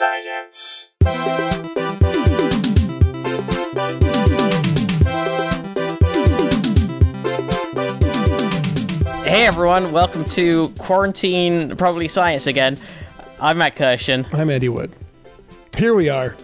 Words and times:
Science. 0.00 0.94
Hey 9.26 9.44
everyone, 9.44 9.92
welcome 9.92 10.24
to 10.24 10.70
Quarantine 10.78 11.76
Probably 11.76 12.08
Science 12.08 12.46
again. 12.46 12.78
I'm 13.38 13.58
Matt 13.58 13.76
Kirshen. 13.76 14.26
I'm 14.32 14.48
Andy 14.48 14.70
Wood. 14.70 14.90
Here 15.76 15.94
we 15.94 16.08
are. 16.08 16.34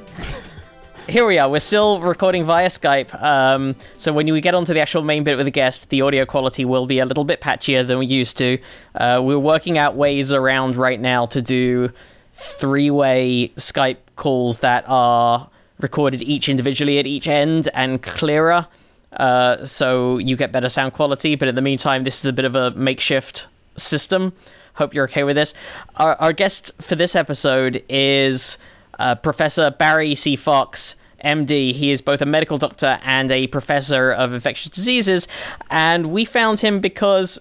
Here 1.09 1.27
we 1.27 1.38
are. 1.38 1.48
We're 1.48 1.61
still 1.61 2.02
recording 2.02 2.45
via 2.45 2.68
Skype. 2.68 3.18
Um, 3.23 3.75
so 3.96 4.12
when 4.12 4.30
we 4.30 4.43
get 4.43 4.54
onto 4.54 4.75
the 4.75 4.80
actual 4.80 5.00
main 5.00 5.25
bit 5.25 5.38
with 5.38 5.46
the 5.46 5.50
guest, 5.50 5.88
the 5.88 6.02
audio 6.02 6.27
quality 6.27 6.66
will 6.66 6.84
be 6.84 6.98
a 6.98 7.07
little 7.07 7.25
bit 7.25 7.41
patchier 7.41 7.86
than 7.86 8.00
we 8.00 8.07
used 8.07 8.36
to. 8.36 8.59
Uh, 8.95 9.23
we're 9.25 9.38
working 9.38 9.79
out 9.79 9.96
ways 9.96 10.34
around 10.34 10.77
right 10.77 11.00
now 11.00 11.25
to 11.25 11.41
do 11.41 11.91
three-way 12.37 13.48
Skype 13.57 13.96
calls 14.14 14.58
that 14.58 14.85
are 14.89 15.49
recorded 15.81 16.22
each 16.22 16.49
individually 16.49 16.99
at 16.99 17.07
each 17.07 17.29
end 17.29 17.68
and 17.72 18.03
clearer. 18.03 18.67
Uh, 19.11 19.64
so 19.64 20.18
you 20.18 20.36
get 20.36 20.53
better 20.53 20.68
sound 20.68 20.93
quality. 20.93 21.36
But 21.36 21.49
in 21.49 21.54
the 21.54 21.63
meantime, 21.63 22.04
this 22.04 22.18
is 22.18 22.27
a 22.27 22.32
bit 22.35 22.44
of 22.44 22.54
a 22.54 22.71
makeshift 22.72 23.46
system. 23.77 24.35
Hope 24.75 24.93
you're 24.93 25.04
okay 25.04 25.25
with 25.25 25.36
this. 25.36 25.54
Our, 25.96 26.14
our 26.14 26.32
guest 26.35 26.72
for 26.82 26.94
this 26.94 27.17
episode 27.17 27.82
is 27.89 28.58
uh, 28.99 29.14
Professor 29.14 29.71
Barry 29.71 30.14
C. 30.14 30.36
Fox, 30.36 30.96
MD. 31.25 31.72
He 31.72 31.91
is 31.91 32.03
both 32.03 32.20
a 32.20 32.27
medical 32.27 32.58
doctor 32.58 32.98
and 33.03 33.30
a 33.30 33.47
professor 33.47 34.12
of 34.12 34.34
infectious 34.34 34.69
diseases. 34.69 35.28
And 35.70 36.11
we 36.12 36.27
found 36.27 36.61
him 36.61 36.80
because 36.80 37.41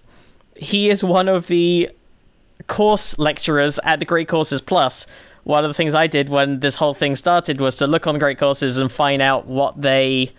he 0.55 0.89
is 0.89 1.03
one 1.03 1.27
of 1.27 1.47
the 1.47 1.89
course 2.67 3.17
lecturers 3.19 3.79
at 3.83 3.99
the 3.99 4.05
Great 4.05 4.27
Courses 4.27 4.61
Plus. 4.61 5.07
One 5.43 5.63
of 5.63 5.69
the 5.69 5.75
things 5.75 5.93
I 5.93 6.07
did 6.07 6.29
when 6.29 6.59
this 6.59 6.75
whole 6.75 6.93
thing 6.93 7.15
started 7.15 7.61
was 7.61 7.77
to 7.77 7.87
look 7.87 8.07
on 8.07 8.17
Great 8.17 8.39
Courses 8.39 8.79
and 8.79 8.91
find 8.91 9.21
out 9.21 9.45
what 9.45 9.79
they 9.79 10.31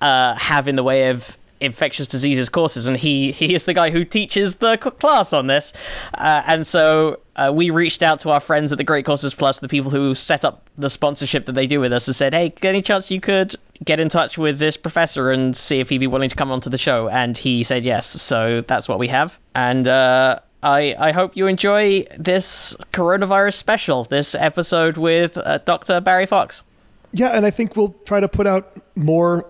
uh, 0.00 0.34
have 0.34 0.68
in 0.68 0.76
the 0.76 0.82
way 0.82 1.10
of 1.10 1.36
infectious 1.60 2.06
diseases 2.06 2.48
courses, 2.48 2.86
and 2.86 2.96
he 2.96 3.32
he 3.32 3.54
is 3.54 3.64
the 3.64 3.74
guy 3.74 3.90
who 3.90 4.04
teaches 4.04 4.56
the 4.56 4.76
class 4.76 5.32
on 5.32 5.46
this. 5.46 5.72
Uh, 6.12 6.42
and 6.46 6.66
so 6.66 7.20
uh, 7.36 7.50
we 7.54 7.70
reached 7.70 8.02
out 8.02 8.20
to 8.20 8.30
our 8.30 8.40
friends 8.40 8.72
at 8.72 8.78
the 8.78 8.84
Great 8.84 9.04
Courses 9.04 9.34
Plus, 9.34 9.58
the 9.58 9.68
people 9.68 9.90
who 9.90 10.14
set 10.14 10.44
up 10.44 10.68
the 10.76 10.90
sponsorship 10.90 11.46
that 11.46 11.52
they 11.52 11.66
do 11.66 11.80
with 11.80 11.92
us, 11.92 12.06
and 12.06 12.14
said, 12.14 12.34
"Hey, 12.34 12.52
any 12.62 12.82
chance 12.82 13.10
you 13.10 13.20
could 13.20 13.54
get 13.82 14.00
in 14.00 14.08
touch 14.08 14.38
with 14.38 14.58
this 14.58 14.76
professor 14.76 15.30
and 15.30 15.56
see 15.56 15.80
if 15.80 15.88
he'd 15.88 15.98
be 15.98 16.06
willing 16.06 16.30
to 16.30 16.36
come 16.36 16.52
onto 16.52 16.70
the 16.70 16.78
show?" 16.78 17.08
And 17.08 17.36
he 17.36 17.64
said 17.64 17.84
yes. 17.84 18.06
So 18.06 18.60
that's 18.60 18.88
what 18.88 18.98
we 18.98 19.08
have, 19.08 19.38
and. 19.54 19.86
Uh, 19.86 20.40
I, 20.64 20.96
I 20.98 21.12
hope 21.12 21.36
you 21.36 21.46
enjoy 21.46 22.06
this 22.16 22.74
coronavirus 22.90 23.52
special, 23.52 24.04
this 24.04 24.34
episode 24.34 24.96
with 24.96 25.36
uh, 25.36 25.58
Dr. 25.58 26.00
Barry 26.00 26.24
Fox. 26.24 26.64
Yeah, 27.12 27.36
and 27.36 27.44
I 27.44 27.50
think 27.50 27.76
we'll 27.76 27.94
try 28.06 28.20
to 28.20 28.28
put 28.28 28.46
out 28.46 28.74
more 28.96 29.46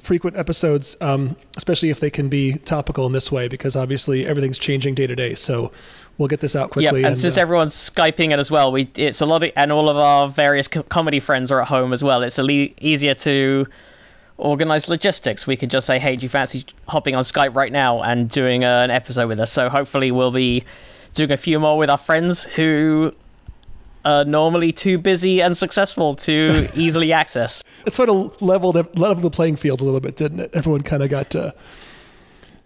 frequent 0.00 0.36
episodes, 0.36 0.96
um, 1.00 1.36
especially 1.56 1.88
if 1.88 2.00
they 2.00 2.10
can 2.10 2.28
be 2.28 2.52
topical 2.52 3.06
in 3.06 3.12
this 3.12 3.32
way, 3.32 3.48
because 3.48 3.76
obviously 3.76 4.26
everything's 4.26 4.58
changing 4.58 4.94
day 4.94 5.06
to 5.06 5.16
day. 5.16 5.34
So 5.34 5.72
we'll 6.18 6.28
get 6.28 6.40
this 6.40 6.54
out 6.54 6.70
quickly. 6.70 6.84
Yep, 6.84 6.94
and, 6.96 7.06
and 7.06 7.18
since 7.18 7.38
uh, 7.38 7.40
everyone's 7.40 7.74
skyping 7.74 8.32
it 8.32 8.38
as 8.38 8.50
well, 8.50 8.70
we 8.70 8.88
it's 8.96 9.22
a 9.22 9.26
lot, 9.26 9.42
of, 9.42 9.52
and 9.56 9.72
all 9.72 9.88
of 9.88 9.96
our 9.96 10.28
various 10.28 10.68
co- 10.68 10.82
comedy 10.82 11.20
friends 11.20 11.50
are 11.50 11.62
at 11.62 11.68
home 11.68 11.94
as 11.94 12.04
well. 12.04 12.22
It's 12.22 12.38
a 12.38 12.42
le- 12.42 12.68
easier 12.78 13.14
to 13.14 13.66
organize 14.38 14.88
logistics. 14.88 15.46
We 15.46 15.56
could 15.56 15.70
just 15.70 15.86
say, 15.86 15.98
hey, 15.98 16.16
do 16.16 16.22
you 16.24 16.28
fancy 16.28 16.64
hopping 16.86 17.14
on 17.14 17.22
Skype 17.22 17.54
right 17.54 17.70
now 17.72 18.02
and 18.02 18.30
doing 18.30 18.64
uh, 18.64 18.82
an 18.84 18.90
episode 18.90 19.28
with 19.28 19.40
us? 19.40 19.52
So 19.52 19.68
hopefully 19.68 20.10
we'll 20.10 20.30
be 20.30 20.64
doing 21.12 21.32
a 21.32 21.36
few 21.36 21.58
more 21.58 21.76
with 21.76 21.90
our 21.90 21.98
friends 21.98 22.44
who 22.44 23.14
are 24.04 24.24
normally 24.24 24.72
too 24.72 24.96
busy 24.96 25.42
and 25.42 25.56
successful 25.56 26.14
to 26.14 26.68
easily 26.74 27.12
access. 27.12 27.64
it 27.84 27.92
sort 27.92 28.08
of 28.08 28.40
leveled 28.40 28.76
leveled 28.96 29.22
the 29.22 29.30
playing 29.30 29.56
field 29.56 29.80
a 29.80 29.84
little 29.84 30.00
bit, 30.00 30.16
didn't 30.16 30.40
it? 30.40 30.50
Everyone 30.54 30.82
kind 30.82 31.02
of 31.02 31.10
got. 31.10 31.34
Uh, 31.34 31.50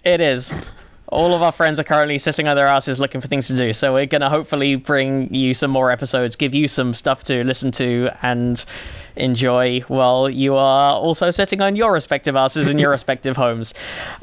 It 0.04 0.20
is. 0.20 0.52
All 1.12 1.34
of 1.34 1.42
our 1.42 1.52
friends 1.52 1.78
are 1.78 1.84
currently 1.84 2.16
sitting 2.16 2.48
on 2.48 2.56
their 2.56 2.66
asses 2.66 2.98
looking 2.98 3.20
for 3.20 3.28
things 3.28 3.48
to 3.48 3.56
do. 3.56 3.74
So 3.74 3.92
we're 3.92 4.06
going 4.06 4.22
to 4.22 4.30
hopefully 4.30 4.76
bring 4.76 5.34
you 5.34 5.52
some 5.52 5.70
more 5.70 5.90
episodes, 5.90 6.36
give 6.36 6.54
you 6.54 6.68
some 6.68 6.94
stuff 6.94 7.24
to 7.24 7.44
listen 7.44 7.70
to 7.72 8.08
and 8.22 8.64
enjoy 9.14 9.80
while 9.80 10.30
you 10.30 10.54
are 10.54 10.94
also 10.94 11.30
sitting 11.30 11.60
on 11.60 11.76
your 11.76 11.92
respective 11.92 12.34
asses 12.34 12.68
in 12.68 12.78
your 12.78 12.90
respective 12.98 13.36
homes. 13.36 13.74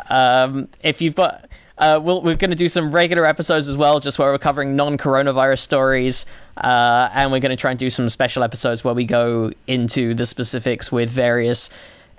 Um, 0.09 0.67
if 0.81 1.01
you've 1.01 1.15
got. 1.15 1.45
Uh, 1.77 1.97
we'll, 1.97 2.21
we're 2.21 2.35
going 2.35 2.49
to 2.49 2.57
do 2.57 2.67
some 2.67 2.91
regular 2.91 3.25
episodes 3.25 3.69
as 3.69 3.77
well, 3.77 4.01
just 4.01 4.19
where 4.19 4.33
we're 4.33 4.37
covering 4.37 4.75
non-coronavirus 4.75 5.59
stories, 5.59 6.25
uh, 6.57 7.09
and 7.13 7.31
we're 7.31 7.39
going 7.39 7.51
to 7.51 7.55
try 7.55 7.71
and 7.71 7.79
do 7.79 7.89
some 7.89 8.09
special 8.09 8.43
episodes 8.43 8.83
where 8.83 8.93
we 8.93 9.05
go 9.05 9.53
into 9.65 10.13
the 10.13 10.25
specifics 10.25 10.91
with 10.91 11.09
various 11.09 11.69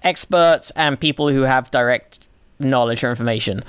experts 0.02 0.70
and 0.74 0.98
people 0.98 1.28
who 1.28 1.42
have 1.42 1.70
direct 1.70 2.26
knowledge 2.58 3.04
or 3.04 3.10
information. 3.10 3.62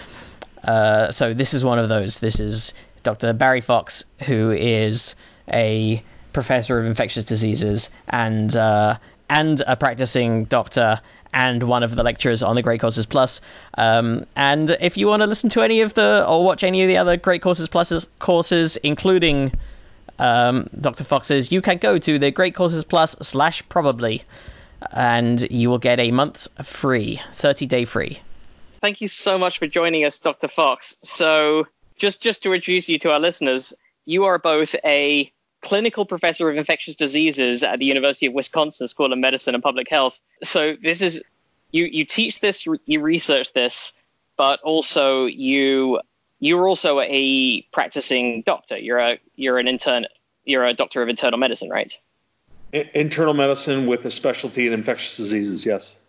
Uh, 0.63 1.11
so 1.11 1.33
this 1.33 1.53
is 1.53 1.63
one 1.63 1.79
of 1.79 1.89
those. 1.89 2.19
This 2.19 2.39
is 2.39 2.73
Dr. 3.03 3.33
Barry 3.33 3.61
Fox, 3.61 4.05
who 4.25 4.51
is 4.51 5.15
a 5.47 6.03
professor 6.33 6.79
of 6.79 6.85
infectious 6.85 7.25
diseases 7.25 7.89
and 8.07 8.55
uh, 8.55 8.97
and 9.29 9.61
a 9.65 9.75
practicing 9.75 10.45
doctor 10.45 11.01
and 11.33 11.63
one 11.63 11.83
of 11.83 11.95
the 11.95 12.03
lecturers 12.03 12.43
on 12.43 12.55
the 12.55 12.61
Great 12.61 12.81
Courses 12.81 13.05
Plus. 13.05 13.41
Um, 13.77 14.25
and 14.35 14.69
if 14.81 14.97
you 14.97 15.07
want 15.07 15.21
to 15.21 15.27
listen 15.27 15.49
to 15.51 15.61
any 15.61 15.81
of 15.81 15.93
the 15.93 16.25
or 16.27 16.43
watch 16.43 16.63
any 16.63 16.83
of 16.83 16.87
the 16.89 16.97
other 16.97 17.17
Great 17.17 17.41
Courses 17.41 17.69
Plus 17.69 18.07
courses, 18.19 18.77
including 18.77 19.53
um, 20.19 20.67
Dr. 20.79 21.03
Fox's, 21.03 21.51
you 21.51 21.61
can 21.61 21.77
go 21.77 21.97
to 21.97 22.19
the 22.19 22.31
Great 22.31 22.55
Courses 22.55 22.83
Plus 22.83 23.15
slash 23.21 23.67
probably, 23.69 24.23
and 24.91 25.49
you 25.49 25.69
will 25.69 25.79
get 25.79 25.99
a 25.99 26.11
month 26.11 26.47
free, 26.65 27.21
30 27.33 27.65
day 27.67 27.85
free. 27.85 28.19
Thank 28.81 28.99
you 28.99 29.07
so 29.07 29.37
much 29.37 29.59
for 29.59 29.67
joining 29.67 30.05
us, 30.05 30.17
Dr. 30.19 30.47
Fox. 30.47 30.97
So, 31.03 31.67
just 31.97 32.21
just 32.21 32.43
to 32.43 32.53
introduce 32.53 32.89
you 32.89 32.97
to 32.99 33.11
our 33.11 33.19
listeners, 33.19 33.73
you 34.05 34.25
are 34.25 34.39
both 34.39 34.75
a 34.83 35.31
clinical 35.61 36.05
professor 36.07 36.49
of 36.49 36.57
infectious 36.57 36.95
diseases 36.95 37.63
at 37.63 37.77
the 37.77 37.85
University 37.85 38.25
of 38.25 38.33
Wisconsin 38.33 38.87
School 38.87 39.13
of 39.13 39.19
Medicine 39.19 39.53
and 39.53 39.63
Public 39.63 39.87
Health. 39.87 40.19
So, 40.43 40.75
this 40.81 41.01
is 41.01 41.23
you 41.69 41.85
you 41.85 42.05
teach 42.05 42.39
this, 42.39 42.65
you 42.85 43.01
research 43.01 43.53
this, 43.53 43.93
but 44.35 44.61
also 44.61 45.25
you 45.27 46.01
you're 46.39 46.67
also 46.67 46.99
a 47.01 47.61
practicing 47.71 48.41
doctor. 48.41 48.77
You're 48.77 48.97
a 48.97 49.19
you're 49.35 49.59
an 49.59 49.67
intern. 49.67 50.05
You're 50.43 50.65
a 50.65 50.73
doctor 50.73 51.03
of 51.03 51.09
internal 51.09 51.37
medicine, 51.37 51.69
right? 51.69 51.93
Internal 52.73 53.35
medicine 53.35 53.85
with 53.85 54.05
a 54.05 54.11
specialty 54.11 54.65
in 54.65 54.73
infectious 54.73 55.17
diseases, 55.17 55.67
yes. 55.67 55.99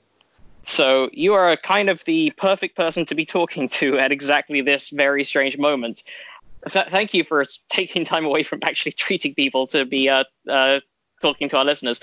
So 0.65 1.11
you 1.13 1.35
are 1.35 1.57
kind 1.57 1.89
of 1.89 2.05
the 2.05 2.31
perfect 2.37 2.77
person 2.77 3.05
to 3.07 3.15
be 3.15 3.25
talking 3.25 3.69
to 3.71 3.99
at 3.99 4.13
exactly 4.13 4.61
this 4.61 4.91
very 4.91 5.25
strange 5.25 5.59
moment. 5.59 6.03
Th- 6.71 6.87
thank 6.87 7.15
you 7.15 7.25
for 7.25 7.45
taking 7.69 8.05
time 8.05 8.25
away 8.25 8.43
from 8.45 8.61
actually 8.63 8.93
treating 8.97 9.35
people 9.35 9.67
to 9.69 9.85
be 9.85 10.09
uh, 10.09 10.25
uh, 10.49 10.81
talking 11.21 11.49
to 11.49 11.59
our 11.59 11.65
listeners. 11.65 12.01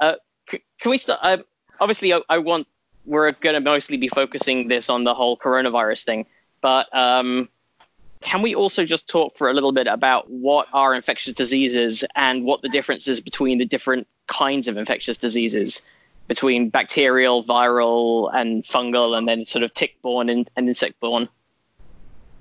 Uh, 0.00 0.14
c- 0.50 0.62
can 0.80 0.90
we 0.90 0.98
start? 0.98 1.20
Uh, 1.22 1.38
obviously, 1.80 2.12
I, 2.12 2.20
I, 2.28 2.38
want 2.38 2.66
we're 3.04 3.30
going 3.32 3.54
to 3.54 3.60
mostly 3.60 3.96
be 3.96 4.08
focusing 4.08 4.68
this 4.68 4.90
on 4.90 5.04
the 5.04 5.14
whole 5.14 5.36
coronavirus 5.36 6.04
thing, 6.04 6.26
but 6.60 6.94
um, 6.94 7.48
can 8.20 8.42
we 8.42 8.54
also 8.54 8.84
just 8.84 9.08
talk 9.08 9.36
for 9.36 9.48
a 9.48 9.54
little 9.54 9.72
bit 9.72 9.86
about 9.86 10.28
what 10.28 10.66
are 10.72 10.94
infectious 10.94 11.32
diseases 11.32 12.04
and 12.14 12.44
what 12.44 12.60
the 12.60 12.68
differences 12.68 13.20
between 13.20 13.58
the 13.58 13.64
different 13.64 14.06
kinds 14.26 14.68
of 14.68 14.76
infectious 14.76 15.16
diseases? 15.16 15.82
Between 16.30 16.70
bacterial, 16.70 17.42
viral, 17.42 18.30
and 18.32 18.62
fungal, 18.62 19.18
and 19.18 19.26
then 19.26 19.44
sort 19.44 19.64
of 19.64 19.74
tick-borne 19.74 20.28
and, 20.28 20.48
and 20.54 20.68
insect-borne? 20.68 21.28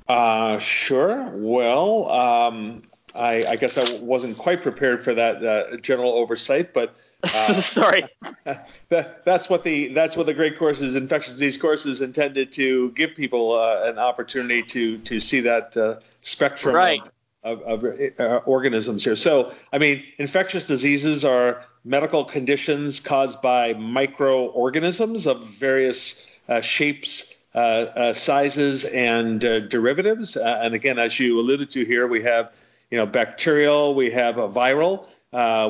Uh, 0.08 0.60
sure. 0.60 1.32
Well, 1.34 2.08
um, 2.12 2.84
I, 3.16 3.46
I, 3.46 3.56
guess 3.56 3.80
I 3.80 4.04
wasn't 4.04 4.38
quite 4.38 4.62
prepared 4.62 5.02
for 5.02 5.16
that 5.16 5.44
uh, 5.44 5.78
general 5.78 6.14
oversight, 6.14 6.72
but 6.72 6.96
uh, 7.24 7.28
sorry. 7.28 8.04
that, 8.44 9.26
that's 9.26 9.50
what 9.50 9.64
the 9.64 9.88
that's 9.88 10.16
what 10.16 10.28
the 10.28 10.36
great 10.36 10.60
courses, 10.60 10.96
infectious 10.96 11.34
disease 11.34 11.58
courses, 11.58 12.04
intended 12.04 12.54
to 12.54 12.92
give 12.92 13.16
people 13.16 13.54
uh, 13.54 13.86
an 13.86 13.98
opportunity 13.98 14.62
to 14.62 15.00
to 15.00 15.20
see 15.20 15.40
that 15.40 15.76
uh, 15.76 15.96
spectrum 16.22 16.76
right. 16.76 17.02
of, 17.42 17.64
of, 17.64 17.84
of 17.86 18.00
uh, 18.20 18.36
organisms 18.46 19.04
here. 19.04 19.16
So, 19.16 19.52
I 19.74 19.80
mean, 19.80 20.04
infectious 20.20 20.68
diseases 20.68 21.26
are 21.26 21.66
medical 21.84 22.26
conditions 22.26 23.00
caused 23.00 23.42
by 23.42 23.74
microorganisms 23.74 25.28
of 25.28 25.46
various 25.46 26.40
uh, 26.48 26.62
shapes, 26.62 27.38
uh, 27.56 27.58
uh, 27.58 28.14
sizes, 28.14 28.86
and 28.86 29.44
uh, 29.46 29.60
derivatives. 29.60 30.36
Uh, 30.38 30.60
and 30.62 30.74
again, 30.74 31.00
as 31.00 31.20
you 31.20 31.40
alluded 31.40 31.70
to 31.70 31.86
here, 31.86 32.08
we 32.08 32.24
have 32.24 32.56
you 32.92 32.98
know 32.98 33.06
bacterial, 33.06 33.94
we 33.96 34.12
have 34.12 34.38
a 34.38 34.50
viral, 34.50 35.06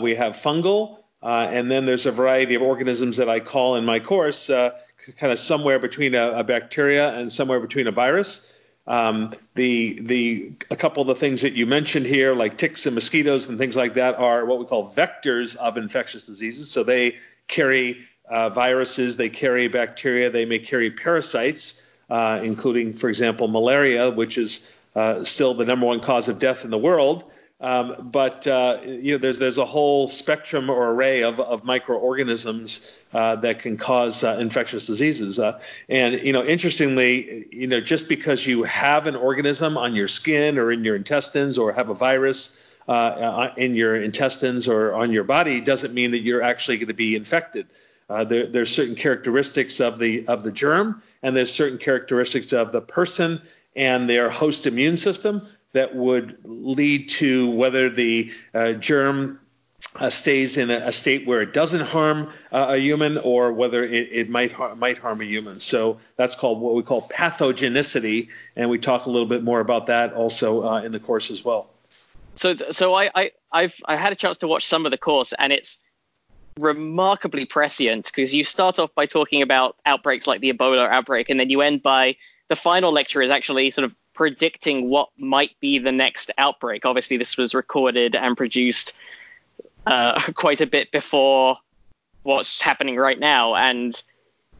we 0.01 0.15
have 0.15 0.33
fungal, 0.33 0.99
and 1.21 1.69
then 1.69 1.85
there's 1.85 2.05
a 2.05 2.11
variety 2.11 2.55
of 2.55 2.61
organisms 2.61 3.17
that 3.17 3.29
I 3.29 3.39
call 3.39 3.75
in 3.75 3.85
my 3.85 3.99
course 3.99 4.47
kind 5.17 5.31
of 5.31 5.39
somewhere 5.39 5.79
between 5.79 6.15
a, 6.15 6.31
a, 6.31 6.43
bacteria 6.43 7.15
and 7.15 7.31
somewhere 7.31 7.59
between 7.59 7.87
a 7.87 7.91
virus. 7.91 8.48
Um, 8.89 9.35
the 9.53 9.99
the 10.01 10.51
a 10.71 10.75
couple 10.75 11.01
of 11.01 11.07
the 11.07 11.15
things 11.15 11.43
that 11.43 11.53
you 11.53 11.67
mentioned 11.67 12.07
here, 12.07 12.33
like 12.33 12.57
ticks 12.57 12.87
and 12.87 12.95
mosquitoes 12.95 13.47
and 13.47 13.59
things 13.59 13.77
like 13.77 13.93
that, 13.93 14.15
are 14.15 14.43
what 14.45 14.57
we 14.57 14.65
call 14.65 14.91
vectors 14.91 15.55
of 15.55 15.77
infectious 15.77 16.25
diseases. 16.25 16.71
So 16.71 16.83
they 16.83 17.17
carry 17.47 17.99
uh, 18.27 18.49
viruses, 18.49 19.15
they 19.15 19.29
carry 19.29 19.67
bacteria, 19.67 20.31
they 20.31 20.45
may 20.45 20.57
carry 20.57 20.89
parasites, 20.89 21.97
uh, 22.09 22.41
including, 22.43 22.93
for 22.93 23.09
example, 23.09 23.47
malaria, 23.47 24.09
which 24.09 24.39
is 24.39 24.75
uh, 24.95 25.23
still 25.23 25.53
the 25.53 25.65
number 25.65 25.85
one 25.85 25.99
cause 25.99 26.27
of 26.27 26.39
death 26.39 26.65
in 26.65 26.71
the 26.71 26.77
world. 26.77 27.31
Um, 27.61 28.09
but 28.11 28.47
uh, 28.47 28.79
you 28.85 29.13
know, 29.13 29.17
there's 29.17 29.37
there's 29.37 29.57
a 29.57 29.65
whole 29.65 30.07
spectrum 30.07 30.69
or 30.69 30.91
array 30.91 31.23
of, 31.23 31.41
of 31.41 31.65
microorganisms 31.65 33.03
uh, 33.13 33.35
that 33.37 33.59
can 33.59 33.75
cause 33.75 34.23
uh, 34.23 34.37
infectious 34.39 34.87
diseases. 34.87 35.39
Uh, 35.39 35.59
and 35.89 36.21
you 36.25 36.31
know, 36.31 36.43
interestingly, 36.43 37.47
you 37.51 37.67
know, 37.67 37.81
just 37.81 38.07
because 38.07 38.47
you 38.47 38.63
have 38.63 39.07
an 39.07 39.17
organism 39.17 39.77
on 39.77 39.93
your 39.93 40.07
skin 40.07 40.57
or 40.57 40.71
in 40.71 40.85
your 40.85 40.95
intestines 40.95 41.57
or 41.57 41.73
have 41.73 41.89
a 41.89 41.93
virus 41.93 42.79
uh, 42.87 42.91
uh, 42.91 43.53
in 43.57 43.75
your 43.75 44.01
intestines 44.01 44.69
or 44.69 44.95
on 44.95 45.11
your 45.11 45.25
body 45.25 45.59
doesn't 45.59 45.93
mean 45.93 46.11
that 46.11 46.19
you're 46.19 46.41
actually 46.41 46.77
going 46.77 46.87
to 46.87 46.93
be 46.93 47.17
infected. 47.17 47.67
there, 48.07 48.47
there's 48.47 48.73
certain 48.73 48.95
characteristics 48.95 49.81
of 49.81 49.99
the 49.99 50.25
of 50.27 50.43
the 50.43 50.51
germ, 50.53 51.03
and 51.21 51.35
there's 51.35 51.53
certain 51.53 51.77
characteristics 51.77 52.53
of 52.53 52.71
the 52.71 52.81
person 52.81 53.41
and 53.75 54.09
their 54.09 54.29
host 54.29 54.65
immune 54.65 54.95
system 54.97 55.41
that 55.73 55.95
would 55.95 56.37
lead 56.43 57.09
to 57.09 57.49
whether 57.51 57.89
the 57.89 58.31
uh, 58.53 58.73
germ 58.73 59.39
uh, 59.95 60.09
stays 60.09 60.57
in 60.57 60.69
a, 60.69 60.87
a, 60.87 60.91
state 60.91 61.25
where 61.25 61.41
it 61.41 61.53
doesn't 61.53 61.85
harm 61.85 62.31
uh, 62.51 62.67
a 62.69 62.77
human 62.77 63.17
or 63.17 63.53
whether 63.53 63.83
it, 63.83 64.09
it 64.11 64.29
might 64.29 64.51
har- 64.51 64.75
might 64.75 64.97
harm 64.97 65.21
a 65.21 65.23
human. 65.23 65.59
So 65.59 65.99
that's 66.15 66.35
called 66.35 66.59
what 66.59 66.75
we 66.75 66.83
call 66.83 67.01
pathogenicity, 67.01 68.29
and 68.55 68.69
we 68.69 68.77
talk 68.77 69.05
a 69.05 69.09
little 69.09 69.27
bit 69.27 69.43
more 69.43 69.59
about 69.59 69.87
that 69.87 70.13
also 70.13 70.63
uh, 70.63 70.81
in 70.81 70.91
the 70.91 70.99
course 70.99 71.31
as 71.31 71.43
well. 71.43 71.69
So 72.35 72.55
so 72.71 72.93
I, 72.93 73.09
I 73.15 73.31
I've 73.51 73.75
I 73.85 73.95
had 73.95 74.11
a 74.11 74.15
chance 74.15 74.37
to 74.39 74.47
watch 74.47 74.65
some 74.65 74.85
of 74.85 74.91
the 74.91 74.97
course, 74.97 75.33
and 75.33 75.51
it's 75.51 75.79
remarkably 76.59 77.45
prescient 77.45 78.05
because 78.05 78.33
you 78.33 78.43
start 78.43 78.79
off 78.79 78.93
by 78.93 79.05
talking 79.05 79.41
about 79.41 79.77
outbreaks 79.85 80.27
like 80.27 80.41
the 80.41 80.51
Ebola 80.53 80.87
outbreak, 80.89 81.29
and 81.29 81.39
then 81.39 81.49
you 81.49 81.61
end 81.61 81.81
by 81.81 82.17
the 82.49 82.55
final 82.55 82.91
lecture 82.91 83.21
is 83.21 83.29
actually 83.29 83.71
sort 83.71 83.85
of 83.85 83.95
predicting 84.19 84.89
what 84.89 85.07
might 85.17 85.57
be 85.61 85.79
the 85.79 85.93
next 85.93 86.29
outbreak. 86.37 86.85
Obviously, 86.85 87.15
this 87.15 87.37
was 87.37 87.55
recorded 87.55 88.17
and 88.17 88.35
produced 88.35 88.91
uh, 89.87 90.19
quite 90.35 90.59
a 90.59 90.67
bit 90.67 90.91
before 90.91 91.55
what's 92.23 92.61
happening 92.61 92.97
right 92.97 93.17
now, 93.17 93.55
and 93.55 94.03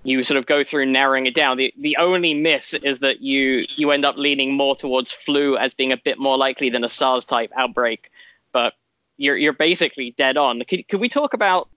you 0.03 0.23
sort 0.23 0.37
of 0.37 0.45
go 0.45 0.63
through 0.63 0.85
narrowing 0.85 1.25
it 1.25 1.35
down. 1.35 1.57
The 1.57 1.73
the 1.77 1.97
only 1.97 2.33
miss 2.33 2.73
is 2.73 2.99
that 2.99 3.19
you 3.19 3.65
you 3.75 3.91
end 3.91 4.05
up 4.05 4.15
leaning 4.15 4.53
more 4.53 4.77
towards 4.77 5.11
flu 5.11 5.57
as 5.57 5.73
being 5.73 5.91
a 5.91 5.97
bit 5.97 6.17
more 6.17 6.37
likely 6.37 6.69
than 6.69 6.85
a 6.85 6.89
SARS 6.89 7.25
type 7.25 7.51
outbreak, 7.53 8.09
but 8.53 8.75
you're 9.17 9.35
you're 9.35 9.51
basically 9.51 10.15
dead 10.17 10.37
on. 10.37 10.61
Could 10.69 10.87
could 10.87 11.01
we 11.01 11.09
talk 11.09 11.33
about 11.33 11.67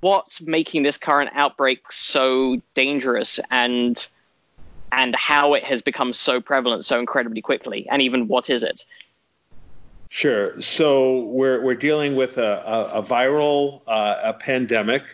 what's 0.00 0.42
making 0.42 0.82
this 0.82 0.98
current 0.98 1.30
outbreak 1.32 1.90
so 1.90 2.60
dangerous 2.74 3.40
and 3.50 4.06
and 4.92 5.14
how 5.14 5.54
it 5.54 5.64
has 5.64 5.82
become 5.82 6.12
so 6.12 6.40
prevalent 6.40 6.84
so 6.84 6.98
incredibly 6.98 7.42
quickly, 7.42 7.86
and 7.88 8.02
even 8.02 8.28
what 8.28 8.50
is 8.50 8.62
it? 8.62 8.84
Sure. 10.08 10.60
So 10.60 11.20
we're 11.20 11.62
we're 11.62 11.76
dealing 11.76 12.16
with 12.16 12.38
a, 12.38 12.42
a, 12.42 12.98
a 12.98 13.02
viral 13.02 13.82
uh, 13.86 14.16
a 14.24 14.32
pandemic 14.32 15.04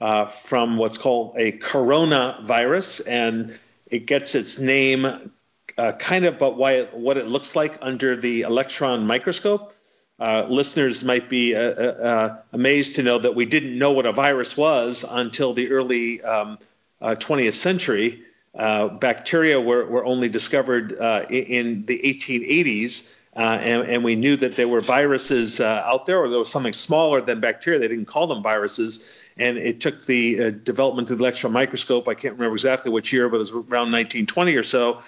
uh, 0.00 0.26
from 0.26 0.76
what's 0.76 0.98
called 0.98 1.34
a 1.38 1.52
coronavirus, 1.52 3.08
and 3.08 3.58
it 3.86 4.06
gets 4.06 4.34
its 4.34 4.58
name 4.58 5.30
uh, 5.76 5.92
kind 5.92 6.24
of 6.24 6.38
but 6.38 6.56
why 6.56 6.72
it, 6.72 6.94
what 6.94 7.16
it 7.16 7.26
looks 7.26 7.56
like 7.56 7.78
under 7.80 8.16
the 8.16 8.42
electron 8.42 9.06
microscope. 9.06 9.72
Uh, 10.20 10.46
listeners 10.48 11.02
might 11.02 11.28
be 11.28 11.56
uh, 11.56 11.60
uh, 11.60 12.36
amazed 12.52 12.96
to 12.96 13.02
know 13.02 13.18
that 13.18 13.34
we 13.34 13.46
didn't 13.46 13.76
know 13.76 13.90
what 13.92 14.06
a 14.06 14.12
virus 14.12 14.56
was 14.56 15.04
until 15.08 15.54
the 15.54 15.70
early 15.70 16.22
um, 16.22 16.58
20th 17.02 17.54
century. 17.54 18.22
Uh, 18.56 18.86
bacteria 18.86 19.60
were, 19.60 19.84
were 19.84 20.04
only 20.04 20.28
discovered 20.28 20.96
uh, 20.96 21.24
in 21.28 21.84
the 21.86 22.00
1880s, 22.04 23.18
uh, 23.34 23.40
and, 23.40 23.88
and, 23.88 24.04
we 24.04 24.14
knew 24.14 24.36
that 24.36 24.54
there 24.54 24.68
were 24.68 24.80
viruses 24.80 25.60
uh, 25.60 25.82
out 25.84 26.06
there, 26.06 26.18
or 26.18 26.28
there 26.28 26.38
was 26.38 26.52
something 26.52 26.72
smaller 26.72 27.20
than 27.20 27.40
bacteria. 27.40 27.80
They 27.80 27.88
didn't 27.88 28.04
call 28.04 28.28
them 28.28 28.44
viruses, 28.44 29.28
and 29.36 29.58
it 29.58 29.80
took 29.80 30.06
the 30.06 30.40
uh, 30.40 30.50
development 30.50 31.10
of 31.10 31.18
the 31.18 31.24
electron 31.24 31.52
microscope. 31.52 32.06
I 32.06 32.14
can't 32.14 32.34
remember 32.34 32.54
exactly 32.54 32.92
which 32.92 33.12
year, 33.12 33.28
but 33.28 33.36
it 33.36 33.38
was 33.40 33.50
around 33.50 33.90
1920 33.90 34.54
or 34.54 34.62
so, 34.62 35.02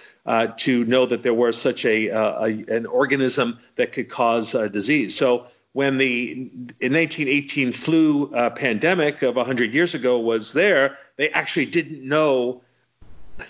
to 0.57 0.85
know 0.85 1.07
that 1.07 1.23
there 1.23 1.33
was 1.33 1.57
such 1.57 1.85
a, 1.85 2.09
a, 2.09 2.47
an 2.47 2.87
organism 2.87 3.61
that 3.77 3.93
could 3.93 4.09
cause 4.09 4.57
disease. 4.73 5.17
So 5.17 5.47
when 5.73 5.99
the 5.99 6.33
in 6.33 6.93
1918 6.95 7.71
flu 7.71 8.27
pandemic 8.57 9.23
of 9.23 9.37
100 9.37 9.73
years 9.73 9.95
ago 9.95 10.19
was 10.19 10.53
there, 10.53 10.99
they 11.15 11.29
actually 11.29 11.67
didn't 11.67 12.03
know 12.03 12.63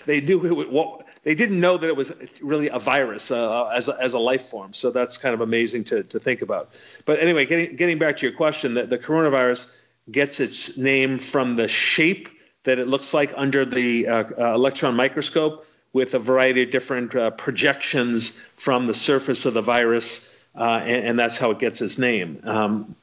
they 0.05 0.21
knew 0.21 0.61
it, 0.61 0.71
what 0.71 1.05
they 1.23 1.35
didn't 1.35 1.59
know 1.59 1.77
that 1.77 1.87
it 1.87 1.95
was 1.95 2.13
really 2.41 2.69
a 2.69 2.79
virus 2.79 3.31
uh, 3.31 3.67
as, 3.67 3.89
a, 3.89 3.97
as 3.99 4.13
a 4.13 4.19
life 4.19 4.43
form. 4.43 4.73
So 4.73 4.91
that's 4.91 5.17
kind 5.17 5.33
of 5.33 5.41
amazing 5.41 5.83
to, 5.85 6.03
to 6.03 6.19
think 6.19 6.41
about. 6.41 6.69
But 7.05 7.19
anyway, 7.19 7.45
getting 7.45 7.75
getting 7.75 7.99
back 7.99 8.17
to 8.17 8.25
your 8.25 8.35
question, 8.35 8.75
that 8.75 8.89
the 8.89 8.97
coronavirus 8.97 9.77
gets 10.09 10.39
its 10.39 10.77
name 10.77 11.19
from 11.19 11.55
the 11.55 11.67
shape 11.67 12.29
that 12.63 12.79
it 12.79 12.87
looks 12.87 13.13
like 13.13 13.33
under 13.35 13.65
the 13.65 14.07
uh, 14.07 14.23
uh, 14.37 14.53
electron 14.53 14.95
microscope, 14.95 15.65
with 15.93 16.13
a 16.13 16.19
variety 16.19 16.63
of 16.63 16.71
different 16.71 17.15
uh, 17.15 17.31
projections 17.31 18.31
from 18.55 18.85
the 18.85 18.93
surface 18.93 19.45
of 19.45 19.53
the 19.53 19.61
virus, 19.61 20.37
uh, 20.55 20.81
and, 20.83 21.07
and, 21.07 21.19
that's 21.19 21.37
how 21.37 21.51
it 21.51 21.59
gets 21.59 21.81
its 21.81 21.97
name. 21.97 22.41
Um, 22.43 22.95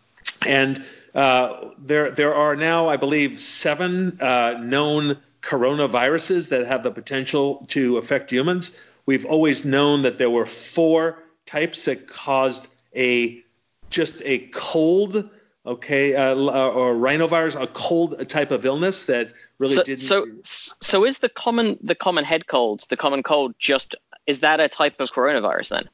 and 0.47 0.85
there 1.15 2.11
there 2.11 2.35
are 2.35 2.57
now, 2.57 2.89
I 2.89 2.97
believe, 2.97 3.41
seven 3.41 4.19
known 4.19 5.19
coronaviruses 5.45 6.49
that 6.49 6.67
have 6.67 6.83
the 6.83 6.91
potential 6.91 7.65
to 7.69 7.99
affect 7.99 8.31
humans. 8.31 8.83
We've 9.07 9.27
always 9.27 9.65
known 9.65 10.03
that 10.03 10.19
there 10.19 10.31
were 10.31 10.47
four 10.47 11.23
types 11.47 11.85
that 11.85 12.09
caused 12.09 12.69
a 12.97 13.43
just 13.91 14.23
a 14.25 14.39
cold, 14.39 15.29
okay, 15.67 16.15
uh, 16.15 16.35
or 16.35 16.95
rhinovirus, 16.95 17.61
a 17.61 17.67
cold 17.67 18.29
type 18.29 18.51
of 18.51 18.65
illness 18.65 19.07
that 19.07 19.33
really 19.59 19.75
so, 19.75 19.83
didn't. 19.85 20.01
So, 20.01 20.27
so 20.43 21.05
is 21.05 21.19
the 21.19 21.29
common 21.29 21.79
the 21.83 21.95
common 21.95 22.25
head 22.25 22.47
cold, 22.47 22.85
the 22.89 22.97
common 22.97 23.23
cold, 23.23 23.55
just 23.59 23.95
is 24.27 24.41
that 24.41 24.61
a 24.61 24.69
type 24.69 25.01
of 25.01 25.11
coronavirus 25.11 25.69
then? 25.71 25.91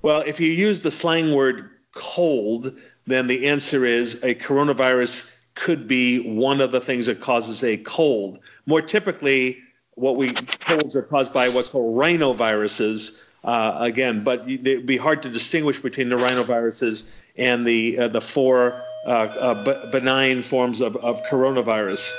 Well, 0.00 0.22
if 0.26 0.40
you 0.40 0.50
use 0.50 0.82
the 0.82 0.90
slang 0.90 1.34
word 1.34 1.70
cold, 1.92 2.78
then 3.06 3.26
the 3.26 3.48
answer 3.48 3.84
is 3.84 4.22
a 4.24 4.34
coronavirus 4.34 5.33
could 5.54 5.86
be 5.86 6.18
one 6.20 6.60
of 6.60 6.72
the 6.72 6.80
things 6.80 7.06
that 7.06 7.20
causes 7.20 7.62
a 7.62 7.76
cold. 7.76 8.38
More 8.66 8.82
typically, 8.82 9.62
what 9.94 10.16
we 10.16 10.32
colds 10.32 10.96
are 10.96 11.02
caused 11.02 11.32
by 11.32 11.48
what's 11.48 11.68
called 11.68 11.96
rhinoviruses. 11.96 13.30
Uh, 13.44 13.76
again, 13.80 14.24
but 14.24 14.48
it'd 14.50 14.86
be 14.86 14.96
hard 14.96 15.22
to 15.22 15.28
distinguish 15.28 15.78
between 15.78 16.08
the 16.08 16.16
rhinoviruses 16.16 17.10
and 17.36 17.66
the 17.66 17.98
uh, 17.98 18.08
the 18.08 18.20
four 18.20 18.82
uh, 19.06 19.10
uh 19.10 19.90
benign 19.90 20.42
forms 20.42 20.80
of, 20.80 20.96
of, 20.96 21.22
coronavirus. 21.24 22.14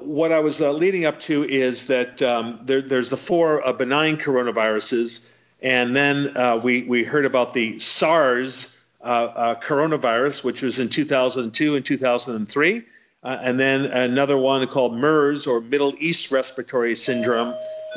What 0.00 0.32
I 0.32 0.40
was 0.40 0.60
uh, 0.60 0.72
leading 0.72 1.04
up 1.04 1.20
to 1.20 1.44
is 1.44 1.86
that 1.86 2.20
um, 2.22 2.60
there, 2.64 2.82
there's 2.82 3.10
the 3.10 3.16
four 3.16 3.64
uh, 3.64 3.72
benign 3.72 4.16
coronaviruses, 4.16 5.32
and 5.62 5.94
then 5.94 6.60
we 6.60 6.82
we 6.82 7.04
heard 7.04 7.24
about 7.24 7.54
the 7.54 7.78
SARS 7.78 8.75
Uh, 9.06 9.32
uh, 9.36 9.54
coronavirus, 9.60 10.42
which 10.42 10.62
was 10.62 10.80
in 10.80 10.88
2002 10.88 11.76
and 11.76 11.86
2003. 11.86 12.82
Uh, 13.22 13.38
and 13.40 13.60
then 13.60 13.84
another 13.84 14.36
one 14.36 14.66
called 14.66 14.96
MERS, 14.96 15.46
or 15.46 15.60
Middle 15.60 15.94
East 16.00 16.32
Respiratory 16.32 16.96
Syndrome, 16.96 17.54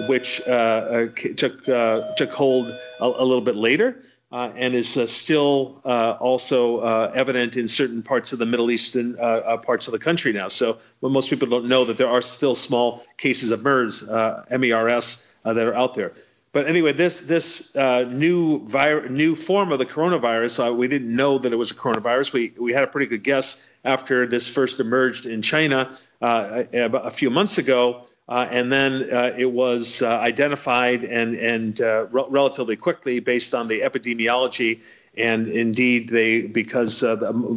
which 0.08 0.39
uh, 0.48 1.08
took 1.36 1.66
took 1.66 2.30
hold 2.30 2.70
a, 2.70 3.06
a, 3.06 3.25
little 3.25 3.42
bit 3.42 3.56
later. 3.56 4.00
Uh, 4.32 4.51
and 4.56 4.75
is 4.75 4.96
uh, 4.98 5.08
still 5.08 5.82
uh, 5.84 6.16
also 6.20 7.10
evident 7.13 7.58
in 7.58 7.68
certain 7.68 8.04
parts 8.04 8.32
of 8.32 8.38
the 8.38 8.46
Middle 8.46 8.70
East 8.70 8.96
Eastern 8.96 9.16
parts 9.63 9.88
of 9.88 9.92
the 9.94 9.98
country 9.98 10.32
now. 10.32 10.48
So, 10.48 10.78
well, 11.01 11.12
most 11.12 11.32
people 11.32 11.48
don't 11.48 11.68
know 11.68 11.86
that 11.86 11.98
there 11.98 12.10
are 12.10 12.22
still 12.22 12.54
small 12.54 13.04
cases 13.18 13.50
of 13.50 13.63
MERS, 13.63 14.08
MERS, 14.08 15.25
that 15.44 15.58
are 15.58 15.74
out 15.74 15.96
there. 15.96 16.13
But 16.51 16.68
anyway, 16.68 16.94
this 16.94 17.20
this 17.20 17.75
uh, 17.75 18.06
new 18.06 18.65
vir- 18.65 19.08
new 19.08 19.36
form 19.36 19.72
of 19.72 19.77
the 19.77 19.86
coronavirus, 19.86 20.70
uh, 20.70 20.74
we 20.74 20.88
didn't 20.88 21.15
know 21.15 21.38
that 21.38 21.53
it 21.53 21.56
was 21.56 21.70
a 21.70 21.75
coronavirus. 21.75 22.34
We 22.34 22.53
we 22.58 22.74
had 22.74 22.84
a 22.84 22.88
pretty 22.88 23.06
good 23.06 23.24
guess 23.24 23.70
after 23.86 24.25
this 24.25 24.50
first 24.50 24.79
emerged 24.79 25.27
in 25.27 25.44
China 25.44 25.96
uh, 26.22 26.63
a, 26.74 26.86
a, 26.86 27.12
few 27.12 27.29
months 27.29 27.60
ago, 27.60 28.03
uh, 28.27 28.48
and 28.50 28.72
then 28.72 29.13
uh, 29.13 29.36
it 29.38 29.51
was 29.51 30.01
uh, 30.01 30.08
identified 30.08 31.03
and 31.03 31.36
and 31.36 31.79
re- 31.79 32.25
relatively 32.29 32.75
quickly 32.75 33.20
based 33.20 33.53
on 33.53 33.68
the 33.68 33.82
epidemiology. 33.82 34.82
And 35.18 35.50
indeed, 35.50 36.10
they 36.10 36.41
because 36.41 37.03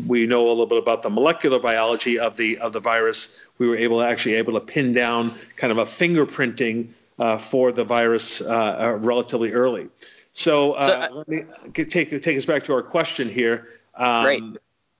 we 0.07 0.27
know 0.27 0.49
a 0.49 0.51
little 0.51 0.67
bit 0.67 0.79
about 0.79 1.03
the 1.03 1.11
molecular 1.11 1.61
biology 1.61 2.19
of 2.19 2.37
the 2.37 2.59
of 2.59 2.75
the 2.75 2.81
virus, 2.81 3.43
we 3.57 3.69
were 3.69 3.77
able 3.77 4.01
to 4.01 4.07
actually 4.07 4.35
able 4.35 4.55
to 4.55 4.61
pin 4.61 4.93
down 4.93 5.31
kind 5.57 5.71
of 5.71 5.79
a 5.79 5.85
fingerprinting 5.85 6.89
uh, 7.23 7.39
for 7.39 7.71
the 7.71 7.85
virus 7.85 8.41
uh, 8.41 8.47
uh 8.49 8.99
relatively 9.01 9.53
early. 9.53 9.87
So, 10.33 10.73
uh, 10.73 11.09
so 11.09 11.15
let 11.15 11.29
me 11.29 11.45
take 11.73 12.21
take 12.21 12.37
us 12.37 12.47
back 12.47 12.65
to 12.65 12.75
our 12.75 12.83
question 12.83 13.29
here. 13.29 13.69
Um, 13.95 14.25
great. 14.25 14.43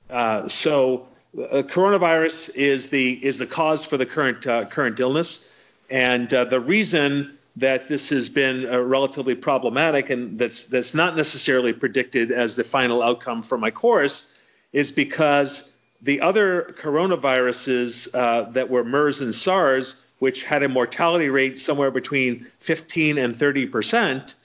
Uh, 0.09 0.49
so, 0.49 1.07
coronavirus 1.35 2.55
is 2.55 2.91
the 2.91 3.13
is 3.13 3.39
the 3.39 3.47
cause 3.47 3.85
for 3.85 3.97
the 3.97 4.07
current 4.07 4.43
current 4.71 5.01
illness, 5.01 5.73
and 5.91 6.29
the 6.29 6.61
reason 6.61 7.39
that 7.57 7.89
this 7.89 8.11
has 8.11 8.29
been 8.29 8.67
relatively 8.89 9.35
problematic 9.35 10.09
and 10.11 10.39
that's 10.39 10.67
that's 10.67 10.95
not 10.95 11.17
necessarily 11.17 11.73
predicted 11.73 12.31
as 12.31 12.55
the 12.55 12.65
final 12.65 13.03
outcome 13.03 13.43
for 13.43 13.59
my 13.59 13.71
course 13.71 14.41
is 14.73 14.93
because 14.93 15.77
the 16.01 16.21
other 16.21 16.75
coronaviruses 16.79 18.09
uh, 18.15 18.51
that 18.53 18.71
were 18.71 18.85
MERS 18.85 19.21
and 19.21 19.35
SARS, 19.35 20.03
which 20.23 20.45
had 20.45 20.63
a 20.63 20.69
mortality 20.69 21.31
rate 21.31 21.59
somewhere 21.59 21.91
between 21.91 22.47
15 22.61 23.19
and 23.19 23.35
30 23.35 23.67
percent, 23.67 24.37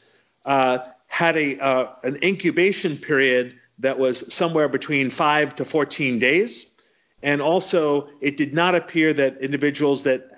uh, 0.44 0.80
had 1.06 1.38
a 1.38 1.60
uh, 1.60 1.94
an 2.02 2.18
incubation 2.24 2.98
period 2.98 3.54
that 3.78 4.00
was 4.00 4.34
somewhere 4.34 4.68
between 4.68 5.12
five 5.12 5.54
to 5.54 5.64
14 5.64 6.18
days, 6.18 6.74
and 7.22 7.44
also 7.44 8.10
it 8.22 8.38
did 8.38 8.56
not 8.56 8.74
appear 8.74 9.14
that 9.14 9.38
individuals 9.38 10.02
that 10.06 10.32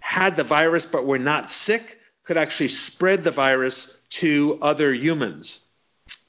had 0.00 0.34
the 0.34 0.42
virus 0.42 0.84
but 0.84 1.06
were 1.06 1.24
not 1.32 1.48
sick 1.48 2.00
could 2.24 2.36
actually 2.36 2.66
spread 2.66 3.22
the 3.22 3.30
virus 3.30 4.00
to 4.10 4.58
other 4.62 4.92
humans. 4.92 5.64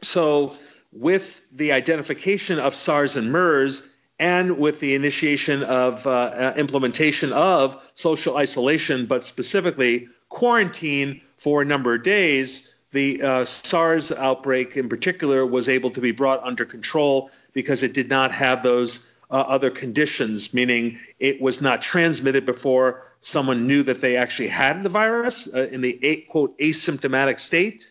So 0.04 0.56
with 0.92 1.44
the 1.52 1.72
identification 1.72 2.60
of 2.60 2.76
SARS 2.76 3.16
and 3.16 3.32
MERS 3.32 3.93
and 4.24 4.58
with 4.58 4.80
the 4.80 4.96
initiation 4.96 5.64
of 5.64 6.08
uh, 6.08 6.12
uh, 6.12 6.54
implementation 6.56 7.34
of 7.34 7.92
social 7.94 8.38
isolation, 8.38 9.06
but 9.06 9.22
specifically 9.22 10.08
quarantine 10.30 11.20
for 11.36 11.62
a 11.62 11.66
number 11.66 11.94
of 11.94 12.04
days, 12.04 12.74
the 12.94 13.22
uh, 13.22 13.44
SARS 13.44 14.14
outbreak 14.14 14.78
in 14.78 14.88
particular 14.88 15.46
was 15.46 15.68
able 15.68 15.92
to 15.92 16.00
be 16.00 16.14
brought 16.14 16.42
under 16.42 16.64
control 16.64 17.32
because 17.52 17.84
it 17.84 17.94
did 17.94 18.08
not 18.08 18.32
have 18.32 18.64
those 18.64 19.12
uh, 19.30 19.34
other 19.34 19.70
conditions, 19.70 20.54
meaning 20.54 21.00
it 21.20 21.42
was 21.42 21.62
not 21.62 21.82
transmitted 21.82 22.46
before 22.46 23.06
someone 23.20 23.68
knew 23.68 23.84
that 23.84 24.00
they 24.00 24.16
actually 24.16 24.48
had 24.48 24.84
the 24.84 24.90
virus 24.90 25.50
uh, 25.54 25.68
in 25.70 25.82
the 25.82 26.26
quote 26.30 26.58
asymptomatic 26.60 27.42
state 27.42 27.84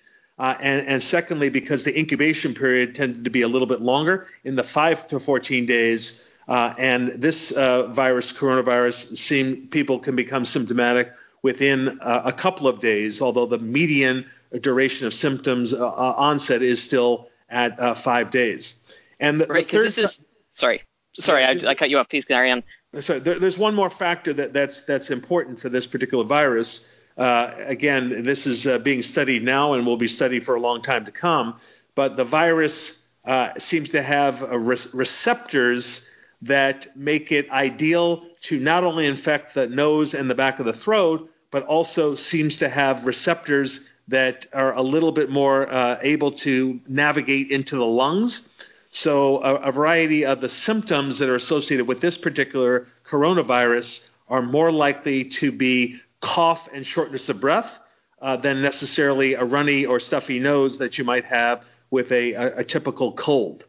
uh, 0.42 0.56
and, 0.58 0.88
and, 0.88 1.00
secondly, 1.00 1.50
because 1.50 1.84
the 1.84 1.96
incubation 1.96 2.52
period 2.52 2.96
tended 2.96 3.22
to 3.22 3.30
be 3.30 3.42
a 3.42 3.48
little 3.48 3.68
bit 3.68 3.80
longer 3.80 4.26
in 4.42 4.56
the 4.56 4.64
5 4.64 5.06
to 5.06 5.20
14 5.20 5.66
days. 5.66 6.34
Uh, 6.48 6.74
and 6.78 7.22
this 7.22 7.52
uh, 7.52 7.86
virus, 7.86 8.32
coronavirus, 8.32 9.16
seem 9.16 9.68
people 9.68 10.00
can 10.00 10.16
become 10.16 10.44
symptomatic 10.44 11.12
within 11.42 12.00
uh, 12.00 12.22
a 12.24 12.32
couple 12.32 12.66
of 12.66 12.80
days, 12.80 13.22
although 13.22 13.46
the 13.46 13.58
median 13.58 14.28
duration 14.60 15.06
of 15.06 15.14
symptoms 15.14 15.72
uh, 15.72 15.86
onset 15.86 16.60
is 16.60 16.82
still 16.82 17.28
at 17.48 17.96
five 17.98 18.32
days. 18.32 18.80
And 19.20 19.40
the, 19.40 19.46
right, 19.46 19.64
because 19.64 19.94
this 19.94 19.98
is 19.98 20.24
sorry, 20.54 20.82
sorry, 21.12 21.44
I, 21.44 21.50
I, 21.68 21.74
cut 21.76 21.88
you 21.88 21.98
off. 21.98 22.08
Please 22.08 22.24
carry 22.24 22.50
on. 22.50 22.64
Sorry, 22.98 23.20
there, 23.20 23.38
there's 23.38 23.58
one 23.58 23.76
more 23.76 23.90
factor 23.90 24.32
that, 24.34 24.52
that's 24.52 24.86
that's 24.86 25.12
important 25.12 25.60
for 25.60 25.68
this 25.68 25.86
particular 25.86 26.24
virus. 26.24 26.91
Uh, 27.16 27.52
again, 27.58 28.22
this 28.22 28.46
is 28.46 28.66
uh, 28.66 28.78
being 28.78 29.02
studied 29.02 29.44
now 29.44 29.74
and 29.74 29.86
will 29.86 29.96
be 29.96 30.08
studied 30.08 30.44
for 30.44 30.54
a 30.54 30.60
long 30.60 30.82
time 30.82 31.04
to 31.04 31.10
come. 31.10 31.58
But 31.94 32.16
the 32.16 32.24
virus 32.24 33.06
uh, 33.24 33.50
seems 33.58 33.90
to 33.90 34.02
have 34.02 34.42
re- 34.42 34.76
receptors 34.94 36.08
that 36.42 36.96
make 36.96 37.30
it 37.30 37.50
ideal 37.50 38.24
to 38.42 38.58
not 38.58 38.82
only 38.82 39.06
infect 39.06 39.54
the 39.54 39.68
nose 39.68 40.14
and 40.14 40.28
the 40.28 40.34
back 40.34 40.58
of 40.58 40.66
the 40.66 40.72
throat, 40.72 41.30
but 41.50 41.64
also 41.64 42.14
seems 42.14 42.58
to 42.58 42.68
have 42.68 43.06
receptors 43.06 43.88
that 44.08 44.46
are 44.52 44.74
a 44.74 44.82
little 44.82 45.12
bit 45.12 45.30
more 45.30 45.72
uh, 45.72 45.98
able 46.02 46.32
to 46.32 46.80
navigate 46.88 47.50
into 47.50 47.76
the 47.76 47.86
lungs. 47.86 48.48
So, 48.90 49.42
a, 49.42 49.54
a 49.56 49.72
variety 49.72 50.26
of 50.26 50.40
the 50.40 50.48
symptoms 50.48 51.20
that 51.20 51.28
are 51.28 51.34
associated 51.34 51.86
with 51.86 52.00
this 52.00 52.18
particular 52.18 52.88
coronavirus 53.06 54.08
are 54.28 54.42
more 54.42 54.72
likely 54.72 55.24
to 55.24 55.52
be 55.52 56.00
cough 56.22 56.68
and 56.72 56.86
shortness 56.86 57.28
of 57.28 57.40
breath 57.40 57.78
uh, 58.22 58.36
than 58.36 58.62
necessarily 58.62 59.34
a 59.34 59.44
runny 59.44 59.84
or 59.84 60.00
stuffy 60.00 60.38
nose 60.38 60.78
that 60.78 60.96
you 60.96 61.04
might 61.04 61.26
have 61.26 61.66
with 61.90 62.10
a, 62.12 62.32
a, 62.32 62.58
a 62.58 62.64
typical 62.64 63.12
cold. 63.12 63.66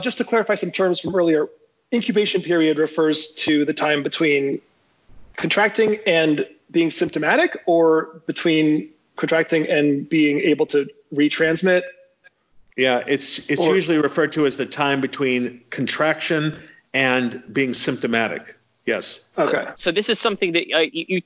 Just 0.00 0.18
to 0.18 0.24
clarify 0.24 0.54
some 0.54 0.70
terms 0.70 1.00
from 1.00 1.16
earlier, 1.16 1.48
incubation 1.92 2.42
period 2.42 2.78
refers 2.78 3.34
to 3.34 3.64
the 3.64 3.74
time 3.74 4.04
between 4.04 4.60
contracting 5.36 5.98
and 6.06 6.46
being 6.70 6.90
symptomatic 6.90 7.62
or 7.66 8.20
between 8.26 8.90
contracting 9.16 9.66
and 9.68 10.08
being 10.08 10.40
able 10.40 10.66
to 10.66 10.88
retransmit? 11.12 11.82
Yeah 12.76 13.02
it's 13.06 13.50
it's 13.50 13.60
or, 13.60 13.74
usually 13.74 13.98
referred 13.98 14.32
to 14.32 14.46
as 14.46 14.56
the 14.56 14.66
time 14.66 15.00
between 15.00 15.62
contraction 15.70 16.60
and 16.94 17.42
being 17.52 17.74
symptomatic. 17.74 18.56
Yes. 18.86 19.24
Okay. 19.36 19.64
So, 19.70 19.72
so 19.76 19.92
this 19.92 20.08
is 20.08 20.18
something 20.18 20.52
that 20.52 20.72
uh, 20.72 20.78
you, 20.78 21.04
you 21.08 21.22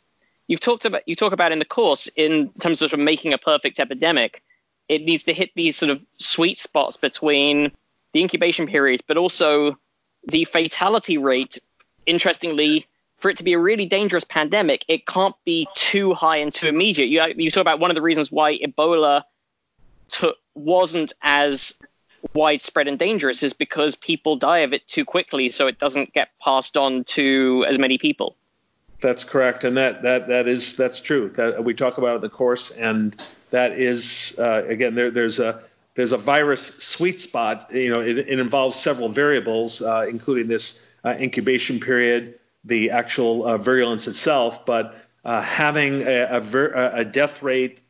you've 0.47 0.61
talked 0.61 0.85
about 0.85 1.03
you 1.07 1.17
talk 1.17 1.33
about 1.33 1.53
in 1.53 1.59
the 1.59 1.65
course 1.65 2.09
in 2.09 2.51
terms 2.61 2.83
of, 2.83 2.97
making 2.99 3.33
a 3.33 3.39
perfect 3.39 3.81
epidemic. 3.81 4.43
It 4.89 5.03
needs 5.03 5.25
to 5.25 5.33
hit 5.33 5.51
these 5.55 5.77
sort 5.77 5.91
of 5.91 6.05
sweet 6.19 6.59
spots 6.59 6.97
between 6.97 7.73
the 8.13 8.21
incubation 8.21 8.67
period, 8.67 9.03
but 9.07 9.17
also 9.17 9.79
the 10.27 10.45
fatality 10.45 11.19
rate. 11.19 11.59
Interestingly, 12.05 12.87
for 13.17 13.31
it 13.31 13.39
to 13.39 13.45
be 13.45 13.53
a 13.53 13.59
really 13.59 13.87
dangerous 13.87 14.25
pandemic, 14.25 14.85
it 14.89 15.07
can't 15.07 15.37
be 15.45 15.69
too 15.75 16.13
high 16.13 16.39
and 16.39 16.53
too 16.53 16.67
immediate. 16.67 17.07
You, 17.07 17.23
you 17.45 17.51
talk 17.51 17.61
about 17.61 17.79
one 17.79 17.91
of 17.91 17.95
the 17.95 18.03
reasons 18.03 18.31
why 18.33 18.59
Ebola 18.59 19.23
wasn't 20.55 21.13
as 21.23 21.75
widespread 22.35 22.89
and 22.89 22.99
dangerous 22.99 23.43
is 23.43 23.53
because 23.53 23.95
people 23.95 24.37
die 24.37 24.59
of 24.59 24.73
it 24.73 24.87
too 24.89 25.05
quickly, 25.05 25.49
so 25.49 25.67
it 25.67 25.79
doesn't 25.79 26.13
get 26.13 26.31
passed 26.41 26.77
on 26.77 27.05
to 27.05 27.65
as 27.69 27.79
many 27.79 27.99
people. 27.99 28.37
That's 29.03 29.25
correct, 29.25 29.65
and 29.65 29.77
that 29.77 30.03
that 30.03 30.29
that 30.29 30.47
is 30.47 30.77
that's 30.77 31.01
true. 31.01 31.29
That 31.31 31.65
we 31.65 31.75
talk 31.75 31.99
about 31.99 32.13
it 32.13 32.17
in 32.17 32.21
the 32.23 32.29
course, 32.29 32.71
and 32.71 33.21
that 33.51 33.73
is 33.73 34.37
uh, 34.39 34.65
again 34.67 34.95
there, 34.95 35.11
there's 35.11 35.41
a 35.41 35.63
there's 35.97 36.13
a 36.13 36.17
virus 36.17 36.79
sweet 36.79 37.19
spot. 37.19 37.71
You 37.73 37.91
know, 37.91 38.01
it, 38.01 38.17
it 38.17 38.39
involves 38.39 38.79
several 38.79 39.09
variables, 39.09 39.83
uh, 39.83 40.07
including 40.09 40.47
this 40.47 40.95
uh, 41.05 41.17
incubation 41.19 41.81
period, 41.81 42.39
the 42.65 42.91
actual 42.93 43.45
uh, 43.45 43.59
virulence 43.59 44.07
itself, 44.07 44.65
but 44.65 44.95
uh, 45.25 45.43
having 45.43 46.03
a, 46.03 46.29
a, 46.31 46.41
ver- 46.41 46.93
a 46.95 47.05
death 47.05 47.43
rate 47.43 47.83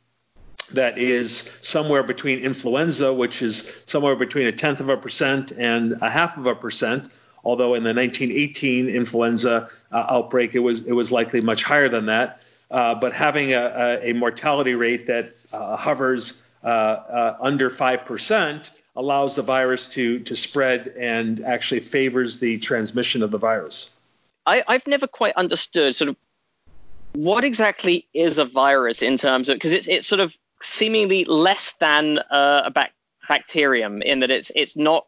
that 0.73 0.99
is 0.99 1.51
somewhere 1.61 2.03
between 2.03 2.39
influenza, 2.39 3.13
which 3.13 3.43
is 3.43 3.83
somewhere 3.87 4.17
between 4.17 4.47
a 4.47 4.53
tenth 4.53 4.81
of 4.81 4.89
a 4.89 4.97
percent 4.97 5.53
and 5.53 5.99
a 6.01 6.09
half 6.09 6.39
of 6.39 6.47
a 6.47 6.55
percent, 6.55 7.09
although 7.45 7.75
in 7.75 7.83
the 7.83 7.95
1918 7.95 8.89
influenza 8.89 9.69
uh, 9.91 10.07
outbreak 10.09 10.55
it 10.55 10.61
was 10.61 10.83
it 10.83 10.93
was 10.93 11.11
likely 11.13 11.41
much 11.41 11.63
higher 11.63 11.89
than 11.89 12.07
that. 12.07 12.43
Uh, 12.71 12.95
but 12.95 13.13
having 13.13 13.53
a, 13.53 13.99
a, 14.03 14.15
mortality 14.15 14.75
rate 14.75 15.07
that 15.07 15.31
uh, 15.53 15.77
hovers 15.77 16.47
uh, 16.65 16.67
uh, 16.67 17.37
under 17.41 17.69
five 17.69 18.05
percent 18.07 18.71
allows 18.97 19.37
the 19.37 19.43
virus 19.43 19.89
to 19.89 20.21
to 20.21 20.35
spread 20.35 20.89
and 20.99 21.45
actually 21.45 21.81
favors 21.81 22.41
the 22.41 22.59
transmission 22.59 23.23
of 23.23 23.31
the 23.31 23.39
virus. 23.39 23.99
I, 24.47 24.65
I've 24.67 24.87
never 24.87 25.07
quite 25.07 25.35
understood 25.37 25.95
sort 25.95 26.09
of 26.09 26.17
what 27.13 27.45
exactly 27.45 28.09
is 28.15 28.39
a 28.39 28.45
virus 28.45 29.03
in 29.03 29.19
terms 29.19 29.49
of 29.49 29.57
because 29.57 29.73
it's 29.73 29.87
it's 29.87 30.07
sort 30.07 30.21
of 30.21 30.37
seemingly 30.63 31.25
less 31.25 31.73
than 31.77 32.19
uh, 32.19 32.63
a 32.67 32.71
bac- 32.71 32.95
bacterium 33.29 34.03
in 34.03 34.21
that 34.21 34.31
it's 34.31 34.51
it's 34.55 34.77
not 34.77 35.07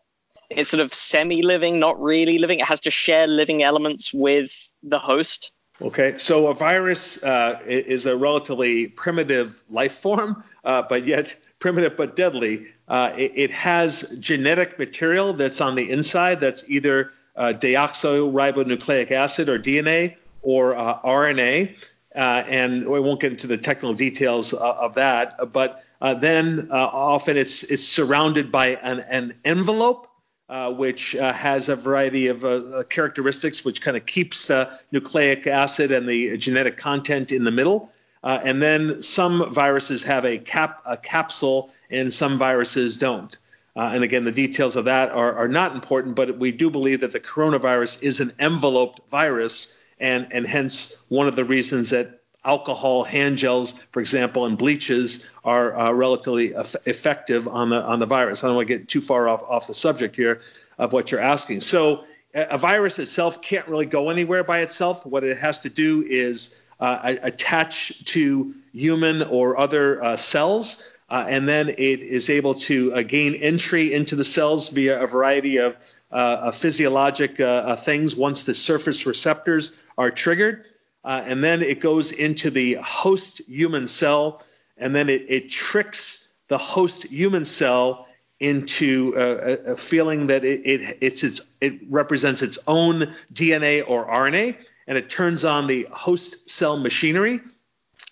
it's 0.57 0.71
sort 0.71 0.81
of 0.81 0.95
semi-living, 0.95 1.79
not 1.79 2.01
really 2.01 2.39
living. 2.39 2.61
It 2.61 2.67
has 2.67 2.81
to 2.81 2.91
share 2.91 3.27
living 3.27 3.63
elements 3.63 4.13
with 4.13 4.53
the 4.83 4.99
host. 4.99 5.53
Okay, 5.83 6.17
so 6.19 6.47
a 6.47 6.55
virus 6.55 7.23
uh, 7.25 7.61
is 7.67 8.07
a 8.07 8.17
relatively 8.17 8.87
primitive 8.87 9.65
life 9.69 9.95
form, 9.95 10.45
uh, 10.65 10.83
but 10.83 11.05
yet 11.05 11.37
primitive 11.59 11.97
but 11.97 12.15
deadly. 12.15 12.67
Uh, 12.87 13.13
it, 13.17 13.33
it, 13.35 13.51
has 13.51 14.17
genetic 14.21 14.79
material 14.79 15.33
that's 15.33 15.61
on 15.61 15.75
the 15.75 15.91
inside 15.91 16.39
that's 16.39 16.69
either 16.71 17.13
uh, 17.35 17.53
deoxyribonucleic 17.57 19.11
acid 19.11 19.49
or 19.49 19.59
DNA 19.59 20.15
or 20.43 20.77
uh, 20.77 21.01
RNA. 21.01 21.77
Uh, 22.15 22.45
and 22.47 22.87
we 22.87 23.01
won't 23.01 23.21
get 23.21 23.33
into 23.33 23.49
the 23.49 23.59
technical 23.59 23.95
details 23.95 24.53
of 24.53 24.95
that, 24.95 25.53
but 25.53 25.83
then 26.01 26.69
often 26.71 27.37
it's 27.37 27.65
it's 27.65 27.89
surrounded 27.89 28.53
by 28.53 28.77
an, 28.77 29.01
an 29.01 29.35
envelope 29.45 30.07
uh, 30.49 30.71
which 30.71 31.17
uh, 31.17 31.33
has 31.33 31.69
a 31.69 31.77
variety 31.77 32.29
of 32.29 32.45
uh, 32.45 32.49
uh, 32.49 32.83
characteristics 32.85 33.65
which 33.65 33.81
kind 33.81 33.97
of 33.97 34.05
keeps 34.05 34.49
the 34.49 34.79
nucleic 34.93 35.47
acid 35.47 35.91
and 35.91 36.07
the 36.07 36.37
genetic 36.37 36.77
content 36.77 37.33
in 37.33 37.45
the 37.45 37.51
middle. 37.51 37.91
Uh, 38.23 38.41
and 38.45 38.63
then 38.63 39.03
some 39.03 39.53
viruses 39.53 40.03
have 40.05 40.25
a, 40.25 40.39
cap, 40.39 40.83
a 40.85 40.97
capsule 40.97 41.71
and 41.91 42.13
some 42.13 42.39
viruses 42.39 42.97
don't. 42.97 43.39
and 43.75 44.05
again, 44.05 44.25
the 44.25 44.33
details 44.33 44.77
of 44.77 44.85
that 44.87 45.11
are, 45.13 45.33
are, 45.33 45.49
not 45.49 45.75
important, 45.75 46.15
but 46.15 46.39
we 46.39 46.53
do 46.53 46.71
believe 46.71 47.01
that 47.01 47.13
the 47.13 47.21
coronavirus 47.21 48.03
is 48.03 48.21
an 48.21 48.33
enveloped 48.39 49.01
virus, 49.11 49.83
and, 49.99 50.27
and 50.31 50.47
hence 50.47 51.05
one 51.09 51.27
of 51.27 51.37
the 51.37 51.45
reasons 51.45 51.91
that 51.91 52.24
alcohol 52.45 53.05
hand 53.05 53.39
gels, 53.39 53.75
for 53.93 54.01
example, 54.01 54.47
and 54.47 54.59
bleaches 54.59 55.31
are 55.45 55.77
uh, 55.77 55.93
relatively 55.93 56.55
effective 56.87 57.49
on 57.49 57.71
the 57.71 57.83
on 57.83 57.99
the 57.99 58.07
virus. 58.07 58.45
I 58.45 58.49
don't 58.49 58.57
want 58.57 58.69
to 58.69 58.79
get 58.79 58.89
too 58.89 59.01
far 59.01 59.29
off 59.29 59.43
off 59.43 59.67
the 59.67 59.75
subject 59.75 60.17
here 60.17 60.41
of 60.79 60.93
what 60.93 61.11
you're 61.11 61.21
asking. 61.21 61.61
So 61.61 62.05
a 62.35 62.59
virus 62.59 62.99
itself 62.99 63.41
can't 63.41 63.69
really 63.69 63.87
go 63.87 64.11
anywhere 64.11 64.43
by 64.43 64.61
itself. 64.61 65.07
What 65.07 65.23
it 65.23 65.39
has 65.39 65.61
to 65.61 65.71
do 65.71 66.03
is 66.03 66.61
uh, 66.81 67.15
attach 67.23 68.05
to 68.07 68.55
human 68.73 69.23
or 69.23 69.57
other 69.57 70.03
uh, 70.03 70.17
cells. 70.17 70.91
Uh, 71.09 71.27
and 71.29 71.49
then 71.49 71.69
it 71.69 72.01
is 72.01 72.31
able 72.31 72.55
to 72.55 72.93
uh, 72.95 73.03
gain 73.03 73.35
entry 73.35 73.93
into 73.93 74.17
the 74.17 74.25
cells 74.25 74.71
via 74.71 75.01
a 75.01 75.07
variety 75.07 75.59
of 75.59 75.77
uh, 76.11 76.51
physiologic 76.51 77.39
uh, 77.39 77.77
things 77.77 78.17
once 78.17 78.45
the 78.45 78.55
surface 78.55 79.07
receptors 79.07 79.77
are 79.97 80.11
triggered. 80.11 80.65
And 81.05 81.45
then 81.45 81.63
it 81.63 81.81
goes 81.81 82.13
into 82.13 82.51
the 82.51 82.75
host 82.75 83.43
human 83.47 83.87
cell, 83.87 84.43
and 84.77 84.95
then 84.95 85.09
it, 85.09 85.27
it 85.29 85.51
tricks 85.51 86.35
the 86.49 86.59
host 86.59 87.05
human 87.05 87.45
cell 87.45 88.07
into 88.41 89.15
a, 89.17 89.73
a 89.73 89.77
feeling 89.77 90.27
that 90.27 90.45
it, 90.45 90.63
it, 90.65 90.99
its, 91.01 91.41
it 91.61 91.81
represents 91.89 92.43
its 92.43 92.59
own 92.67 93.15
DNA 93.33 93.85
or 93.87 94.07
RNA, 94.07 94.57
and 94.87 94.99
it 94.99 95.09
turns 95.09 95.45
on 95.45 95.67
the 95.67 95.87
host 95.93 96.51
cell 96.51 96.77
machinery. 96.77 97.41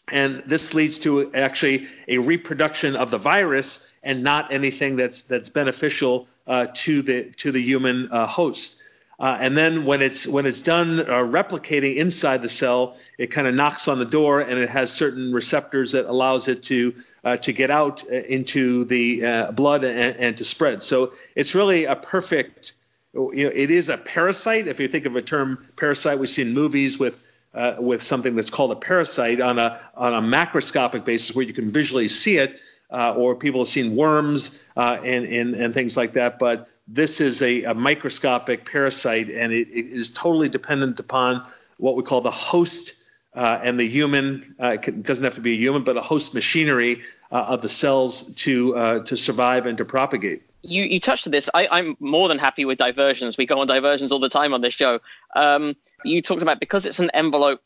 And 0.08 0.42
this 0.46 0.74
leads 0.74 0.98
to 1.00 1.32
actually 1.34 1.88
a 2.08 2.18
reproduction 2.18 2.96
of 2.96 3.10
the 3.10 3.18
virus 3.18 3.90
and 4.02 4.22
not 4.22 4.52
anything 4.52 4.96
that's 4.96 5.22
that's 5.22 5.48
beneficial 5.48 6.28
uh, 6.46 6.66
to 6.74 7.02
the 7.02 7.30
to 7.36 7.52
the 7.52 7.60
human 7.60 8.10
uh, 8.10 8.26
host. 8.26 8.81
Uh, 9.22 9.38
and 9.40 9.56
then 9.56 9.84
when 9.84 10.02
it's 10.02 10.26
when 10.26 10.46
it's 10.46 10.62
done 10.62 10.98
uh, 10.98 11.04
replicating 11.04 11.94
inside 11.94 12.42
the 12.42 12.48
cell, 12.48 12.96
it 13.18 13.28
kind 13.28 13.46
of 13.46 13.54
knocks 13.54 13.86
on 13.86 14.00
the 14.00 14.04
door, 14.04 14.40
and 14.40 14.58
it 14.58 14.68
has 14.68 14.92
certain 14.92 15.32
receptors 15.32 15.92
that 15.92 16.06
allows 16.06 16.48
it 16.48 16.64
to 16.64 16.92
uh, 17.22 17.36
to 17.36 17.52
get 17.52 17.70
out 17.70 18.02
uh, 18.10 18.16
into 18.16 18.84
the 18.84 19.24
uh, 19.24 19.52
blood 19.52 19.84
and, 19.84 20.16
and, 20.16 20.36
to 20.38 20.44
spread. 20.44 20.82
So 20.82 21.12
it's 21.36 21.54
really 21.54 21.84
a 21.84 21.94
perfect. 21.94 22.74
You 23.14 23.44
know, 23.44 23.52
it 23.54 23.70
is 23.70 23.90
a 23.90 23.96
parasite. 23.96 24.66
If 24.66 24.80
you 24.80 24.88
think 24.88 25.06
of 25.06 25.14
a 25.14 25.22
term 25.22 25.68
parasite, 25.76 26.18
we 26.18 26.26
see 26.26 26.42
in 26.42 26.52
movies 26.52 26.98
with 26.98 27.22
uh, 27.54 27.76
with 27.78 28.02
something 28.02 28.34
that's 28.34 28.50
called 28.50 28.72
a 28.72 28.76
parasite 28.76 29.40
on 29.40 29.60
a 29.60 29.78
on 29.94 30.14
a 30.14 30.20
macroscopic 30.20 31.04
basis 31.04 31.36
where 31.36 31.44
you 31.44 31.52
can 31.52 31.70
visually 31.70 32.08
see 32.08 32.38
it, 32.38 32.58
uh, 32.90 33.14
or 33.14 33.36
people 33.36 33.60
have 33.60 33.68
seen 33.68 33.94
worms 33.94 34.64
uh, 34.76 34.98
and, 35.04 35.26
and 35.26 35.54
and 35.54 35.74
things 35.74 35.96
like 35.96 36.14
that. 36.14 36.40
But 36.40 36.68
this 36.92 37.20
is 37.20 37.40
a, 37.40 37.64
a 37.64 37.74
microscopic 37.74 38.70
parasite, 38.70 39.30
and 39.30 39.52
it, 39.52 39.68
it 39.68 39.86
is 39.86 40.12
totally 40.12 40.48
dependent 40.48 41.00
upon 41.00 41.44
what 41.78 41.96
we 41.96 42.02
call 42.02 42.20
the 42.20 42.30
host 42.30 43.02
uh, 43.34 43.58
and 43.62 43.80
the 43.80 43.88
human 43.88 44.54
uh, 44.60 44.76
it 44.82 45.02
doesn't 45.02 45.24
have 45.24 45.36
to 45.36 45.40
be 45.40 45.54
a 45.54 45.56
human, 45.56 45.84
but 45.84 45.96
a 45.96 46.02
host 46.02 46.34
machinery 46.34 47.02
uh, 47.30 47.36
of 47.48 47.62
the 47.62 47.68
cells 47.68 48.34
to 48.34 48.76
uh, 48.76 48.98
to 49.04 49.16
survive 49.16 49.64
and 49.64 49.78
to 49.78 49.84
propagate. 49.86 50.42
You, 50.64 50.84
you 50.84 51.00
touched 51.00 51.26
on 51.26 51.32
this. 51.32 51.48
I, 51.52 51.80
am 51.80 51.96
more 51.98 52.28
than 52.28 52.38
happy 52.38 52.64
with 52.64 52.78
diversions. 52.78 53.36
We 53.36 53.46
go 53.46 53.58
on 53.58 53.66
diversions 53.66 54.12
all 54.12 54.20
the 54.20 54.28
time 54.28 54.54
on 54.54 54.60
this 54.60 54.74
show. 54.74 55.00
Um, 55.34 55.74
you 56.04 56.22
talked 56.22 56.42
about 56.42 56.60
because 56.60 56.86
it's 56.86 57.00
an 57.00 57.10
envelope, 57.14 57.62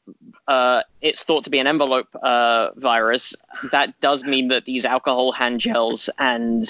uh, 0.48 0.82
it's 1.02 1.22
thought 1.22 1.44
to 1.44 1.50
be 1.50 1.58
an 1.58 1.66
envelope 1.66 2.08
uh, 2.14 2.70
virus. 2.76 3.34
That 3.70 4.00
does 4.00 4.24
mean 4.24 4.48
that 4.48 4.64
these 4.64 4.86
alcohol 4.86 5.32
hand 5.32 5.60
gels 5.60 6.08
and 6.18 6.64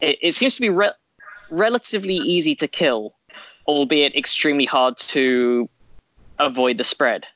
it, 0.00 0.18
it 0.20 0.34
seems 0.34 0.56
to 0.56 0.62
be 0.62 0.70
re- 0.70 0.90
relatively 1.50 2.16
easy 2.16 2.54
to 2.56 2.68
kill, 2.68 3.14
albeit 3.66 4.16
extremely 4.16 4.64
hard 4.64 4.98
to 4.98 5.68
avoid 6.38 6.78
the 6.78 6.84
spread 6.84 7.26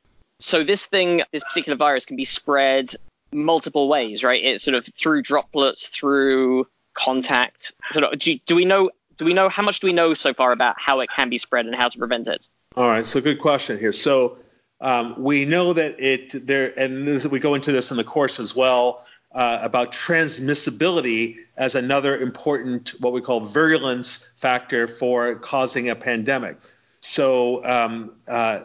so 0.40 0.64
this 0.64 0.86
thing, 0.86 1.22
this 1.32 1.44
particular 1.44 1.76
virus 1.76 2.06
can 2.06 2.16
be 2.16 2.24
spread 2.24 2.96
multiple 3.32 3.88
ways, 3.88 4.24
right? 4.24 4.42
It's 4.42 4.64
sort 4.64 4.74
of 4.74 4.88
through 4.98 5.22
droplets, 5.22 5.86
through 5.86 6.66
contact. 6.94 7.72
Of, 7.94 8.18
do, 8.18 8.38
do 8.46 8.56
we 8.56 8.64
know? 8.64 8.90
Do 9.16 9.26
we 9.26 9.34
know 9.34 9.50
how 9.50 9.62
much 9.62 9.80
do 9.80 9.86
we 9.86 9.92
know 9.92 10.14
so 10.14 10.32
far 10.32 10.50
about 10.50 10.76
how 10.80 11.00
it 11.00 11.10
can 11.14 11.28
be 11.28 11.36
spread 11.36 11.66
and 11.66 11.74
how 11.74 11.90
to 11.90 11.98
prevent 11.98 12.26
it? 12.26 12.46
All 12.74 12.88
right, 12.88 13.04
so 13.04 13.20
good 13.20 13.38
question 13.38 13.78
here. 13.78 13.92
So 13.92 14.38
um, 14.80 15.22
we 15.22 15.44
know 15.44 15.74
that 15.74 16.00
it 16.00 16.46
there, 16.46 16.72
and 16.78 17.06
this, 17.06 17.26
we 17.26 17.38
go 17.38 17.54
into 17.54 17.70
this 17.70 17.90
in 17.90 17.98
the 17.98 18.04
course 18.04 18.40
as 18.40 18.56
well 18.56 19.04
uh, 19.32 19.60
about 19.62 19.92
transmissibility 19.92 21.36
as 21.56 21.74
another 21.74 22.18
important 22.18 22.90
what 23.00 23.12
we 23.12 23.20
call 23.20 23.40
virulence 23.40 24.30
factor 24.36 24.86
for 24.86 25.36
causing 25.36 25.88
a 25.88 25.94
pandemic. 25.94 26.56
So 27.00 27.64
um, 27.64 28.12
uh, 28.26 28.62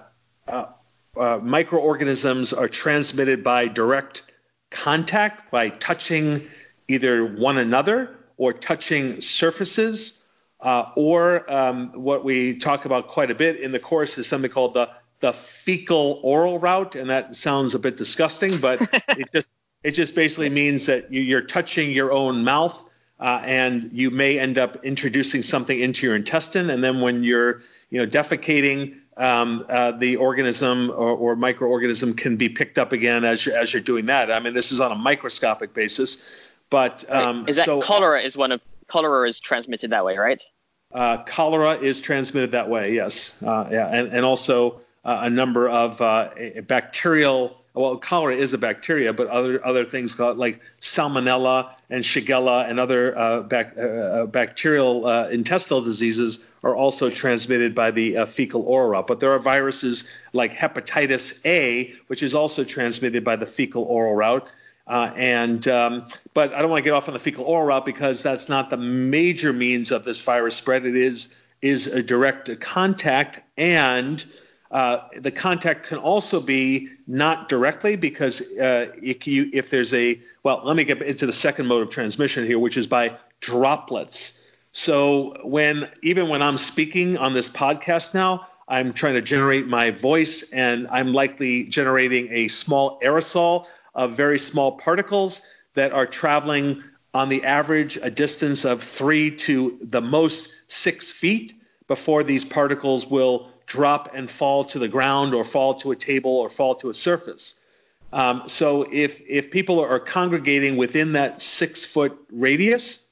uh, 0.48 0.66
uh, 1.16 1.40
microorganisms 1.42 2.52
are 2.54 2.68
transmitted 2.68 3.44
by 3.44 3.68
direct 3.68 4.24
contact, 4.72 5.52
by 5.52 5.70
touching 5.70 6.48
either 6.88 7.26
one 7.26 7.58
another 7.58 8.16
or 8.38 8.52
touching 8.52 9.22
surfaces, 9.22 10.24
uh, 10.60 10.90
or 10.96 11.50
um, 11.52 11.92
what 11.94 12.26
we 12.26 12.58
talk 12.58 12.86
about 12.86 13.08
quite 13.08 13.32
a 13.32 13.36
bit 13.36 13.60
in 13.60 13.72
the 13.72 13.80
course 13.80 14.18
is 14.18 14.28
something 14.28 14.52
called 14.52 14.74
the 14.74 14.90
the 15.22 15.32
fecal 15.32 16.20
oral 16.24 16.60
route, 16.60 16.96
and 16.96 17.10
that 17.10 17.36
sounds 17.36 17.74
a 17.74 17.80
bit 17.80 17.96
disgusting, 17.96 18.60
but 18.60 18.82
it 19.08 19.32
just 19.32 19.48
it 19.86 19.92
just 19.92 20.16
basically 20.16 20.50
means 20.50 20.88
that 20.88 21.14
you, 21.14 21.38
are 21.38 21.42
touching 21.42 21.92
your 21.92 22.12
own 22.12 22.44
mouth. 22.44 22.82
Uh, 23.18 23.42
and 23.46 23.94
you 23.94 24.12
may 24.12 24.38
end 24.38 24.58
up 24.58 24.84
introducing 24.84 25.42
something 25.42 25.80
into 25.80 26.06
your 26.06 26.18
intestine, 26.18 26.70
and 26.70 26.84
then 26.84 27.00
when 27.00 27.24
you're, 27.24 27.62
you 27.90 27.98
know, 27.98 28.06
defecating, 28.06 28.94
um, 29.16 29.66
uh, 29.70 29.92
the 29.92 30.18
organism 30.18 30.90
or, 30.90 31.12
or, 31.12 31.38
microorganism 31.38 32.18
can 32.18 32.36
be 32.36 32.50
picked 32.50 32.78
up 32.78 32.92
again 32.92 33.24
as 33.24 33.46
you're, 33.46 33.56
as 33.56 33.74
you're 33.74 33.82
doing 33.82 34.08
that. 34.08 34.30
I 34.30 34.42
mean, 34.42 34.54
this 34.54 34.74
is 34.74 34.82
on 34.82 34.92
a 34.92 34.96
microscopic 34.96 35.74
basis, 35.74 36.52
but 36.70 37.10
um, 37.10 37.48
is 37.48 37.56
that 37.56 37.64
so, 37.64 37.82
cholera 37.82 38.20
is 38.20 38.36
one 38.36 38.52
of 38.52 38.60
cholera 38.88 39.30
is 39.30 39.40
transmitted 39.40 39.92
that 39.92 40.04
way, 40.04 40.18
right? 40.18 40.44
Uh, 40.94 41.24
cholera 41.24 41.78
is 41.78 42.02
transmitted 42.02 42.52
that 42.52 42.68
way, 42.70 42.94
yes. 42.94 43.42
Uh, 43.42 43.70
yeah, 43.72 43.88
and, 43.88 44.10
and 44.10 44.26
also 44.26 44.82
uh, 45.06 45.20
a 45.22 45.30
number 45.30 45.70
of 45.70 46.02
uh, 46.02 46.32
bacterial 46.68 47.62
well, 47.76 47.98
cholera 47.98 48.36
is 48.36 48.54
a 48.54 48.58
bacteria, 48.58 49.14
but 49.14 49.28
other 49.28 49.64
other 49.66 49.84
things 49.84 50.18
like 50.18 50.62
salmonella 50.80 51.72
and 51.90 52.04
shigella 52.04 52.70
and 52.70 52.80
other 52.80 53.18
uh, 53.18 53.42
bac- 53.42 53.76
uh, 53.78 53.82
uh, 53.82 54.26
bacterial 54.26 55.06
uh, 55.06 55.28
intestinal 55.28 55.82
diseases 55.82 56.46
are 56.64 56.76
also 56.76 57.10
transmitted 57.10 57.76
by 57.76 57.92
the 57.92 58.18
uh, 58.18 58.26
fecal 58.26 58.64
oral 58.64 58.90
route. 58.90 59.08
But 59.08 59.20
there 59.20 59.32
are 59.32 59.40
viruses 59.40 60.10
like 60.32 60.54
hepatitis 60.54 61.46
A, 61.46 61.94
which 62.08 62.24
is 62.24 62.34
also 62.34 62.64
transmitted 62.64 63.24
by 63.24 63.36
the 63.36 63.46
fecal 63.46 63.84
oral 63.84 64.16
route. 64.16 64.48
Uh, 64.88 65.12
and 65.16 65.68
um, 65.68 66.06
but 66.34 66.54
I 66.54 66.62
don't 66.62 66.70
want 66.70 66.84
to 66.84 66.88
get 66.88 66.94
off 66.94 67.08
on 67.08 67.14
the 67.14 67.20
fecal 67.20 67.44
oral 67.44 67.68
route 67.68 67.86
because 67.86 68.24
that's 68.24 68.48
not 68.48 68.70
the 68.70 68.78
major 68.78 69.52
means 69.52 69.92
of 69.92 70.06
this 70.06 70.22
virus 70.22 70.56
spread. 70.56 70.86
It 70.86 70.96
is 70.96 71.42
is 71.62 71.88
a 71.88 72.04
direct 72.04 72.60
contact 72.62 73.42
and 73.58 74.24
uh, 74.76 75.08
the 75.16 75.32
contact 75.32 75.88
can 75.88 75.98
also 75.98 76.42
be 76.42 76.90
not 77.08 77.48
directly 77.48 77.96
because 77.96 78.42
uh, 78.58 78.92
if, 79.02 79.26
you, 79.26 79.50
if 79.54 79.70
there's 79.70 79.94
a 79.94 80.20
well, 80.44 80.60
let 80.66 80.76
me 80.76 80.84
get 80.84 81.02
into 81.02 81.26
the 81.26 81.32
second 81.32 81.66
mode 81.66 81.82
of 81.82 81.90
transmission 81.90 82.46
here, 82.46 82.60
which 82.60 82.76
is 82.76 82.86
by 82.86 83.16
droplets. 83.40 84.54
So 84.74 85.38
when 85.46 85.88
even 86.04 86.28
when 86.28 86.42
I'm 86.42 86.58
speaking 86.58 87.18
on 87.18 87.34
this 87.34 87.48
podcast 87.48 88.14
now, 88.14 88.48
I'm 88.68 88.92
trying 88.92 89.14
to 89.14 89.22
generate 89.22 89.66
my 89.66 89.92
voice, 89.92 90.52
and 90.52 90.90
I'm 90.92 91.14
likely 91.14 91.64
generating 91.64 92.28
a 92.34 92.50
small 92.50 93.00
aerosol 93.00 93.68
of 93.94 94.18
very 94.18 94.38
small 94.38 94.74
particles 94.74 95.42
that 95.76 95.94
are 95.94 96.06
traveling 96.06 96.84
on 97.14 97.30
the 97.30 97.46
average 97.46 97.96
a 98.02 98.10
distance 98.10 98.66
of 98.66 98.84
three 98.84 99.32
to 99.38 99.78
the 99.82 100.02
most 100.02 100.54
six 100.68 101.14
feet 101.14 101.54
before 101.88 102.24
these 102.24 102.44
particles 102.44 103.08
will 103.08 103.55
drop 103.76 104.10
and 104.14 104.30
fall 104.30 104.64
to 104.64 104.80
the 104.80 104.88
ground 104.88 105.34
or 105.34 105.44
fall 105.44 105.76
to 105.76 105.92
a 105.92 105.96
table 105.96 106.38
or 106.38 106.50
fall 106.50 106.76
to 106.76 106.90
a 106.90 106.94
surface. 106.94 107.60
Um, 108.14 108.44
so 108.48 108.88
if 108.90 109.22
if 109.28 109.52
people 109.52 109.82
are 109.82 110.00
congregating 110.00 110.78
within 110.78 111.14
that 111.14 111.42
six 111.42 111.84
foot 111.84 112.18
radius, 112.32 113.12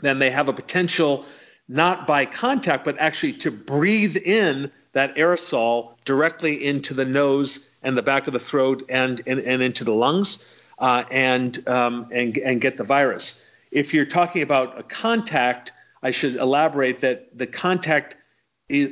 then 0.00 0.18
they 0.18 0.30
have 0.30 0.48
a 0.48 0.52
potential 0.52 1.24
not 1.68 2.06
by 2.06 2.24
contact 2.26 2.84
but 2.84 2.98
actually 2.98 3.34
to 3.34 3.50
breathe 3.50 4.16
in 4.16 4.72
that 4.92 5.16
aerosol 5.16 5.94
directly 6.04 6.64
into 6.64 6.94
the 6.94 7.04
nose 7.04 7.70
and 7.82 7.96
the 7.96 8.02
back 8.02 8.26
of 8.26 8.32
the 8.32 8.40
throat 8.40 8.86
and 8.88 9.22
and, 9.26 9.40
and 9.40 9.62
into 9.62 9.84
the 9.84 9.94
lungs 9.94 10.46
uh, 10.78 11.04
and 11.10 11.68
um, 11.68 12.06
and 12.10 12.38
and 12.38 12.60
get 12.60 12.76
the 12.76 12.84
virus. 12.84 13.46
If 13.70 13.94
you're 13.94 14.06
talking 14.06 14.42
about 14.42 14.78
a 14.78 14.82
contact, 14.82 15.72
I 16.02 16.10
should 16.12 16.36
elaborate 16.36 17.02
that 17.02 17.36
the 17.36 17.46
contact 17.46 18.16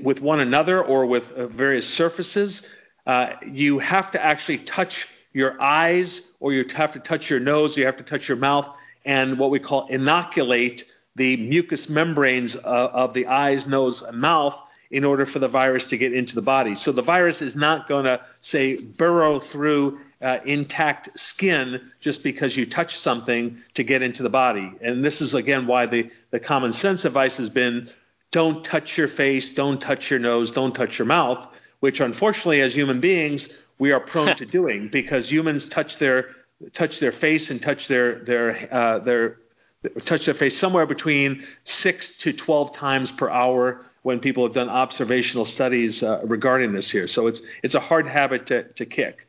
with 0.03 0.21
one 0.21 0.41
another 0.41 0.83
or 0.83 1.07
with 1.07 1.33
uh, 1.33 1.47
various 1.47 1.89
surfaces, 1.89 2.69
uh, 3.07 3.33
you 3.47 3.79
have 3.79 4.11
to 4.13 4.23
actually 4.23 4.59
touch 4.59 5.09
your 5.33 5.61
eyes 5.61 6.31
or 6.41 6.53
you 6.53 6.65
have 6.75 6.93
to 6.93 6.99
touch 7.01 7.31
your 7.31 7.41
nose, 7.41 7.77
you 7.77 7.87
have 7.87 7.97
to 7.97 8.05
touch 8.05 8.29
your 8.29 8.37
mouth, 8.37 8.69
and 9.05 9.39
what 9.39 9.51
we 9.51 9.59
call 9.59 9.87
inoculate 9.87 10.85
the 11.17 11.37
mucous 11.37 11.89
membranes 11.89 12.57
uh, 12.57 12.91
of 12.93 13.13
the 13.13 13.27
eyes, 13.27 13.67
nose, 13.67 14.03
and 14.03 14.21
mouth 14.21 14.63
in 14.91 15.05
order 15.05 15.27
for 15.27 15.39
the 15.39 15.49
virus 15.49 15.89
to 15.89 15.99
get 15.99 16.13
into 16.13 16.35
the 16.35 16.43
body. 16.43 16.75
So 16.75 16.93
the 16.93 17.03
virus 17.03 17.43
is 17.43 17.55
not 17.55 17.89
going 17.89 18.05
to, 18.05 18.21
say, 18.41 18.77
burrow 18.77 19.39
through 19.39 20.01
uh, 20.23 20.39
intact 20.45 21.19
skin 21.19 21.91
just 22.01 22.23
because 22.25 22.57
you 22.57 22.67
touch 22.67 22.97
something 22.97 23.61
to 23.75 23.85
get 23.85 24.03
into 24.03 24.23
the 24.23 24.31
body. 24.31 24.73
And 24.81 25.05
this 25.05 25.21
is, 25.21 25.35
again, 25.35 25.67
why 25.67 25.87
the, 25.87 26.11
the 26.31 26.41
common 26.41 26.73
sense 26.73 27.05
advice 27.05 27.37
has 27.37 27.51
been 27.51 27.91
don't 28.31 28.65
touch 28.65 28.99
your 28.99 29.09
face, 29.09 29.55
don't 29.55 29.81
touch 29.81 30.11
your 30.11 30.21
nose, 30.21 30.51
don't 30.51 30.75
touch 30.75 30.99
your 30.99 31.07
mouth, 31.07 31.47
which 31.81 32.01
unfortunately, 32.01 32.61
as 32.61 32.75
human 32.75 33.01
beings, 33.01 33.63
we 33.79 33.93
are 33.93 34.01
prone 34.01 34.37
to 34.37 34.47
doing 34.59 34.89
because 34.89 35.31
humans 35.31 35.69
touch 35.69 35.99
their 35.99 36.35
touch 36.73 36.99
their 36.99 37.13
face 37.13 37.51
and 37.51 37.63
touch 37.63 37.89
their 37.89 38.17
their 38.17 38.69
uh, 38.71 38.99
their 38.99 39.39
touch 40.05 40.27
their 40.27 40.35
face 40.35 40.59
somewhere 40.59 40.87
between 40.87 41.45
six 41.65 42.19
to 42.19 42.33
12 42.33 42.75
times 42.75 43.11
per 43.11 43.31
hour 43.31 43.85
when 44.03 44.21
people 44.21 44.43
have 44.45 44.55
done 44.55 44.69
observational 44.69 45.45
studies 45.45 46.03
uh, 46.03 46.21
regarding 46.25 46.73
this 46.73 46.91
here. 46.91 47.07
So 47.07 47.27
it's 47.29 47.43
it's 47.63 47.75
a 47.75 47.81
hard 47.81 48.07
habit 48.07 48.47
to, 48.47 48.65
to 48.65 48.87
kick. 48.87 49.29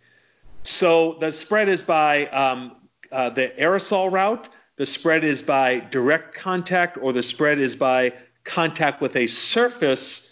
So 0.64 1.14
the 1.14 1.32
spread 1.32 1.70
is 1.70 1.84
by 1.84 2.28
um, 2.28 2.76
uh, 3.12 3.30
the 3.30 3.52
aerosol 3.58 4.12
route, 4.12 4.50
the 4.76 4.86
spread 4.86 5.24
is 5.24 5.42
by 5.42 5.80
direct 5.80 6.36
contact, 6.36 6.98
or 6.98 7.14
the 7.14 7.24
spread 7.24 7.60
is 7.60 7.76
by 7.76 8.14
contact 8.50 9.00
with 9.00 9.16
a 9.16 9.28
surface 9.28 10.26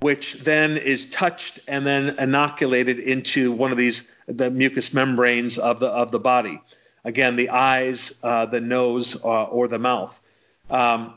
which 0.00 0.34
then 0.40 0.76
is 0.76 1.10
touched 1.10 1.60
and 1.68 1.86
then 1.86 2.18
inoculated 2.18 2.98
into 2.98 3.52
one 3.52 3.70
of 3.70 3.78
these 3.78 4.14
the 4.26 4.50
mucous 4.50 4.92
membranes 4.92 5.58
of 5.58 5.78
the 5.78 5.88
of 5.88 6.10
the 6.10 6.18
body. 6.18 6.60
Again, 7.04 7.36
the 7.36 7.50
eyes, 7.50 8.18
uh, 8.22 8.46
the 8.46 8.60
nose, 8.60 9.22
uh, 9.24 9.44
or 9.44 9.68
the 9.68 9.78
mouth. 9.78 10.20
Um, 10.68 11.14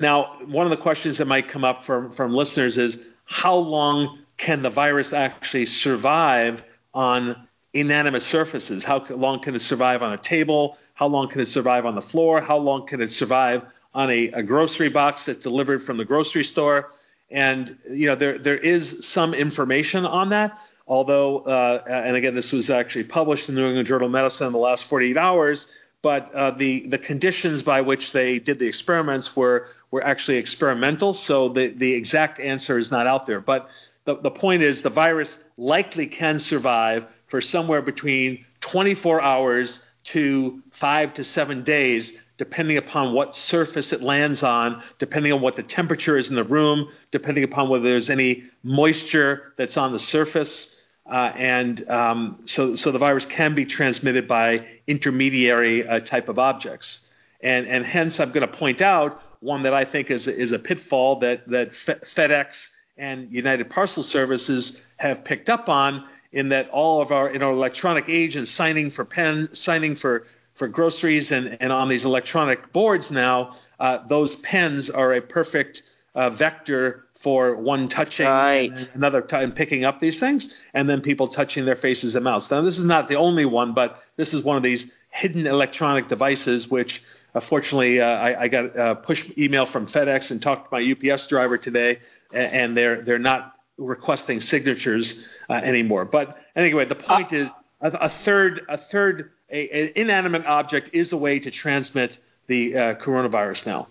now, 0.00 0.38
one 0.46 0.66
of 0.66 0.70
the 0.70 0.76
questions 0.76 1.18
that 1.18 1.26
might 1.26 1.48
come 1.48 1.64
up 1.64 1.84
from 1.84 2.10
from 2.10 2.32
listeners 2.32 2.78
is 2.78 3.00
how 3.24 3.56
long 3.56 4.18
can 4.36 4.62
the 4.62 4.70
virus 4.70 5.12
actually 5.12 5.66
survive 5.66 6.64
on 6.94 7.48
inanimate 7.72 8.22
surfaces? 8.22 8.84
How 8.84 9.04
long 9.10 9.40
can 9.40 9.54
it 9.54 9.60
survive 9.60 10.02
on 10.02 10.12
a 10.12 10.18
table? 10.18 10.78
How 10.94 11.08
long 11.08 11.28
can 11.28 11.40
it 11.40 11.46
survive 11.46 11.84
on 11.84 11.94
the 11.94 12.00
floor? 12.00 12.40
How 12.40 12.56
long 12.56 12.86
can 12.86 13.00
it 13.00 13.10
survive 13.10 13.62
on 13.96 14.10
a, 14.10 14.28
a 14.28 14.42
grocery 14.42 14.90
box 14.90 15.24
that's 15.24 15.42
delivered 15.42 15.82
from 15.82 15.96
the 15.96 16.04
grocery 16.04 16.44
store? 16.44 16.90
And 17.30 17.76
you 17.90 18.06
know 18.06 18.14
there 18.14 18.38
there 18.38 18.56
is 18.56 19.04
some 19.04 19.34
information 19.34 20.04
on 20.04 20.28
that, 20.28 20.56
although 20.86 21.38
uh, 21.38 21.82
and 21.88 22.14
again 22.14 22.36
this 22.36 22.52
was 22.52 22.70
actually 22.70 23.04
published 23.04 23.48
in 23.48 23.56
the 23.56 23.62
New 23.62 23.68
England 23.68 23.88
Journal 23.88 24.06
of 24.06 24.12
Medicine 24.12 24.46
in 24.46 24.52
the 24.52 24.60
last 24.60 24.84
48 24.84 25.16
hours. 25.16 25.72
But 26.02 26.32
uh, 26.32 26.52
the 26.52 26.86
the 26.86 26.98
conditions 26.98 27.64
by 27.64 27.80
which 27.80 28.12
they 28.12 28.38
did 28.38 28.60
the 28.60 28.68
experiments 28.68 29.34
were 29.34 29.68
were 29.90 30.04
actually 30.04 30.36
experimental, 30.36 31.14
so 31.14 31.48
the 31.48 31.68
the 31.68 31.94
exact 31.94 32.38
answer 32.38 32.78
is 32.78 32.92
not 32.92 33.08
out 33.08 33.26
there. 33.26 33.40
But 33.40 33.70
the, 34.04 34.14
the 34.14 34.30
point 34.30 34.62
is 34.62 34.82
the 34.82 34.90
virus 34.90 35.42
likely 35.56 36.06
can 36.06 36.38
survive 36.38 37.06
for 37.26 37.40
somewhere 37.40 37.82
between 37.82 38.44
24 38.60 39.20
hours 39.20 39.84
to 40.04 40.62
five 40.70 41.14
to 41.14 41.24
seven 41.24 41.64
days 41.64 42.16
depending 42.38 42.76
upon 42.76 43.12
what 43.12 43.34
surface 43.34 43.92
it 43.92 44.02
lands 44.02 44.42
on, 44.42 44.82
depending 44.98 45.32
on 45.32 45.40
what 45.40 45.54
the 45.54 45.62
temperature 45.62 46.16
is 46.16 46.28
in 46.28 46.36
the 46.36 46.44
room, 46.44 46.88
depending 47.10 47.44
upon 47.44 47.68
whether 47.68 47.84
there's 47.84 48.10
any 48.10 48.44
moisture 48.62 49.52
that's 49.56 49.76
on 49.76 49.92
the 49.92 49.98
surface. 49.98 50.86
Uh, 51.06 51.32
and 51.36 51.88
um, 51.88 52.38
so, 52.44 52.74
so 52.74 52.90
the 52.90 52.98
virus 52.98 53.24
can 53.24 53.54
be 53.54 53.64
transmitted 53.64 54.26
by 54.26 54.66
intermediary 54.86 55.86
uh, 55.86 56.00
type 56.00 56.28
of 56.28 56.38
objects. 56.38 57.10
And, 57.40 57.66
and 57.66 57.84
hence, 57.84 58.18
I'm 58.20 58.32
going 58.32 58.46
to 58.46 58.52
point 58.52 58.82
out 58.82 59.22
one 59.40 59.62
that 59.62 59.74
I 59.74 59.84
think 59.84 60.10
is, 60.10 60.26
is 60.26 60.52
a 60.52 60.58
pitfall 60.58 61.16
that, 61.16 61.48
that 61.48 61.70
FedEx 61.70 62.72
and 62.96 63.30
United 63.30 63.70
Parcel 63.70 64.02
Services 64.02 64.84
have 64.96 65.24
picked 65.24 65.50
up 65.50 65.68
on 65.68 66.06
in 66.32 66.50
that 66.50 66.68
all 66.70 67.00
of 67.00 67.12
our 67.12 67.30
in 67.30 67.42
our 67.42 67.52
electronic 67.52 68.08
age 68.08 68.36
and 68.36 68.48
signing 68.48 68.90
for 68.90 69.04
pen 69.04 69.54
signing 69.54 69.94
for 69.94 70.26
for 70.56 70.68
groceries 70.68 71.30
and, 71.30 71.58
and 71.60 71.72
on 71.72 71.88
these 71.88 72.04
electronic 72.04 72.72
boards 72.72 73.10
now, 73.10 73.54
uh, 73.78 73.98
those 73.98 74.36
pens 74.36 74.90
are 74.90 75.12
a 75.12 75.20
perfect 75.20 75.82
uh, 76.14 76.30
vector 76.30 77.04
for 77.14 77.56
one 77.56 77.88
touching 77.88 78.26
right. 78.26 78.70
and 78.70 78.88
another 78.94 79.20
time 79.20 79.52
picking 79.52 79.84
up 79.84 80.00
these 80.00 80.18
things, 80.18 80.64
and 80.72 80.88
then 80.88 81.02
people 81.02 81.28
touching 81.28 81.66
their 81.66 81.74
faces 81.74 82.16
and 82.16 82.24
mouths. 82.24 82.50
Now, 82.50 82.62
this 82.62 82.78
is 82.78 82.86
not 82.86 83.06
the 83.08 83.16
only 83.16 83.44
one, 83.44 83.74
but 83.74 84.02
this 84.16 84.32
is 84.32 84.42
one 84.42 84.56
of 84.56 84.62
these 84.62 84.92
hidden 85.10 85.46
electronic 85.46 86.08
devices, 86.08 86.68
which 86.70 87.02
unfortunately 87.34 88.00
uh, 88.00 88.06
I, 88.06 88.42
I, 88.42 88.48
got 88.48 88.76
a 88.76 88.94
push 88.94 89.30
email 89.38 89.66
from 89.66 89.86
FedEx 89.86 90.30
and 90.30 90.42
talked 90.42 90.70
to 90.70 90.76
my 90.76 91.12
UPS 91.12 91.28
driver 91.28 91.58
today, 91.58 92.00
and 92.32 92.76
they're 92.76 93.02
they're 93.02 93.18
not 93.18 93.54
requesting 93.78 94.40
signatures 94.40 95.38
uh, 95.48 95.54
anymore. 95.54 96.04
But 96.04 96.38
anyway, 96.54 96.84
the 96.86 96.96
point 96.96 97.32
uh, 97.32 97.36
is 97.36 97.50
a, 97.80 97.88
a 98.02 98.08
third 98.08 98.62
a 98.68 98.76
third 98.76 99.32
a, 99.50 99.68
an 99.68 99.92
inanimate 99.96 100.46
object 100.46 100.90
is 100.92 101.12
a 101.12 101.16
way 101.16 101.38
to 101.40 101.50
transmit 101.50 102.18
the 102.46 102.76
uh, 102.76 102.94
coronavirus 102.94 103.66
now. 103.66 103.88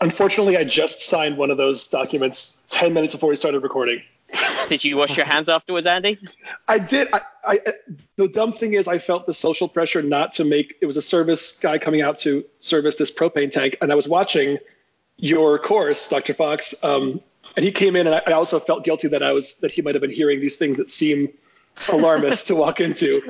Unfortunately, 0.00 0.56
I 0.56 0.64
just 0.64 1.06
signed 1.06 1.36
one 1.36 1.50
of 1.50 1.56
those 1.56 1.88
documents 1.88 2.62
10 2.70 2.94
minutes 2.94 3.12
before 3.12 3.28
we 3.28 3.36
started 3.36 3.62
recording. 3.62 4.02
Did 4.68 4.84
you 4.84 4.96
wash 4.96 5.16
your 5.16 5.26
hands 5.26 5.48
afterwards, 5.48 5.86
Andy? 5.86 6.18
I 6.68 6.78
did. 6.78 7.08
I, 7.12 7.20
I, 7.44 7.58
the 8.16 8.28
dumb 8.28 8.52
thing 8.52 8.74
is, 8.74 8.86
I 8.86 8.98
felt 8.98 9.26
the 9.26 9.34
social 9.34 9.68
pressure 9.68 10.02
not 10.02 10.34
to 10.34 10.44
make. 10.44 10.76
It 10.80 10.86
was 10.86 10.96
a 10.96 11.02
service 11.02 11.58
guy 11.58 11.78
coming 11.78 12.00
out 12.00 12.18
to 12.18 12.44
service 12.60 12.94
this 12.96 13.10
propane 13.10 13.50
tank, 13.50 13.78
and 13.82 13.90
I 13.90 13.96
was 13.96 14.06
watching 14.06 14.58
your 15.16 15.58
course, 15.58 16.08
Dr. 16.08 16.34
Fox, 16.34 16.82
um, 16.84 17.20
and 17.56 17.64
he 17.64 17.72
came 17.72 17.96
in, 17.96 18.06
and 18.06 18.14
I, 18.14 18.22
I 18.28 18.32
also 18.32 18.60
felt 18.60 18.84
guilty 18.84 19.08
that 19.08 19.22
I 19.24 19.32
was 19.32 19.56
that 19.56 19.72
he 19.72 19.82
might 19.82 19.96
have 19.96 20.02
been 20.02 20.12
hearing 20.12 20.40
these 20.40 20.56
things 20.56 20.76
that 20.76 20.90
seem 20.90 21.30
alarmist 21.88 22.46
to 22.48 22.54
walk 22.54 22.80
into. 22.80 23.22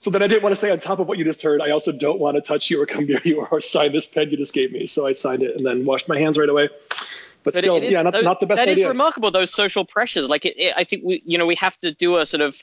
So 0.00 0.10
then 0.10 0.22
I 0.22 0.28
didn't 0.28 0.44
want 0.44 0.54
to 0.54 0.60
say 0.60 0.70
on 0.70 0.78
top 0.78 1.00
of 1.00 1.08
what 1.08 1.18
you 1.18 1.24
just 1.24 1.42
heard, 1.42 1.60
I 1.60 1.70
also 1.70 1.90
don't 1.90 2.20
want 2.20 2.36
to 2.36 2.40
touch 2.40 2.70
you 2.70 2.80
or 2.80 2.86
come 2.86 3.06
near 3.06 3.20
you 3.24 3.44
or 3.44 3.60
sign 3.60 3.92
this 3.92 4.08
pen 4.08 4.30
you 4.30 4.36
just 4.36 4.54
gave 4.54 4.72
me. 4.72 4.86
So 4.86 5.06
I 5.06 5.12
signed 5.12 5.42
it 5.42 5.56
and 5.56 5.66
then 5.66 5.84
washed 5.84 6.08
my 6.08 6.18
hands 6.18 6.38
right 6.38 6.48
away. 6.48 6.68
But, 7.42 7.54
but 7.54 7.56
still, 7.56 7.82
yeah, 7.82 8.02
not, 8.02 8.12
those, 8.12 8.24
not 8.24 8.40
the 8.40 8.46
best 8.46 8.58
that 8.58 8.68
idea. 8.68 8.76
That 8.76 8.80
is 8.82 8.88
remarkable. 8.88 9.30
Those 9.30 9.52
social 9.52 9.84
pressures, 9.84 10.28
like 10.28 10.44
it, 10.44 10.54
it, 10.56 10.74
I 10.76 10.84
think 10.84 11.02
we, 11.04 11.22
you 11.24 11.36
know, 11.36 11.46
we 11.46 11.56
have 11.56 11.78
to 11.80 11.92
do 11.92 12.16
a 12.18 12.26
sort 12.26 12.42
of 12.42 12.62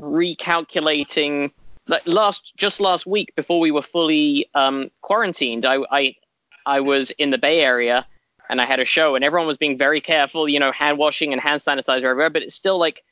recalculating. 0.00 1.52
Like 1.86 2.06
last, 2.06 2.52
just 2.56 2.80
last 2.80 3.06
week 3.06 3.34
before 3.36 3.60
we 3.60 3.70
were 3.70 3.82
fully 3.82 4.48
um, 4.54 4.90
quarantined, 5.02 5.66
I, 5.66 5.78
I, 5.90 6.16
I 6.64 6.80
was 6.80 7.10
in 7.12 7.30
the 7.30 7.38
Bay 7.38 7.60
Area 7.60 8.06
and 8.48 8.60
I 8.60 8.64
had 8.64 8.80
a 8.80 8.84
show 8.84 9.16
and 9.16 9.24
everyone 9.24 9.46
was 9.46 9.58
being 9.58 9.76
very 9.76 10.00
careful, 10.00 10.48
you 10.48 10.60
know, 10.60 10.72
hand 10.72 10.96
washing 10.96 11.32
and 11.32 11.42
hand 11.42 11.60
sanitizer 11.60 12.04
everywhere. 12.04 12.30
But 12.30 12.42
it's 12.42 12.54
still 12.54 12.78
like, 12.78 13.02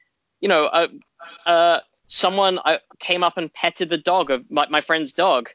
you 0.40 0.48
know, 0.48 0.64
uh, 0.64 0.88
uh, 1.44 1.80
someone 2.08 2.58
I 2.64 2.80
came 2.98 3.22
up 3.22 3.36
and 3.36 3.52
petted 3.52 3.90
the 3.90 3.98
dog 3.98 4.30
of 4.30 4.50
my, 4.50 4.66
my 4.68 4.80
friend's 4.80 5.12
dog, 5.12 5.50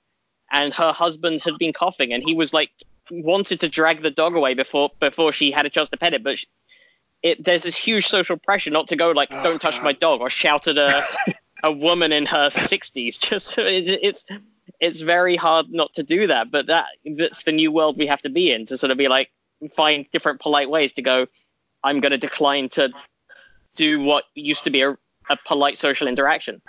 and 0.51 0.73
her 0.73 0.91
husband 0.91 1.41
had 1.43 1.57
been 1.57 1.73
coughing, 1.73 2.13
and 2.13 2.23
he 2.25 2.33
was 2.33 2.53
like 2.53 2.71
wanted 3.11 3.59
to 3.59 3.69
drag 3.69 4.01
the 4.01 4.11
dog 4.11 4.35
away 4.35 4.53
before 4.53 4.91
before 4.99 5.31
she 5.31 5.51
had 5.51 5.65
a 5.65 5.69
chance 5.69 5.89
to 5.89 5.97
pet 5.97 6.13
it, 6.13 6.23
but 6.23 6.39
she, 6.39 6.47
it, 7.21 7.43
there's 7.43 7.63
this 7.63 7.75
huge 7.75 8.07
social 8.07 8.37
pressure 8.37 8.69
not 8.69 8.87
to 8.89 8.95
go 8.95 9.11
like 9.11 9.29
oh, 9.31 9.43
don't 9.43 9.61
touch 9.61 9.75
God. 9.75 9.83
my 9.83 9.93
dog 9.93 10.21
or 10.21 10.29
shout 10.29 10.67
at 10.67 10.77
a 10.77 11.03
a 11.63 11.71
woman 11.71 12.11
in 12.11 12.25
her 12.25 12.49
60s. 12.49 13.19
Just 13.29 13.57
it, 13.57 13.99
it's 14.01 14.25
it's 14.79 15.01
very 15.01 15.35
hard 15.35 15.71
not 15.71 15.93
to 15.95 16.03
do 16.03 16.27
that, 16.27 16.51
but 16.51 16.67
that 16.67 16.85
that's 17.17 17.43
the 17.43 17.51
new 17.51 17.71
world 17.71 17.97
we 17.97 18.07
have 18.07 18.21
to 18.21 18.29
be 18.29 18.51
in 18.51 18.65
to 18.67 18.77
sort 18.77 18.91
of 18.91 18.97
be 18.97 19.07
like 19.07 19.29
find 19.75 20.05
different 20.11 20.41
polite 20.41 20.69
ways 20.69 20.93
to 20.93 21.01
go. 21.01 21.27
I'm 21.83 21.99
going 21.99 22.11
to 22.11 22.17
decline 22.17 22.69
to 22.69 22.91
do 23.75 24.01
what 24.01 24.25
used 24.35 24.65
to 24.65 24.69
be 24.69 24.81
a, 24.81 24.97
a 25.29 25.37
polite 25.45 25.77
social 25.77 26.07
interaction. 26.07 26.61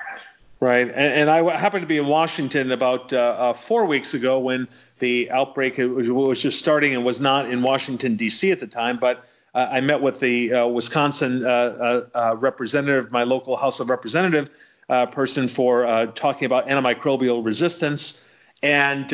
Right, 0.60 0.86
and, 0.86 0.94
and 0.94 1.30
I 1.30 1.56
happened 1.58 1.82
to 1.82 1.86
be 1.86 1.98
in 1.98 2.06
Washington 2.06 2.72
about 2.72 3.12
uh, 3.12 3.18
uh, 3.18 3.52
four 3.52 3.84
weeks 3.84 4.14
ago 4.14 4.38
when 4.38 4.68
the 4.98 5.30
outbreak 5.30 5.76
was, 5.76 6.10
was, 6.10 6.40
just 6.40 6.58
starting 6.58 6.94
and 6.94 7.04
was 7.04 7.20
not 7.20 7.50
in 7.50 7.60
Washington 7.60 8.16
D.C. 8.16 8.50
at 8.50 8.60
the 8.60 8.66
time, 8.66 8.98
but 8.98 9.26
uh, 9.54 9.68
I 9.70 9.80
met 9.80 10.00
with 10.00 10.20
the 10.20 10.52
uh, 10.54 10.66
Wisconsin 10.66 11.44
uh, 11.44 12.36
representative, 12.38 13.12
my 13.12 13.24
local 13.24 13.56
House 13.56 13.80
of 13.80 13.90
Representative 13.90 14.48
person, 15.12 15.48
for 15.48 16.06
talking 16.14 16.46
about 16.46 16.68
antimicrobial 16.68 17.44
resistance. 17.44 18.30
And 18.62 19.12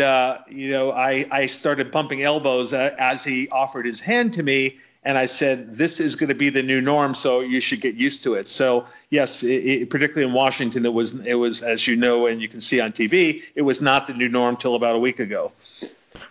you 0.49 0.71
know, 0.71 0.93
I, 0.93 1.27
I 1.31 1.47
started 1.47 1.91
bumping 1.91 2.23
elbows 2.23 2.73
as 2.73 3.25
he 3.25 3.49
offered 3.49 3.87
his 3.87 4.01
hand 4.01 4.35
to 4.35 4.43
me, 4.43 4.79
and 5.03 5.17
I 5.17 5.27
said, 5.27 5.77
this 5.77 5.99
is 5.99 6.17
going 6.17 6.29
to 6.29 6.35
be 6.35 6.51
the 6.51 6.63
new 6.63 6.81
norm, 6.81 7.15
so 7.15 7.41
you 7.41 7.61
should 7.61 7.81
get 7.81 7.95
used 7.95 8.25
to 8.25 8.35
it. 8.35 8.49
So 8.49 8.87
yes, 9.09 9.43
it, 9.43 9.65
it, 9.65 9.91
particularly 9.91 10.29
in 10.29 10.35
Washington, 10.35 10.85
it 10.85 10.93
was 10.93 11.15
it 11.27 11.35
was 11.35 11.63
as 11.63 11.87
you 11.87 11.97
know 11.97 12.27
and 12.27 12.41
you 12.43 12.49
can 12.49 12.61
see 12.61 12.81
on 12.81 12.93
TV, 12.93 13.43
it 13.55 13.63
was 13.63 13.81
not 13.81 14.07
the 14.07 14.15
new 14.15 14.29
norm 14.29 14.57
till 14.57 14.75
about 14.75 14.97
a 14.97 14.99
week 14.99 15.19
ago. 15.19 15.53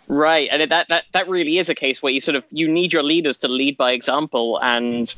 Right, 0.06 0.48
and 0.50 0.70
that 0.70 0.88
that 0.88 1.04
that 1.12 1.28
really 1.28 1.58
is 1.58 1.68
a 1.68 1.74
case 1.74 2.02
where 2.02 2.12
you 2.12 2.20
sort 2.20 2.36
of 2.36 2.44
you 2.50 2.68
need 2.68 2.92
your 2.92 3.02
leaders 3.02 3.38
to 3.38 3.48
lead 3.48 3.76
by 3.76 3.92
example, 3.92 4.58
and 4.62 5.12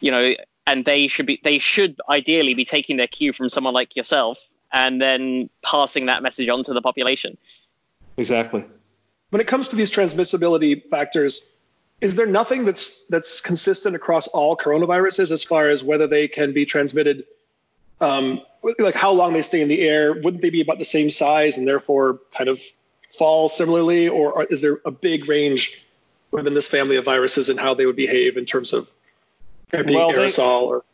you 0.00 0.10
know, 0.10 0.34
and 0.66 0.84
they 0.84 1.08
should 1.08 1.26
be 1.26 1.40
they 1.42 1.58
should 1.58 2.00
ideally 2.08 2.54
be 2.54 2.64
taking 2.64 2.98
their 2.98 3.06
cue 3.06 3.32
from 3.32 3.48
someone 3.48 3.74
like 3.74 3.96
yourself, 3.96 4.50
and 4.72 5.00
then 5.00 5.48
passing 5.62 6.06
that 6.06 6.22
message 6.22 6.48
on 6.48 6.64
to 6.64 6.74
the 6.74 6.82
population. 6.82 7.38
Exactly. 8.16 8.64
When 9.30 9.40
it 9.40 9.46
comes 9.46 9.68
to 9.68 9.76
these 9.76 9.90
transmissibility 9.90 10.88
factors, 10.88 11.52
is 12.00 12.16
there 12.16 12.26
nothing 12.26 12.64
that's 12.64 13.04
that's 13.04 13.40
consistent 13.40 13.96
across 13.96 14.28
all 14.28 14.56
coronaviruses 14.56 15.30
as 15.30 15.42
far 15.44 15.68
as 15.68 15.82
whether 15.82 16.06
they 16.06 16.28
can 16.28 16.52
be 16.52 16.64
transmitted 16.64 17.24
um, 18.00 18.42
like 18.78 18.94
how 18.94 19.12
long 19.12 19.32
they 19.32 19.42
stay 19.42 19.60
in 19.60 19.68
the 19.68 19.80
air? 19.82 20.12
Wouldn't 20.14 20.42
they 20.42 20.50
be 20.50 20.60
about 20.60 20.78
the 20.78 20.84
same 20.84 21.10
size 21.10 21.58
and 21.58 21.66
therefore 21.66 22.20
kind 22.32 22.48
of 22.48 22.60
fall 23.10 23.48
similarly? 23.48 24.08
Or 24.08 24.44
is 24.44 24.62
there 24.62 24.78
a 24.84 24.90
big 24.90 25.28
range 25.28 25.84
within 26.30 26.54
this 26.54 26.68
family 26.68 26.96
of 26.96 27.04
viruses 27.04 27.48
and 27.48 27.58
how 27.58 27.74
they 27.74 27.86
would 27.86 27.96
behave 27.96 28.36
in 28.36 28.44
terms 28.44 28.72
of 28.72 28.88
being 29.70 29.98
well, 29.98 30.12
aerosol 30.12 30.60
they, 30.60 30.66
or? 30.66 30.84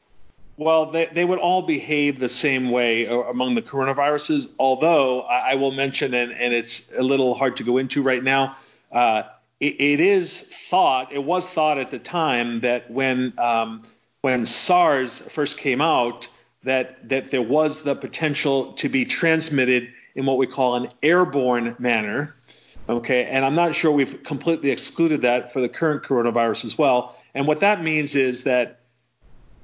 Well 0.57 0.87
they, 0.87 1.07
they 1.07 1.25
would 1.25 1.41
all 1.41 1.63
behave 1.63 2.19
the 2.19 2.29
same 2.29 2.71
way 2.71 3.07
among 3.07 3.57
the 3.57 3.63
coronaviruses 3.63 4.55
although 4.59 5.23
i, 5.23 5.53
I 5.53 5.55
will 5.57 5.73
mention 5.73 6.15
and, 6.15 6.31
and 6.31 6.55
it's 6.55 6.97
a 6.97 7.03
little 7.03 7.35
hard 7.35 7.57
to 7.57 7.65
go 7.65 7.79
into 7.79 8.03
right 8.03 8.23
now 8.23 8.57
uh, 8.93 9.25
it, 9.59 9.81
it 9.81 10.01
is 10.01 10.54
thought, 10.75 11.13
it 11.13 11.23
was 11.23 11.49
thought 11.49 11.79
at 11.79 11.93
the 11.93 12.01
time 12.01 12.59
that 12.63 12.91
when 12.91 13.33
um, 13.39 13.81
when 14.23 14.45
SARS 14.45 15.21
first 15.21 15.57
came 15.57 15.81
out, 15.81 16.29
that 16.65 17.09
that 17.11 17.31
there 17.31 17.43
was 17.43 17.85
the 17.85 17.95
potential 17.95 18.73
to 18.73 18.89
be 18.89 19.05
transmitted 19.05 19.93
in 20.17 20.27
what 20.27 20.37
we 20.37 20.49
call 20.49 20.75
an 20.75 20.89
airborne 21.01 21.77
manner. 21.79 22.35
Okay, 22.89 23.25
and 23.27 23.45
I'm 23.45 23.55
not 23.55 23.77
sure 23.77 23.93
we've 23.93 24.25
completely 24.25 24.73
excluded 24.73 25.21
that 25.21 25.53
for 25.53 25.61
the 25.61 25.69
current 25.69 26.03
coronavirus 26.03 26.65
as 26.65 26.77
well. 26.77 27.17
And 27.35 27.47
what 27.47 27.61
that 27.61 27.81
means 27.81 28.17
is 28.17 28.43
that 28.43 28.81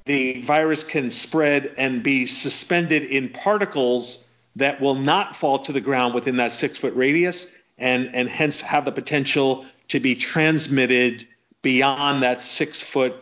the 0.05 0.39
virus 0.39 0.85
can 0.85 1.11
spread 1.11 1.75
and 1.77 2.03
be 2.03 2.25
suspended 2.25 3.03
in 3.03 3.27
particles 3.27 4.29
that 4.55 4.79
will 4.79 4.95
not 4.95 5.35
fall 5.35 5.59
to 5.59 5.73
the 5.73 5.81
ground 5.81 6.13
within 6.13 6.37
that 6.37 6.53
six 6.53 6.77
foot 6.77 6.95
radius 6.95 7.53
and, 7.77 8.15
and 8.15 8.29
hence 8.29 8.61
have 8.61 8.85
the 8.85 8.93
potential 8.93 9.65
to 9.91 9.99
be 9.99 10.15
transmitted 10.15 11.27
beyond 11.61 12.23
that 12.23 12.39
six 12.39 12.81
foot 12.81 13.13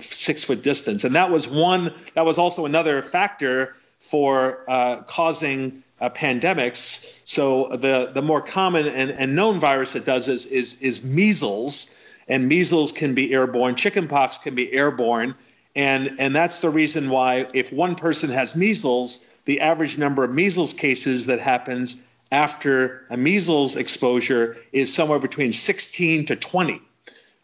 six 0.00 0.42
foot 0.42 0.60
distance. 0.60 1.04
And 1.04 1.14
that 1.14 1.30
was 1.30 1.46
one. 1.46 1.94
That 2.14 2.24
was 2.24 2.36
also 2.36 2.66
another 2.66 3.00
factor 3.00 3.76
for 4.00 4.68
uh, 4.68 5.02
causing 5.02 5.84
uh, 6.00 6.10
pandemics. 6.10 7.22
So 7.24 7.68
the 7.68 8.10
the 8.12 8.22
more 8.22 8.42
common 8.42 8.88
and, 8.88 9.12
and 9.12 9.36
known 9.36 9.60
virus 9.60 9.92
that 9.92 10.04
does 10.04 10.26
this 10.26 10.46
is 10.46 10.82
is 10.82 11.04
measles, 11.04 11.94
and 12.26 12.48
measles 12.48 12.90
can 12.90 13.14
be 13.14 13.32
airborne. 13.32 13.76
Chickenpox 13.76 14.38
can 14.38 14.56
be 14.56 14.72
airborne, 14.72 15.36
and 15.76 16.16
and 16.18 16.34
that's 16.34 16.60
the 16.60 16.70
reason 16.70 17.08
why 17.08 17.46
if 17.54 17.72
one 17.72 17.94
person 17.94 18.30
has 18.30 18.56
measles, 18.56 19.28
the 19.44 19.60
average 19.60 19.96
number 19.96 20.24
of 20.24 20.32
measles 20.32 20.74
cases 20.74 21.26
that 21.26 21.38
happens 21.38 22.02
after 22.30 23.06
a 23.10 23.16
measles 23.16 23.76
exposure 23.76 24.56
is 24.72 24.92
somewhere 24.92 25.18
between 25.18 25.52
16 25.52 26.26
to 26.26 26.36
20. 26.36 26.82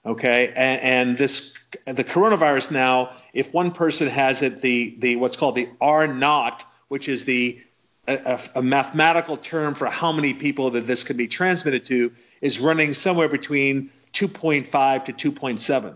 Okay, 0.05 0.49
and, 0.49 0.81
and 0.83 1.19
this 1.19 1.57
the 1.87 2.05
coronavirus 2.05 2.73
now, 2.73 3.13
if 3.33 3.55
one 3.55 3.71
person 3.71 4.09
has 4.09 4.43
it, 4.43 4.61
the 4.61 4.97
the 4.99 5.17
what's 5.17 5.37
called 5.37 5.55
the 5.55 5.69
R 5.81 6.09
naught, 6.09 6.65
which 6.89 7.09
is 7.09 7.25
the 7.25 7.61
a, 8.09 8.41
a, 8.57 8.63
mathematical 8.63 9.37
term 9.37 9.75
for 9.75 9.87
how 9.87 10.11
many 10.11 10.35
people 10.35 10.71
that 10.71 10.89
this 10.89 11.05
can 11.05 11.17
be 11.17 11.29
transmitted 11.29 11.85
to, 11.85 12.13
is 12.41 12.59
running 12.59 12.95
somewhere 12.95 13.29
between 13.29 13.91
2.5 14.13 15.05
to 15.17 15.31
2.7. 15.31 15.95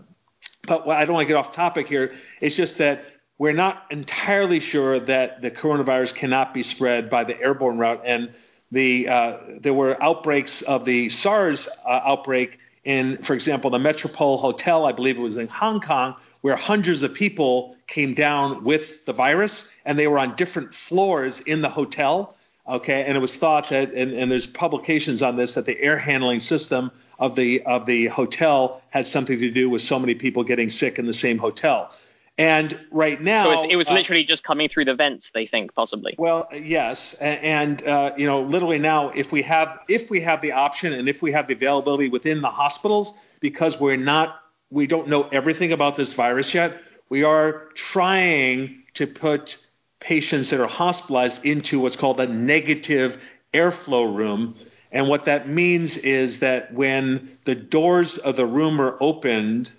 But 0.65 0.87
I 0.87 1.05
don't 1.05 1.15
want 1.15 1.25
to 1.25 1.27
get 1.27 1.37
off 1.37 1.51
topic 1.51 1.89
here. 1.89 2.13
It's 2.39 2.55
just 2.55 2.77
that 2.77 3.03
we're 3.37 3.53
not 3.53 3.85
entirely 3.91 4.59
sure 4.59 4.99
that 4.99 5.41
the 5.41 5.51
coronavirus 5.51 6.15
cannot 6.15 6.53
be 6.53 6.63
spread 6.63 7.09
by 7.09 7.23
the 7.23 7.39
airborne 7.39 7.77
route. 7.77 8.01
And 8.05 8.33
the 8.71 9.07
uh, 9.07 9.37
there 9.59 9.73
were 9.73 10.01
outbreaks 10.01 10.61
of 10.61 10.85
the 10.85 11.09
SARS 11.09 11.69
uh, 11.85 12.01
outbreak 12.03 12.59
in, 12.83 13.17
for 13.17 13.33
example, 13.33 13.69
the 13.69 13.79
Metropole 13.79 14.37
Hotel, 14.37 14.85
I 14.85 14.93
believe 14.93 15.17
it 15.17 15.21
was 15.21 15.35
in 15.35 15.49
Hong 15.49 15.81
Kong, 15.81 16.15
where 16.39 16.55
hundreds 16.55 17.03
of 17.03 17.13
people 17.13 17.75
came 17.85 18.13
down 18.13 18.63
with 18.63 19.05
the 19.05 19.11
virus, 19.11 19.69
and 19.83 19.99
they 19.99 20.07
were 20.07 20.19
on 20.19 20.37
different 20.37 20.73
floors 20.73 21.41
in 21.41 21.61
the 21.61 21.69
hotel. 21.69 22.35
Okay, 22.65 23.03
and 23.03 23.17
it 23.17 23.19
was 23.19 23.35
thought 23.35 23.69
that, 23.69 23.93
and, 23.93 24.13
and 24.13 24.31
there's 24.31 24.47
publications 24.47 25.21
on 25.21 25.35
this, 25.35 25.55
that 25.55 25.65
the 25.65 25.77
air 25.81 25.97
handling 25.97 26.39
system 26.39 26.91
of 27.19 27.35
the 27.35 27.63
of 27.63 27.85
the 27.85 28.07
hotel 28.07 28.81
had 28.89 29.07
something 29.07 29.39
to 29.39 29.49
do 29.51 29.69
with 29.69 29.81
so 29.81 29.99
many 29.99 30.15
people 30.15 30.43
getting 30.43 30.69
sick 30.69 30.99
in 30.99 31.05
the 31.05 31.13
same 31.13 31.37
hotel. 31.37 31.91
And 32.37 32.79
right 32.91 33.19
now, 33.19 33.55
so 33.55 33.67
it 33.67 33.75
was 33.75 33.89
uh, 33.89 33.95
literally 33.95 34.23
just 34.23 34.43
coming 34.43 34.69
through 34.69 34.85
the 34.85 34.93
vents. 34.93 35.31
They 35.31 35.47
think 35.47 35.73
possibly. 35.73 36.13
Well, 36.19 36.47
yes, 36.53 37.15
and, 37.15 37.81
uh, 37.83 38.13
you 38.15 38.27
know, 38.27 38.43
literally 38.43 38.77
now, 38.77 39.09
if 39.09 39.31
we 39.31 39.41
have 39.41 39.79
if 39.87 40.11
we 40.11 40.21
have 40.21 40.41
the 40.41 40.51
option 40.51 40.93
and 40.93 41.09
if 41.09 41.23
we 41.23 41.31
have 41.31 41.47
the 41.47 41.55
availability 41.55 42.09
within 42.09 42.41
the 42.41 42.49
hospitals, 42.49 43.15
because 43.39 43.79
we're 43.79 43.97
not 43.97 44.39
we 44.69 44.85
don't 44.85 45.07
know 45.07 45.27
everything 45.31 45.71
about 45.71 45.95
this 45.95 46.13
virus 46.13 46.53
yet, 46.53 46.79
we 47.09 47.23
are 47.23 47.69
trying 47.73 48.83
to 48.95 49.07
put 49.07 49.57
patients 49.99 50.51
that 50.51 50.59
are 50.59 50.67
hospitalized 50.67 51.43
into 51.43 51.79
what's 51.79 51.95
called 51.95 52.19
a 52.19 52.27
negative 52.27 53.17
airflow 53.53 54.15
room. 54.15 54.55
And 54.91 55.09
what 55.09 55.25
that 55.25 55.49
means 55.49 55.97
is 55.97 56.39
that 56.39 56.73
when 56.73 57.29
the 57.45 57.55
doors 57.55 58.17
of 58.17 58.35
the 58.35 58.45
room 58.45 58.79
are 58.79 58.95
opened 58.99 59.71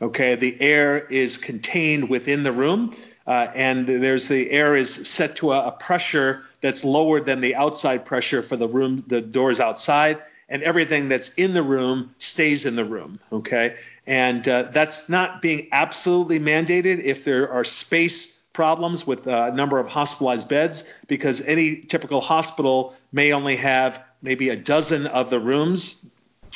Okay, 0.00 0.34
the 0.34 0.60
air 0.60 0.98
is 0.98 1.38
contained 1.38 2.10
within 2.10 2.42
the 2.42 2.52
room, 2.52 2.94
uh, 3.26 3.48
and 3.54 3.86
there's 3.86 4.28
the 4.28 4.50
air 4.50 4.76
is 4.76 5.08
set 5.08 5.36
to 5.36 5.52
a, 5.52 5.68
a, 5.68 5.72
pressure 5.72 6.42
that's 6.60 6.84
lower 6.84 7.18
than 7.18 7.40
the 7.40 7.54
outside 7.54 8.04
pressure 8.04 8.42
for 8.42 8.56
the 8.56 8.68
room, 8.68 9.02
the 9.06 9.22
doors 9.22 9.58
outside, 9.58 10.18
and 10.50 10.62
everything 10.62 11.08
that's 11.08 11.30
in 11.30 11.54
the 11.54 11.62
room 11.62 12.14
stays 12.18 12.66
in 12.66 12.76
the 12.76 12.84
room. 12.84 13.18
Okay, 13.32 13.76
and 14.06 14.46
uh, 14.46 14.64
that's 14.64 15.08
not 15.08 15.40
being 15.40 15.68
absolutely 15.72 16.40
mandated 16.40 17.02
if 17.02 17.24
there 17.24 17.50
are 17.50 17.64
space 17.64 18.42
problems 18.52 19.06
with 19.06 19.26
a 19.26 19.50
number 19.52 19.78
of 19.78 19.88
hospitalized 19.88 20.48
beds, 20.48 20.84
because 21.08 21.40
any 21.40 21.76
typical 21.76 22.20
hospital 22.20 22.94
may 23.12 23.32
only 23.32 23.56
have 23.56 24.02
maybe 24.20 24.50
a 24.50 24.56
dozen 24.56 25.06
of 25.06 25.30
the 25.30 25.40
rooms 25.40 26.04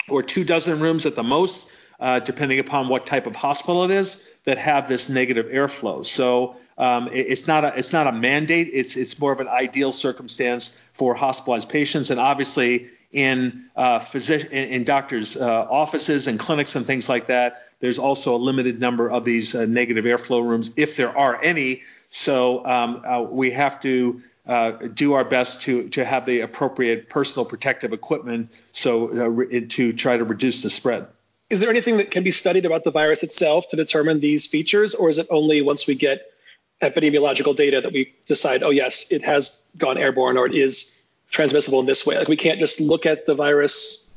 or 0.09 0.23
two 0.23 0.45
dozen 0.45 0.81
rooms 0.81 1.07
at 1.07 1.15
the 1.15 1.23
most 1.23 1.70
uh, 2.01 2.19
depending 2.21 2.59
upon 2.59 2.89
what 2.89 3.07
type 3.07 3.27
of 3.27 3.37
hospital 3.37 3.85
it 3.85 3.91
is, 3.91 4.29
that 4.45 4.59
have 4.59 4.89
this 4.89 5.09
negative 5.09 5.47
airflow. 5.47 6.05
So 6.05 6.57
um, 6.79 7.09
it, 7.09 7.27
it's 7.29 7.47
not 7.47 7.65
a 7.65 7.79
it's 7.79 7.93
not 7.93 8.07
a 8.07 8.13
mandate. 8.13 8.71
It's 8.73 8.97
it's 8.97 9.19
more 9.19 9.33
of 9.33 9.41
an 9.41 9.49
ideal 9.49 9.93
circumstance 9.93 10.83
for 10.93 11.15
hospitalized 11.15 11.69
patients, 11.69 12.11
and 12.11 12.19
obviously 12.19 12.89
in 13.13 13.67
uh, 13.77 13.99
physician 13.99 14.51
in, 14.53 14.85
doctors' 14.85 15.37
uh, 15.37 15.67
offices 15.69 16.27
and 16.27 16.39
clinics 16.39 16.77
and 16.77 16.87
things 16.87 17.09
like 17.09 17.27
that. 17.27 17.67
There's 17.81 17.99
also 17.99 18.37
a 18.37 18.39
limited 18.39 18.81
number 18.81 19.11
of 19.11 19.25
these 19.25 19.55
uh, 19.55 19.67
negative 19.67 20.05
airflow 20.05 20.45
rooms, 20.45 20.73
if 20.77 20.97
there 20.97 21.17
are 21.17 21.43
any. 21.43 21.83
So 22.09 22.65
um, 22.65 23.03
uh, 23.05 23.23
we 23.23 23.51
have 23.51 23.81
to 23.81 24.23
uh, 24.47 24.73
do 24.73 25.15
our 25.15 25.25
best 25.25 25.63
to 25.63 25.89
to 25.91 26.05
have 26.05 26.25
the 26.25 26.41
appropriate 26.41 27.09
personal 27.09 27.45
protective 27.45 27.93
equipment 27.93 28.51
so 28.73 29.09
uh, 29.09 29.29
re- 29.29 29.67
to 29.67 29.93
try 29.93 30.17
to 30.17 30.25
reduce 30.25 30.63
the 30.63 30.71
spread 30.71 31.07
is 31.51 31.59
there 31.59 31.69
anything 31.69 31.97
that 31.97 32.13
can 32.13 32.23
be 32.23 32.31
studied 32.31 32.65
about 32.65 32.85
the 32.85 32.93
virus 32.93 33.25
itself 33.25 33.69
to 33.69 33.77
determine 33.77 34.21
these 34.21 34.47
features, 34.47 34.95
or 34.95 35.11
is 35.11 35.19
it 35.19 35.27
only 35.31 35.61
once 35.63 35.87
we 35.87 35.97
get 35.97 36.33
epidemiological 36.81 37.55
data 37.55 37.81
that 37.81 37.93
we 37.93 38.15
decide, 38.27 38.63
oh 38.63 38.71
yes, 38.71 39.11
it 39.11 39.25
has 39.25 39.63
gone 39.77 39.99
airborne 39.99 40.39
or 40.39 40.47
it 40.47 40.55
is 40.55 41.05
transmissible 41.31 41.81
in 41.81 41.87
this 41.87 42.07
way? 42.07 42.17
Like 42.17 42.29
we 42.29 42.37
can't 42.37 42.61
just 42.61 42.81
look 42.81 43.05
at 43.05 43.27
the 43.27 43.35
virus 43.35 44.15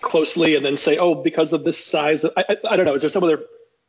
closely 0.00 0.56
and 0.56 0.64
then 0.64 0.76
say, 0.76 0.98
oh, 0.98 1.14
because 1.14 1.52
of 1.52 1.62
this 1.62 1.82
size, 1.82 2.24
I, 2.24 2.30
I, 2.36 2.56
I 2.70 2.76
don't 2.76 2.84
know. 2.84 2.94
Is 2.94 3.02
there 3.02 3.10
some 3.10 3.22
other 3.22 3.44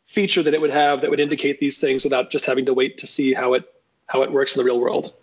feature 0.06 0.44
that 0.44 0.54
it 0.54 0.62
would 0.62 0.70
have 0.70 1.02
that 1.02 1.10
would 1.10 1.20
indicate 1.20 1.60
these 1.60 1.80
things 1.80 2.04
without 2.04 2.30
just 2.30 2.46
having 2.46 2.68
to 2.68 2.74
wait 2.76 3.00
to 3.00 3.08
see 3.08 3.34
how 3.34 3.56
it 3.56 3.64
how 4.06 4.22
it 4.22 4.32
works 4.32 4.56
in 4.56 4.62
the 4.62 4.66
real 4.66 4.80
world? 4.80 5.14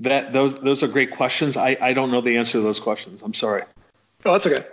That 0.00 0.32
those 0.32 0.54
those 0.60 0.84
are 0.84 0.88
great 0.88 1.10
questions. 1.10 1.56
I, 1.56 1.76
I 1.80 1.92
don't 1.92 2.12
know 2.12 2.20
the 2.20 2.36
answer 2.36 2.52
to 2.52 2.60
those 2.60 2.78
questions. 2.78 3.22
I'm 3.22 3.34
sorry. 3.34 3.64
Oh, 4.24 4.32
that's 4.32 4.46
okay 4.46 4.64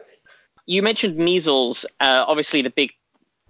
you 0.65 0.81
mentioned 0.81 1.17
measles. 1.17 1.85
Uh, 1.99 2.25
obviously, 2.27 2.61
the 2.61 2.69
big 2.69 2.91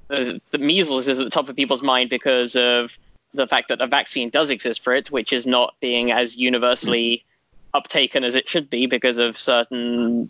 the 0.08 0.42
measles 0.60 1.08
is 1.08 1.20
at 1.20 1.24
the 1.24 1.32
top 1.32 1.50
of 1.50 1.56
people's 1.56 1.82
mind 1.82 2.10
because 2.10 2.56
of 2.56 2.98
the 3.34 3.48
fact 3.48 3.70
that 3.70 3.82
a 3.82 3.88
vaccine 3.88 4.30
does 4.30 4.50
exist 4.50 4.84
for 4.84 4.94
it, 4.94 5.12
which 5.12 5.34
is 5.34 5.48
not 5.48 5.76
being 5.82 6.12
as 6.12 6.38
universally 6.38 7.26
uptaken 7.74 8.24
as 8.24 8.36
it 8.36 8.48
should 8.48 8.70
be 8.70 8.86
because 8.86 9.18
of 9.18 9.38
certain 9.38 10.30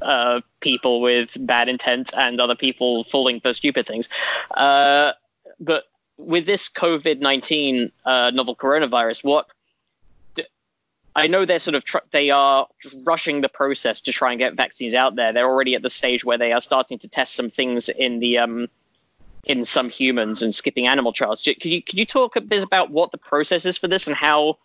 uh, 0.00 0.40
people 0.60 1.00
with 1.00 1.36
bad 1.40 1.68
intent 1.68 2.12
and 2.16 2.40
other 2.40 2.54
people 2.54 3.04
falling 3.04 3.40
for 3.40 3.52
stupid 3.52 3.86
things. 3.86 4.08
Uh, 4.50 5.12
but 5.60 5.84
with 6.16 6.46
this 6.46 6.68
COVID 6.68 7.20
19 7.20 7.90
uh, 8.04 8.30
novel 8.32 8.56
coronavirus, 8.56 9.24
what 9.24 9.46
I 11.16 11.28
know 11.28 11.44
they're 11.44 11.60
sort 11.60 11.76
of 11.76 11.84
tr- 11.84 11.98
they 12.10 12.30
are 12.30 12.66
rushing 13.04 13.40
the 13.40 13.48
process 13.48 14.02
to 14.02 14.12
try 14.12 14.32
and 14.32 14.38
get 14.38 14.54
vaccines 14.54 14.94
out 14.94 15.14
there. 15.14 15.32
They're 15.32 15.48
already 15.48 15.76
at 15.76 15.82
the 15.82 15.90
stage 15.90 16.24
where 16.24 16.38
they 16.38 16.52
are 16.52 16.60
starting 16.60 16.98
to 16.98 17.08
test 17.08 17.34
some 17.34 17.50
things 17.50 17.88
in 17.88 18.18
the 18.18 18.38
um, 18.38 18.68
in 19.44 19.64
some 19.64 19.90
humans 19.90 20.42
and 20.42 20.54
skipping 20.54 20.86
animal 20.86 21.12
trials. 21.12 21.42
Could 21.42 21.64
you 21.64 21.82
could 21.82 21.98
you 21.98 22.06
talk 22.06 22.36
a 22.36 22.40
bit 22.40 22.62
about 22.62 22.90
what 22.90 23.12
the 23.12 23.18
process 23.18 23.64
is 23.64 23.78
for 23.78 23.88
this 23.88 24.08
and 24.08 24.16
how 24.16 24.58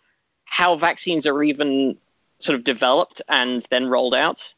how 0.44 0.74
vaccines 0.74 1.26
are 1.26 1.42
even 1.42 1.96
sort 2.38 2.58
of 2.58 2.64
developed 2.64 3.22
and 3.28 3.64
then 3.70 3.88
rolled 3.88 4.14
out? 4.14 4.52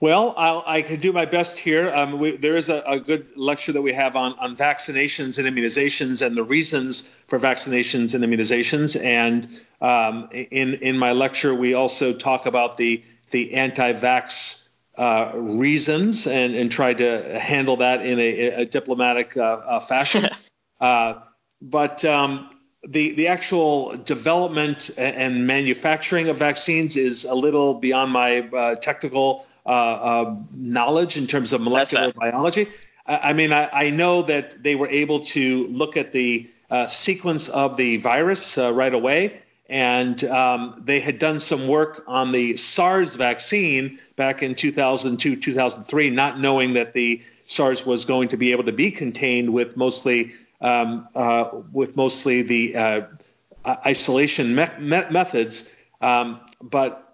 Well, 0.00 0.32
I'll, 0.38 0.64
i 0.66 0.80
can 0.80 0.98
do 0.98 1.12
my 1.12 1.26
best 1.26 1.58
here. 1.58 1.92
Um, 1.94 2.18
we, 2.18 2.34
there 2.38 2.56
is 2.56 2.70
a, 2.70 2.82
a, 2.86 2.98
good 2.98 3.26
lecture 3.36 3.72
that 3.72 3.82
we 3.82 3.92
have 3.92 4.16
on, 4.16 4.32
on 4.38 4.56
vaccinations 4.56 5.38
and 5.38 5.46
immunizations 5.46 6.26
and 6.26 6.34
the 6.34 6.42
reasons 6.42 7.14
for 7.28 7.38
vaccinations 7.38 8.14
and 8.14 8.24
immunizations. 8.24 8.98
And 8.98 9.46
um, 9.82 10.30
in 10.32 10.74
in 10.76 10.98
my 10.98 11.12
lecture, 11.12 11.54
we 11.54 11.74
also 11.74 12.14
talk 12.14 12.46
about 12.46 12.78
the 12.78 13.02
the 13.30 13.52
anti-vax 13.52 14.68
uh, 14.96 15.32
reasons 15.34 16.26
and, 16.26 16.54
and 16.54 16.72
try 16.72 16.94
to 16.94 17.38
handle 17.38 17.76
that 17.76 18.04
in 18.04 18.18
a, 18.18 18.62
a 18.62 18.64
diplomatic 18.64 19.36
uh, 19.36 19.42
uh, 19.42 19.80
fashion. 19.80 20.28
Uh, 20.80 21.22
but 21.60 22.06
um, 22.06 22.48
the 22.88 23.10
the 23.12 23.26
actual 23.26 23.94
development 23.98 24.88
and 24.96 25.46
manufacturing 25.46 26.30
of 26.30 26.38
vaccines 26.38 26.96
is 26.96 27.26
a 27.26 27.34
little 27.34 27.74
beyond 27.74 28.10
my 28.10 28.38
uh, 28.48 28.74
technical 28.76 29.46
uh, 29.66 29.68
uh, 29.68 30.36
knowledge 30.52 31.16
in 31.16 31.26
terms 31.26 31.52
of 31.52 31.60
molecular 31.60 32.12
biology. 32.12 32.68
I, 33.06 33.30
I 33.30 33.32
mean, 33.32 33.52
I, 33.52 33.68
I, 33.72 33.90
know 33.90 34.22
that 34.22 34.62
they 34.62 34.74
were 34.74 34.88
able 34.88 35.20
to 35.20 35.66
look 35.68 35.96
at 35.96 36.12
the 36.12 36.50
uh, 36.70 36.86
sequence 36.86 37.48
of 37.48 37.76
the 37.76 37.98
virus 37.98 38.58
uh, 38.58 38.72
right 38.72 38.92
away. 38.92 39.42
And 39.68 40.22
um, 40.24 40.82
they 40.84 40.98
had 40.98 41.20
done 41.20 41.38
some 41.38 41.68
work 41.68 42.02
on 42.08 42.32
the 42.32 42.56
SARS 42.56 43.14
vaccine 43.14 44.00
back 44.16 44.42
in 44.42 44.56
2002, 44.56 45.36
2003, 45.36 46.10
not 46.10 46.40
knowing 46.40 46.72
that 46.72 46.92
the 46.92 47.22
SARS 47.46 47.86
was 47.86 48.04
going 48.04 48.28
to 48.28 48.36
be 48.36 48.50
able 48.50 48.64
to 48.64 48.72
be 48.72 48.90
contained 48.90 49.52
with 49.52 49.76
mostly 49.76 50.32
um, 50.60 51.08
uh, 51.14 51.50
with 51.72 51.96
mostly 51.96 52.42
the 52.42 52.76
uh, 52.76 53.00
isolation 53.64 54.54
me- 54.54 54.78
me- 54.78 55.10
methods. 55.10 55.68
Um, 56.00 56.40
but 56.62 57.09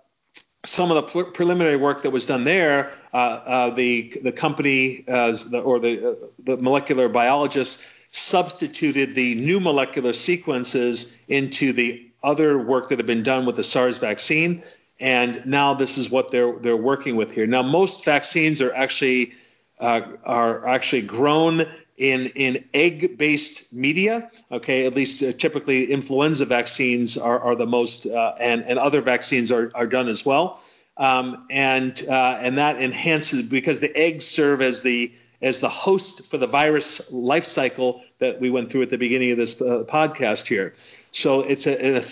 some 0.66 0.90
of 0.90 0.96
the 0.96 1.02
pre- 1.02 1.30
preliminary 1.32 1.76
work 1.76 2.02
that 2.02 2.10
was 2.10 2.26
done 2.26 2.44
there, 2.44 2.92
uh, 3.12 3.16
uh, 3.16 3.70
the 3.70 4.20
the 4.22 4.32
company 4.32 5.04
uh, 5.08 5.32
the, 5.32 5.60
or 5.60 5.78
the 5.78 6.10
uh, 6.10 6.14
the 6.42 6.56
molecular 6.56 7.08
biologists 7.08 7.84
substituted 8.10 9.14
the 9.14 9.34
new 9.34 9.60
molecular 9.60 10.12
sequences 10.12 11.18
into 11.28 11.72
the 11.72 12.10
other 12.22 12.58
work 12.58 12.88
that 12.88 12.98
had 12.98 13.06
been 13.06 13.22
done 13.22 13.46
with 13.46 13.56
the 13.56 13.64
SARS 13.64 13.98
vaccine, 13.98 14.62
and 14.98 15.44
now 15.46 15.74
this 15.74 15.98
is 15.98 16.10
what 16.10 16.30
they're 16.30 16.58
they're 16.58 16.76
working 16.76 17.16
with 17.16 17.32
here. 17.32 17.46
Now, 17.46 17.62
most 17.62 18.04
vaccines 18.04 18.60
are 18.60 18.74
actually 18.74 19.32
uh, 19.78 20.00
are 20.24 20.66
actually 20.66 21.02
grown 21.02 21.66
in 21.96 22.26
in 22.34 22.64
egg-based 22.74 23.72
media. 23.72 24.30
Okay, 24.50 24.86
at 24.86 24.94
least 24.94 25.22
uh, 25.22 25.32
typically 25.32 25.90
influenza 25.90 26.44
vaccines 26.44 27.18
are, 27.18 27.40
are 27.40 27.56
the 27.56 27.66
most, 27.66 28.06
uh, 28.06 28.34
and 28.38 28.64
and 28.64 28.78
other 28.78 29.00
vaccines 29.00 29.50
are, 29.52 29.70
are 29.74 29.86
done 29.86 30.08
as 30.08 30.24
well. 30.24 30.60
Um, 30.96 31.46
and 31.50 32.02
uh, 32.08 32.38
and 32.40 32.58
that 32.58 32.80
enhances 32.80 33.46
because 33.46 33.80
the 33.80 33.94
eggs 33.94 34.26
serve 34.26 34.62
as 34.62 34.82
the 34.82 35.12
as 35.42 35.60
the 35.60 35.68
host 35.68 36.24
for 36.26 36.38
the 36.38 36.46
virus 36.46 37.12
life 37.12 37.44
cycle 37.44 38.02
that 38.18 38.40
we 38.40 38.50
went 38.50 38.70
through 38.70 38.82
at 38.82 38.90
the 38.90 38.98
beginning 38.98 39.30
of 39.30 39.36
this 39.36 39.60
uh, 39.60 39.84
podcast 39.86 40.46
here. 40.46 40.72
So 41.12 41.40
it's 41.42 41.66
a, 41.66 41.72
an 41.72 42.02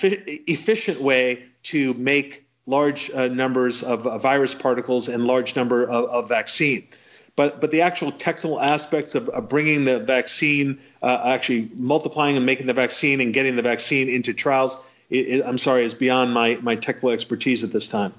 efficient 0.46 1.00
way 1.00 1.44
to 1.64 1.94
make 1.94 2.44
large 2.66 3.10
uh, 3.10 3.28
numbers 3.28 3.82
of 3.82 4.06
uh, 4.06 4.18
virus 4.18 4.54
particles 4.54 5.08
and 5.08 5.26
large 5.26 5.56
number 5.56 5.84
of, 5.84 6.04
of 6.06 6.28
vaccine. 6.28 6.88
But 7.36 7.60
but 7.60 7.70
the 7.70 7.82
actual 7.82 8.12
technical 8.12 8.60
aspects 8.60 9.14
of, 9.14 9.28
of 9.28 9.48
bringing 9.48 9.84
the 9.84 9.98
vaccine, 9.98 10.80
uh, 11.02 11.22
actually 11.24 11.68
multiplying 11.74 12.36
and 12.36 12.46
making 12.46 12.66
the 12.66 12.74
vaccine 12.74 13.20
and 13.20 13.34
getting 13.34 13.56
the 13.56 13.62
vaccine 13.62 14.08
into 14.08 14.32
trials, 14.32 14.88
it, 15.10 15.28
it, 15.28 15.44
I'm 15.44 15.58
sorry, 15.58 15.84
is 15.84 15.94
beyond 15.94 16.32
my 16.32 16.58
my 16.62 16.76
technical 16.76 17.10
expertise 17.10 17.64
at 17.64 17.72
this 17.72 17.88
time. 17.88 18.14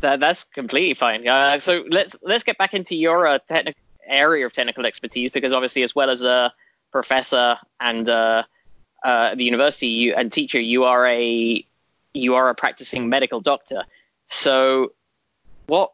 That, 0.00 0.20
that's 0.20 0.44
completely 0.44 0.94
fine. 0.94 1.26
Uh, 1.26 1.60
so 1.60 1.84
let's 1.88 2.16
let's 2.22 2.44
get 2.44 2.58
back 2.58 2.74
into 2.74 2.96
your 2.96 3.26
uh, 3.26 3.38
technical 3.48 3.80
area 4.04 4.46
of 4.46 4.52
technical 4.52 4.86
expertise 4.86 5.30
because 5.30 5.52
obviously, 5.52 5.82
as 5.82 5.94
well 5.94 6.10
as 6.10 6.24
a 6.24 6.52
professor 6.90 7.58
and 7.80 8.08
uh, 8.08 8.42
uh, 9.04 9.34
the 9.34 9.44
university 9.44 9.88
you, 9.88 10.14
and 10.14 10.32
teacher, 10.32 10.60
you 10.60 10.84
are 10.84 11.06
a 11.06 11.64
you 12.12 12.34
are 12.34 12.48
a 12.48 12.54
practicing 12.54 13.08
medical 13.08 13.40
doctor. 13.40 13.84
So 14.28 14.92
what 15.66 15.92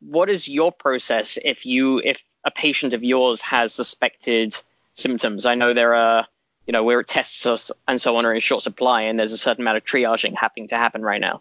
what 0.00 0.30
is 0.30 0.48
your 0.48 0.72
process 0.72 1.38
if 1.42 1.66
you 1.66 2.00
if 2.04 2.22
a 2.44 2.50
patient 2.50 2.92
of 2.92 3.04
yours 3.04 3.40
has 3.42 3.72
suspected 3.72 4.60
symptoms? 4.92 5.46
I 5.46 5.54
know 5.54 5.74
there 5.74 5.94
are 5.94 6.26
you 6.66 6.72
know 6.72 6.84
where 6.84 7.02
tests 7.02 7.72
and 7.86 8.00
so 8.00 8.16
on 8.16 8.26
are 8.26 8.34
in 8.34 8.40
short 8.40 8.62
supply, 8.62 9.02
and 9.02 9.18
there's 9.18 9.32
a 9.32 9.38
certain 9.38 9.62
amount 9.62 9.78
of 9.78 9.84
triaging 9.84 10.34
happening 10.36 10.68
to 10.68 10.76
happen 10.76 11.02
right 11.02 11.20
now. 11.20 11.40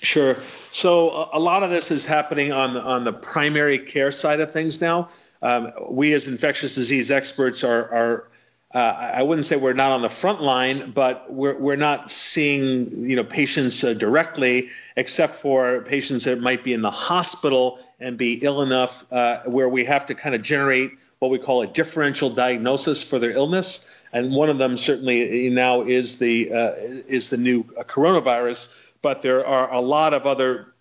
Sure. 0.00 0.34
So 0.72 1.28
a 1.32 1.38
lot 1.38 1.62
of 1.62 1.70
this 1.70 1.90
is 1.90 2.06
happening 2.06 2.52
on 2.52 2.74
the, 2.74 2.80
on 2.80 3.04
the 3.04 3.12
primary 3.12 3.78
care 3.78 4.12
side 4.12 4.40
of 4.40 4.50
things 4.50 4.80
now. 4.80 5.08
Um, 5.42 5.72
we 5.90 6.14
as 6.14 6.26
infectious 6.26 6.74
disease 6.74 7.10
experts 7.10 7.64
are, 7.64 7.92
are 7.92 8.28
uh, 8.74 9.12
I 9.14 9.22
wouldn't 9.22 9.46
say 9.46 9.54
we're 9.54 9.72
not 9.72 9.92
on 9.92 10.02
the 10.02 10.08
front 10.08 10.42
line, 10.42 10.90
but 10.90 11.32
we're, 11.32 11.56
we're 11.56 11.76
not 11.76 12.10
seeing 12.10 13.08
you 13.08 13.14
know 13.14 13.22
patients 13.22 13.84
uh, 13.84 13.94
directly, 13.94 14.70
except 14.96 15.36
for 15.36 15.82
patients 15.82 16.24
that 16.24 16.40
might 16.40 16.64
be 16.64 16.72
in 16.72 16.82
the 16.82 16.90
hospital 16.90 17.78
and 18.00 18.18
be 18.18 18.34
ill 18.34 18.62
enough 18.62 19.10
uh, 19.12 19.42
where 19.44 19.68
we 19.68 19.84
have 19.84 20.06
to 20.06 20.16
kind 20.16 20.34
of 20.34 20.42
generate 20.42 20.90
what 21.20 21.30
we 21.30 21.38
call 21.38 21.62
a 21.62 21.68
differential 21.68 22.30
diagnosis 22.30 23.00
for 23.00 23.20
their 23.20 23.30
illness. 23.30 24.02
And 24.12 24.34
one 24.34 24.50
of 24.50 24.58
them 24.58 24.76
certainly 24.76 25.48
now 25.50 25.82
is 25.82 26.18
the 26.18 26.52
uh, 26.52 26.72
is 27.06 27.30
the 27.30 27.36
new 27.36 27.62
coronavirus, 27.62 28.90
but 29.02 29.22
there 29.22 29.46
are 29.46 29.72
a 29.72 29.80
lot 29.80 30.14
of 30.14 30.26
other 30.26 30.74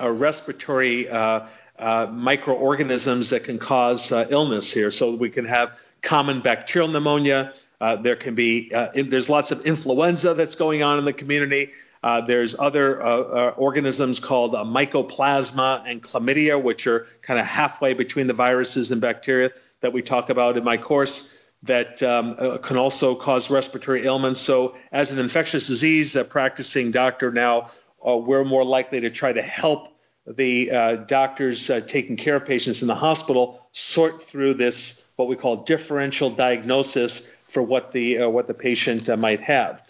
uh, 0.00 0.10
respiratory 0.10 1.08
uh, 1.08 1.48
microorganisms 2.12 3.30
that 3.30 3.42
can 3.42 3.58
cause 3.58 4.12
illness 4.12 4.72
here. 4.72 4.92
So 4.92 5.16
we 5.16 5.30
can 5.30 5.44
have 5.46 5.76
common 6.02 6.40
bacterial 6.40 6.88
pneumonia. 6.88 7.52
Uh, 7.80 7.96
there 7.96 8.16
can 8.16 8.34
be 8.34 8.72
uh, 8.72 8.92
in, 8.92 9.08
there's 9.08 9.28
lots 9.28 9.50
of 9.50 9.66
influenza 9.66 10.34
that's 10.34 10.54
going 10.54 10.82
on 10.82 10.98
in 10.98 11.04
the 11.04 11.12
community. 11.12 11.72
Uh, 12.02 12.20
there's 12.20 12.54
other 12.58 13.02
uh, 13.02 13.06
uh, 13.08 13.54
organisms 13.56 14.20
called 14.20 14.54
uh, 14.54 14.64
mycoplasma 14.64 15.82
and 15.86 16.02
chlamydia, 16.02 16.62
which 16.62 16.86
are 16.86 17.06
kind 17.22 17.40
of 17.40 17.46
halfway 17.46 17.94
between 17.94 18.26
the 18.26 18.34
viruses 18.34 18.92
and 18.92 19.00
bacteria 19.00 19.50
that 19.80 19.92
we 19.92 20.02
talk 20.02 20.30
about 20.30 20.56
in 20.56 20.64
my 20.64 20.76
course 20.76 21.50
that 21.62 22.02
um, 22.02 22.36
can 22.60 22.76
also 22.76 23.14
cause 23.14 23.50
respiratory 23.50 24.06
ailments. 24.06 24.40
So, 24.40 24.76
as 24.92 25.10
an 25.10 25.18
infectious 25.18 25.66
disease 25.66 26.16
practicing 26.28 26.92
doctor 26.92 27.32
now, 27.32 27.70
we're 28.04 28.44
more 28.44 28.64
likely 28.64 29.00
to 29.00 29.10
try 29.10 29.32
to 29.32 29.42
help 29.42 29.96
the 30.26 30.70
uh, 30.70 30.96
doctors 30.96 31.70
uh, 31.70 31.80
taking 31.80 32.16
care 32.16 32.36
of 32.36 32.46
patients 32.46 32.82
in 32.82 32.88
the 32.88 32.94
hospital 32.94 33.66
sort 33.72 34.22
through 34.22 34.54
this 34.54 35.05
what 35.16 35.28
we 35.28 35.36
call 35.36 35.64
differential 35.64 36.30
diagnosis 36.30 37.30
for 37.48 37.62
what 37.62 37.92
the 37.92 38.18
uh, 38.18 38.28
what 38.28 38.46
the 38.46 38.54
patient 38.54 39.08
uh, 39.08 39.16
might 39.16 39.40
have. 39.40 39.82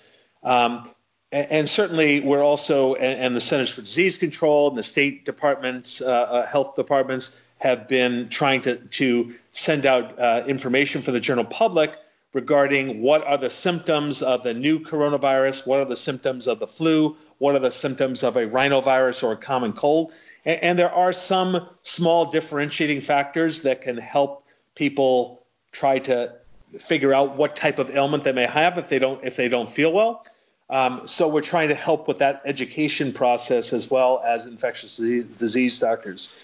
Um, 0.43 0.89
and, 1.33 1.69
certainly, 1.69 2.21
we're 2.21 2.43
also 2.43 2.95
and, 2.95 3.35
the 3.35 3.41
Centers 3.41 3.69
for 3.69 3.83
Disease 3.83 4.17
Control 4.17 4.69
and 4.69 4.79
the 4.79 4.83
state 4.83 5.25
departments, 5.25 6.01
uh, 6.01 6.07
uh, 6.07 6.47
health 6.47 6.77
departments 6.77 7.39
have 7.59 7.89
been 7.89 8.29
trying 8.29 8.63
to 8.63 8.77
to 8.77 9.35
send 9.53 9.87
out 9.87 10.49
information 10.49 11.03
for 11.03 11.11
the 11.11 11.21
general 11.21 11.45
public 11.45 11.95
regarding 12.33 13.01
what 13.01 13.27
are 13.27 13.39
the 13.39 13.51
symptoms 13.51 14.23
of 14.23 14.43
the 14.43 14.55
new 14.55 14.81
coronavirus, 14.81 15.67
what 15.67 15.81
are 15.81 15.87
the 15.87 15.97
symptoms 15.97 16.47
of 16.47 16.59
the 16.59 16.67
flu, 16.67 17.17
what 17.39 17.55
are 17.55 17.61
the 17.61 17.71
symptoms 17.71 18.23
of 18.23 18.37
a 18.37 18.47
rhinovirus 18.47 19.23
or 19.23 19.33
a 19.33 19.37
common 19.37 19.73
cold. 19.73 20.13
And, 20.45 20.63
and 20.63 20.79
there 20.79 20.93
are 20.93 21.13
some 21.13 21.69
small 21.83 22.31
differentiating 22.31 23.01
factors 23.01 23.63
that 23.63 23.83
can 23.83 23.97
help 23.97 24.46
people 24.77 25.45
try 25.73 25.99
to 25.99 26.33
figure 26.79 27.13
out 27.13 27.37
what 27.37 27.57
type 27.57 27.81
of 27.81 27.91
ailment 27.91 28.23
they 28.23 28.33
may 28.33 28.47
have 28.47 28.79
if 28.79 28.89
they 28.89 29.01
don't 29.01 29.25
if 29.25 29.35
they 29.35 29.49
don't 29.49 29.69
feel 29.69 29.93
well. 29.93 30.25
Um, 30.69 31.07
so 31.07 31.29
we're 31.29 31.43
trying 31.43 31.69
to 31.69 31.75
help 31.75 32.09
with 32.09 32.19
that 32.19 32.43
education 32.45 33.13
process 33.13 33.73
as 33.73 33.91
well 33.91 34.23
as 34.25 34.47
infectious 34.47 34.97
disease 34.97 35.79
doctors. 35.79 36.35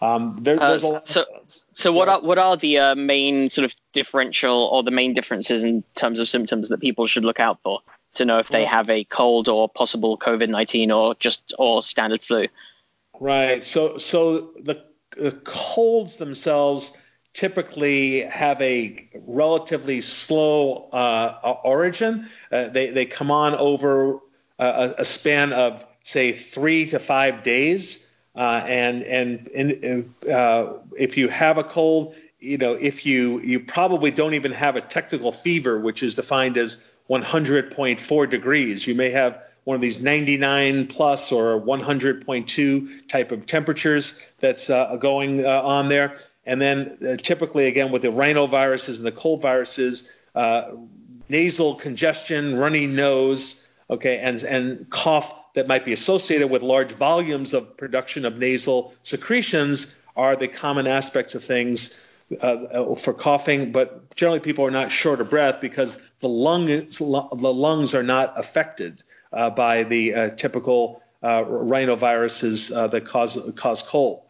Um, 0.00 0.38
there, 0.42 0.60
uh, 0.62 0.78
so, 1.02 1.24
so 1.72 1.92
what 1.92 2.08
are 2.08 2.20
what 2.20 2.38
are 2.38 2.56
the 2.56 2.78
uh, 2.78 2.94
main 2.94 3.48
sort 3.48 3.64
of 3.64 3.74
differential 3.92 4.68
or 4.72 4.84
the 4.84 4.92
main 4.92 5.12
differences 5.12 5.64
in 5.64 5.82
terms 5.96 6.20
of 6.20 6.28
symptoms 6.28 6.68
that 6.68 6.80
people 6.80 7.06
should 7.08 7.24
look 7.24 7.40
out 7.40 7.58
for 7.62 7.80
to 8.14 8.24
know 8.24 8.38
if 8.38 8.48
they 8.48 8.64
have 8.64 8.90
a 8.90 9.04
cold 9.04 9.48
or 9.48 9.68
possible 9.68 10.16
COVID 10.16 10.48
nineteen 10.48 10.92
or 10.92 11.16
just 11.16 11.52
or 11.58 11.82
standard 11.82 12.22
flu? 12.22 12.46
Right. 13.18 13.64
So 13.64 13.98
so 13.98 14.52
the, 14.60 14.84
the 15.16 15.32
colds 15.32 16.16
themselves 16.16 16.96
typically 17.38 18.22
have 18.22 18.60
a 18.60 19.08
relatively 19.14 20.00
slow 20.00 20.88
uh, 20.92 21.54
origin. 21.62 22.26
Uh, 22.50 22.66
they 22.68 22.90
they 22.90 23.06
come 23.06 23.30
on 23.30 23.54
over 23.54 24.18
a, 24.58 24.94
a 24.98 25.04
span 25.04 25.52
of 25.52 25.86
say 26.02 26.32
three 26.32 26.86
to 26.86 26.98
five 26.98 27.44
days. 27.44 28.10
Uh, 28.34 28.62
and 28.66 29.02
and, 29.04 29.48
and 29.54 30.14
uh, 30.28 30.72
if 30.96 31.16
you 31.16 31.28
have 31.28 31.58
a 31.58 31.64
cold, 31.64 32.16
you 32.40 32.58
know, 32.58 32.74
if 32.74 33.06
you 33.06 33.40
you 33.40 33.60
probably 33.60 34.10
don't 34.10 34.34
even 34.34 34.50
have 34.50 34.74
a 34.74 34.80
technical 34.80 35.30
fever, 35.30 35.78
which 35.78 36.02
is 36.02 36.16
defined 36.16 36.56
as 36.56 36.92
100.4 37.08 38.30
degrees. 38.30 38.86
You 38.86 38.94
may 38.94 39.10
have 39.10 39.42
one 39.64 39.74
of 39.74 39.80
these 39.80 40.00
99 40.00 40.88
plus 40.88 41.32
or 41.32 41.60
100.2 41.60 43.08
type 43.08 43.32
of 43.32 43.46
temperatures 43.46 44.22
that's 44.38 44.68
uh, 44.68 44.96
going 44.96 45.44
uh, 45.44 45.62
on 45.62 45.88
there. 45.88 46.16
And 46.48 46.62
then 46.62 46.96
uh, 47.06 47.16
typically, 47.16 47.66
again, 47.66 47.92
with 47.92 48.00
the 48.00 48.08
rhinoviruses 48.08 48.96
and 48.96 49.04
the 49.04 49.12
cold 49.12 49.42
viruses, 49.42 50.10
uh, 50.34 50.70
nasal 51.28 51.74
congestion, 51.74 52.56
runny 52.56 52.86
nose, 52.86 53.70
okay, 53.90 54.16
and, 54.18 54.42
and 54.44 54.88
cough 54.88 55.52
that 55.52 55.68
might 55.68 55.84
be 55.84 55.92
associated 55.92 56.48
with 56.48 56.62
large 56.62 56.90
volumes 56.90 57.52
of 57.52 57.76
production 57.76 58.24
of 58.24 58.38
nasal 58.38 58.94
secretions 59.02 59.94
are 60.16 60.36
the 60.36 60.48
common 60.48 60.86
aspects 60.86 61.34
of 61.34 61.44
things 61.44 62.02
uh, 62.40 62.94
for 62.94 63.12
coughing, 63.12 63.70
but 63.70 64.14
generally 64.14 64.40
people 64.40 64.64
are 64.64 64.70
not 64.70 64.90
short 64.90 65.20
of 65.20 65.28
breath 65.28 65.60
because 65.60 65.98
the 66.20 66.28
lungs, 66.30 66.96
the 66.96 67.04
lungs 67.04 67.94
are 67.94 68.02
not 68.02 68.32
affected 68.38 69.02
uh, 69.34 69.50
by 69.50 69.82
the 69.82 70.14
uh, 70.14 70.30
typical 70.30 71.02
uh, 71.22 71.42
rhinoviruses 71.42 72.74
uh, 72.74 72.86
that 72.86 73.04
cause 73.04 73.38
cause 73.54 73.82
cold. 73.82 74.27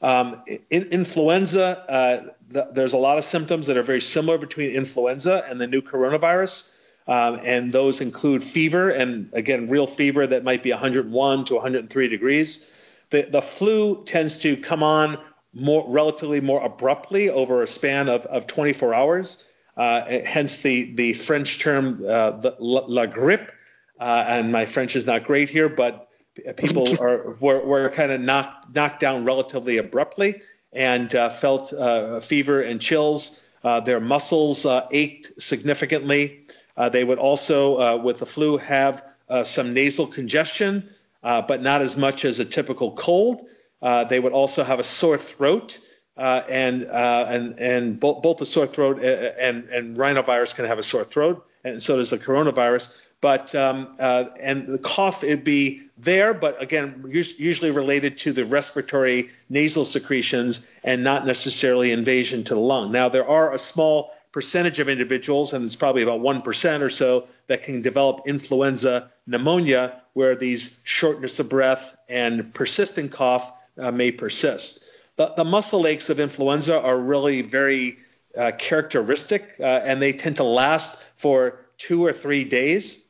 Um, 0.00 0.42
in, 0.70 0.84
influenza, 0.84 1.64
uh, 1.90 2.32
the, 2.50 2.68
there's 2.72 2.92
a 2.92 2.98
lot 2.98 3.18
of 3.18 3.24
symptoms 3.24 3.66
that 3.66 3.76
are 3.76 3.82
very 3.82 4.00
similar 4.00 4.38
between 4.38 4.70
influenza 4.70 5.44
and 5.48 5.60
the 5.60 5.66
new 5.66 5.82
coronavirus. 5.82 6.72
Um, 7.06 7.40
and 7.42 7.72
those 7.72 8.02
include 8.02 8.44
fever, 8.44 8.90
and 8.90 9.30
again, 9.32 9.68
real 9.68 9.86
fever 9.86 10.26
that 10.26 10.44
might 10.44 10.62
be 10.62 10.70
101 10.70 11.44
to 11.46 11.54
103 11.54 12.08
degrees. 12.08 12.98
The, 13.10 13.22
the 13.22 13.40
flu 13.40 14.04
tends 14.04 14.40
to 14.40 14.58
come 14.58 14.82
on 14.82 15.18
more 15.54 15.84
relatively 15.88 16.40
more 16.40 16.62
abruptly 16.62 17.30
over 17.30 17.62
a 17.62 17.66
span 17.66 18.10
of, 18.10 18.26
of 18.26 18.46
24 18.46 18.94
hours. 18.94 19.50
Uh, 19.76 20.20
hence 20.24 20.58
the, 20.58 20.94
the 20.94 21.14
French 21.14 21.60
term 21.60 22.04
uh, 22.06 22.32
the, 22.32 22.56
la, 22.58 22.82
la 22.86 23.06
grippe. 23.06 23.50
Uh, 23.98 24.24
and 24.28 24.52
my 24.52 24.66
French 24.66 24.94
is 24.94 25.06
not 25.06 25.24
great 25.24 25.48
here, 25.48 25.68
but 25.68 26.07
people 26.56 27.00
are 27.00 27.36
were, 27.40 27.64
were 27.64 27.88
kind 27.90 28.12
of 28.12 28.20
knocked 28.20 28.74
knocked 28.74 29.00
down 29.00 29.24
relatively 29.24 29.78
abruptly 29.78 30.40
and 30.72 31.14
uh, 31.14 31.30
felt 31.30 31.72
uh, 31.72 32.20
fever 32.20 32.60
and 32.60 32.80
chills. 32.80 33.48
Uh, 33.64 33.80
their 33.80 34.00
muscles 34.00 34.66
ached 34.90 35.40
significantly. 35.42 36.46
they 36.92 37.02
would 37.02 37.18
also, 37.18 37.98
with 37.98 38.18
the 38.20 38.26
flu, 38.26 38.56
have 38.56 39.02
some 39.42 39.74
nasal 39.74 40.06
congestion, 40.06 40.88
but 41.22 41.60
not 41.60 41.82
as 41.82 41.96
much 41.96 42.24
as 42.24 42.38
a 42.38 42.44
typical 42.44 42.92
cold. 42.92 43.48
Uh, 43.80 44.04
they 44.04 44.18
would 44.18 44.32
also 44.32 44.64
have 44.64 44.78
a 44.80 44.84
sore 44.84 45.18
throat, 45.18 45.78
uh, 46.16 46.42
and 46.48 46.84
uh, 46.84 47.26
and 47.28 47.58
and 47.58 48.00
both, 48.00 48.22
both 48.22 48.38
the 48.38 48.46
sore 48.46 48.66
throat 48.66 49.02
and 49.02 49.68
and 49.68 49.96
rhinovirus 49.96 50.54
can 50.54 50.64
have 50.64 50.78
a 50.78 50.82
sore 50.82 51.04
throat, 51.04 51.46
and 51.64 51.82
so 51.82 51.96
does 51.96 52.10
the 52.10 52.18
coronavirus. 52.18 53.06
But 53.20 53.54
um, 53.54 53.96
uh, 53.98 54.26
and 54.40 54.66
the 54.68 54.78
cough 54.78 55.24
it'd 55.24 55.42
be 55.42 55.82
there, 55.98 56.34
but 56.34 56.62
again 56.62 57.04
usually 57.08 57.72
related 57.72 58.18
to 58.18 58.32
the 58.32 58.44
respiratory 58.44 59.30
nasal 59.48 59.84
secretions 59.84 60.68
and 60.84 61.02
not 61.02 61.26
necessarily 61.26 61.90
invasion 61.90 62.44
to 62.44 62.54
the 62.54 62.60
lung. 62.60 62.92
Now 62.92 63.08
there 63.08 63.26
are 63.26 63.52
a 63.52 63.58
small 63.58 64.12
percentage 64.32 64.78
of 64.78 64.88
individuals, 64.88 65.52
and 65.52 65.64
it's 65.64 65.76
probably 65.76 66.02
about 66.02 66.20
1% 66.20 66.80
or 66.82 66.90
so, 66.90 67.26
that 67.46 67.62
can 67.62 67.82
develop 67.82 68.22
influenza 68.26 69.10
pneumonia, 69.26 70.00
where 70.12 70.36
these 70.36 70.80
shortness 70.84 71.40
of 71.40 71.48
breath 71.48 71.96
and 72.08 72.52
persistent 72.54 73.10
cough 73.10 73.52
uh, 73.78 73.90
may 73.90 74.10
persist. 74.10 74.84
The, 75.16 75.32
the, 75.36 75.44
muscle 75.44 75.86
aches 75.86 76.10
of 76.10 76.20
influenza 76.20 76.80
are 76.80 76.98
really 76.98 77.42
very 77.42 77.98
uh, 78.36 78.52
characteristic, 78.58 79.56
uh, 79.58 79.64
and 79.64 80.00
they 80.00 80.12
tend 80.12 80.36
to 80.36 80.44
last 80.44 81.02
for 81.16 81.60
two 81.78 82.04
or 82.04 82.12
three 82.12 82.44
days. 82.44 83.07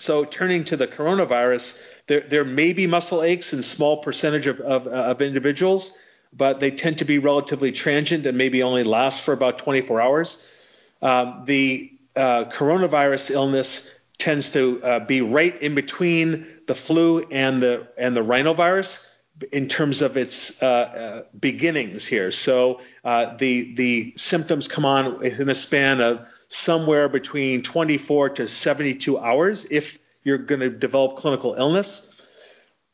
So, 0.00 0.24
turning 0.24 0.64
to 0.64 0.78
the 0.78 0.86
coronavirus, 0.86 1.78
there, 2.06 2.20
there 2.20 2.44
may 2.44 2.72
be 2.72 2.86
muscle 2.86 3.22
aches 3.22 3.52
in 3.52 3.62
small 3.62 3.98
percentage 3.98 4.46
of, 4.46 4.58
of, 4.60 4.86
of 4.86 5.20
individuals, 5.20 5.92
but 6.32 6.58
they 6.58 6.70
tend 6.70 6.98
to 6.98 7.04
be 7.04 7.18
relatively 7.18 7.70
transient 7.70 8.24
and 8.24 8.38
maybe 8.38 8.62
only 8.62 8.82
last 8.82 9.20
for 9.20 9.34
about 9.34 9.58
24 9.58 10.00
hours. 10.00 10.90
Um, 11.02 11.42
the 11.44 11.92
uh, 12.16 12.46
coronavirus 12.46 13.30
illness 13.32 13.94
tends 14.16 14.54
to 14.54 14.82
uh, 14.82 15.00
be 15.00 15.20
right 15.20 15.60
in 15.60 15.74
between 15.74 16.46
the 16.66 16.74
flu 16.74 17.26
and 17.30 17.62
the 17.62 17.88
and 17.98 18.16
the 18.16 18.22
rhinovirus 18.22 19.06
in 19.52 19.68
terms 19.68 20.02
of 20.02 20.16
its 20.16 20.62
uh, 20.62 20.66
uh, 20.66 21.22
beginnings 21.38 22.06
here. 22.06 22.30
So 22.30 22.80
uh, 23.04 23.36
the 23.36 23.74
the 23.74 24.14
symptoms 24.16 24.68
come 24.68 24.84
on 24.84 25.24
in 25.24 25.48
a 25.48 25.54
span 25.54 26.00
of 26.00 26.28
somewhere 26.48 27.08
between 27.08 27.62
24 27.62 28.30
to 28.30 28.48
72 28.48 29.18
hours 29.18 29.66
if 29.70 29.98
you're 30.24 30.38
going 30.38 30.60
to 30.60 30.70
develop 30.70 31.16
clinical 31.16 31.54
illness. 31.54 32.08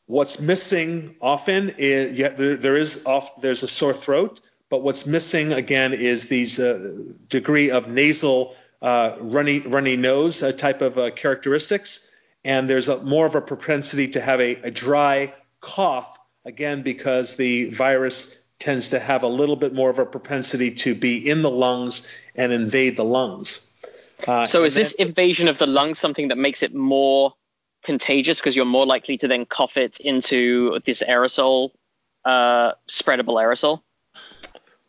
What's 0.05 0.39
missing 0.39 1.15
often 1.19 1.75
is 1.77 2.17
yeah, 2.17 2.29
there, 2.29 2.55
there 2.55 2.77
is 2.77 3.05
off, 3.05 3.41
there's 3.41 3.63
a 3.63 3.67
sore 3.67 3.93
throat, 3.93 4.39
but 4.69 4.81
what's 4.81 5.05
missing 5.05 5.51
again 5.51 5.93
is 5.93 6.29
these 6.29 6.59
uh, 6.59 6.93
degree 7.27 7.71
of 7.71 7.89
nasal 7.89 8.55
uh, 8.81 9.15
runny 9.19 9.59
runny 9.59 9.97
nose 9.97 10.43
uh, 10.43 10.53
type 10.53 10.81
of 10.81 11.15
characteristics, 11.15 12.09
and 12.45 12.69
there's 12.69 12.87
a, 12.87 13.03
more 13.03 13.25
of 13.25 13.35
a 13.35 13.41
propensity 13.41 14.09
to 14.09 14.21
have 14.21 14.39
a, 14.39 14.55
a 14.55 14.71
dry 14.71 15.33
cough 15.59 16.16
again, 16.47 16.81
because 16.81 17.35
the 17.35 17.69
virus 17.69 18.41
tends 18.57 18.89
to 18.89 18.99
have 18.99 19.23
a 19.23 19.27
little 19.27 19.57
bit 19.57 19.73
more 19.73 19.89
of 19.89 19.99
a 19.99 20.05
propensity 20.05 20.71
to 20.71 20.95
be 20.95 21.29
in 21.29 21.41
the 21.41 21.49
lungs 21.49 22.07
and 22.35 22.51
invade 22.51 22.95
the 22.95 23.03
lungs. 23.03 23.69
Uh, 24.25 24.45
so 24.45 24.63
is 24.63 24.73
then, 24.73 24.81
this 24.81 24.93
invasion 24.93 25.47
of 25.47 25.59
the 25.59 25.67
lungs 25.67 25.99
something 25.99 26.29
that 26.29 26.37
makes 26.37 26.63
it 26.63 26.73
more 26.73 27.33
contagious 27.83 28.39
because 28.39 28.55
you're 28.55 28.65
more 28.65 28.85
likely 28.85 29.17
to 29.17 29.27
then 29.27 29.45
cough 29.45 29.77
it 29.77 29.99
into 29.99 30.79
this 30.85 31.03
aerosol, 31.03 31.71
uh, 32.25 32.71
spreadable 32.89 33.35
aerosol? 33.35 33.81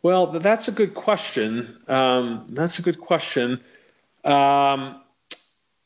Well, 0.01 0.27
that's 0.27 0.69
a 0.69 0.71
good 0.71 0.93
question. 0.95 1.77
Um, 1.87 2.47
that's 2.47 2.79
a 2.79 2.81
good 2.81 2.99
question. 2.99 3.59
Um, 4.23 5.01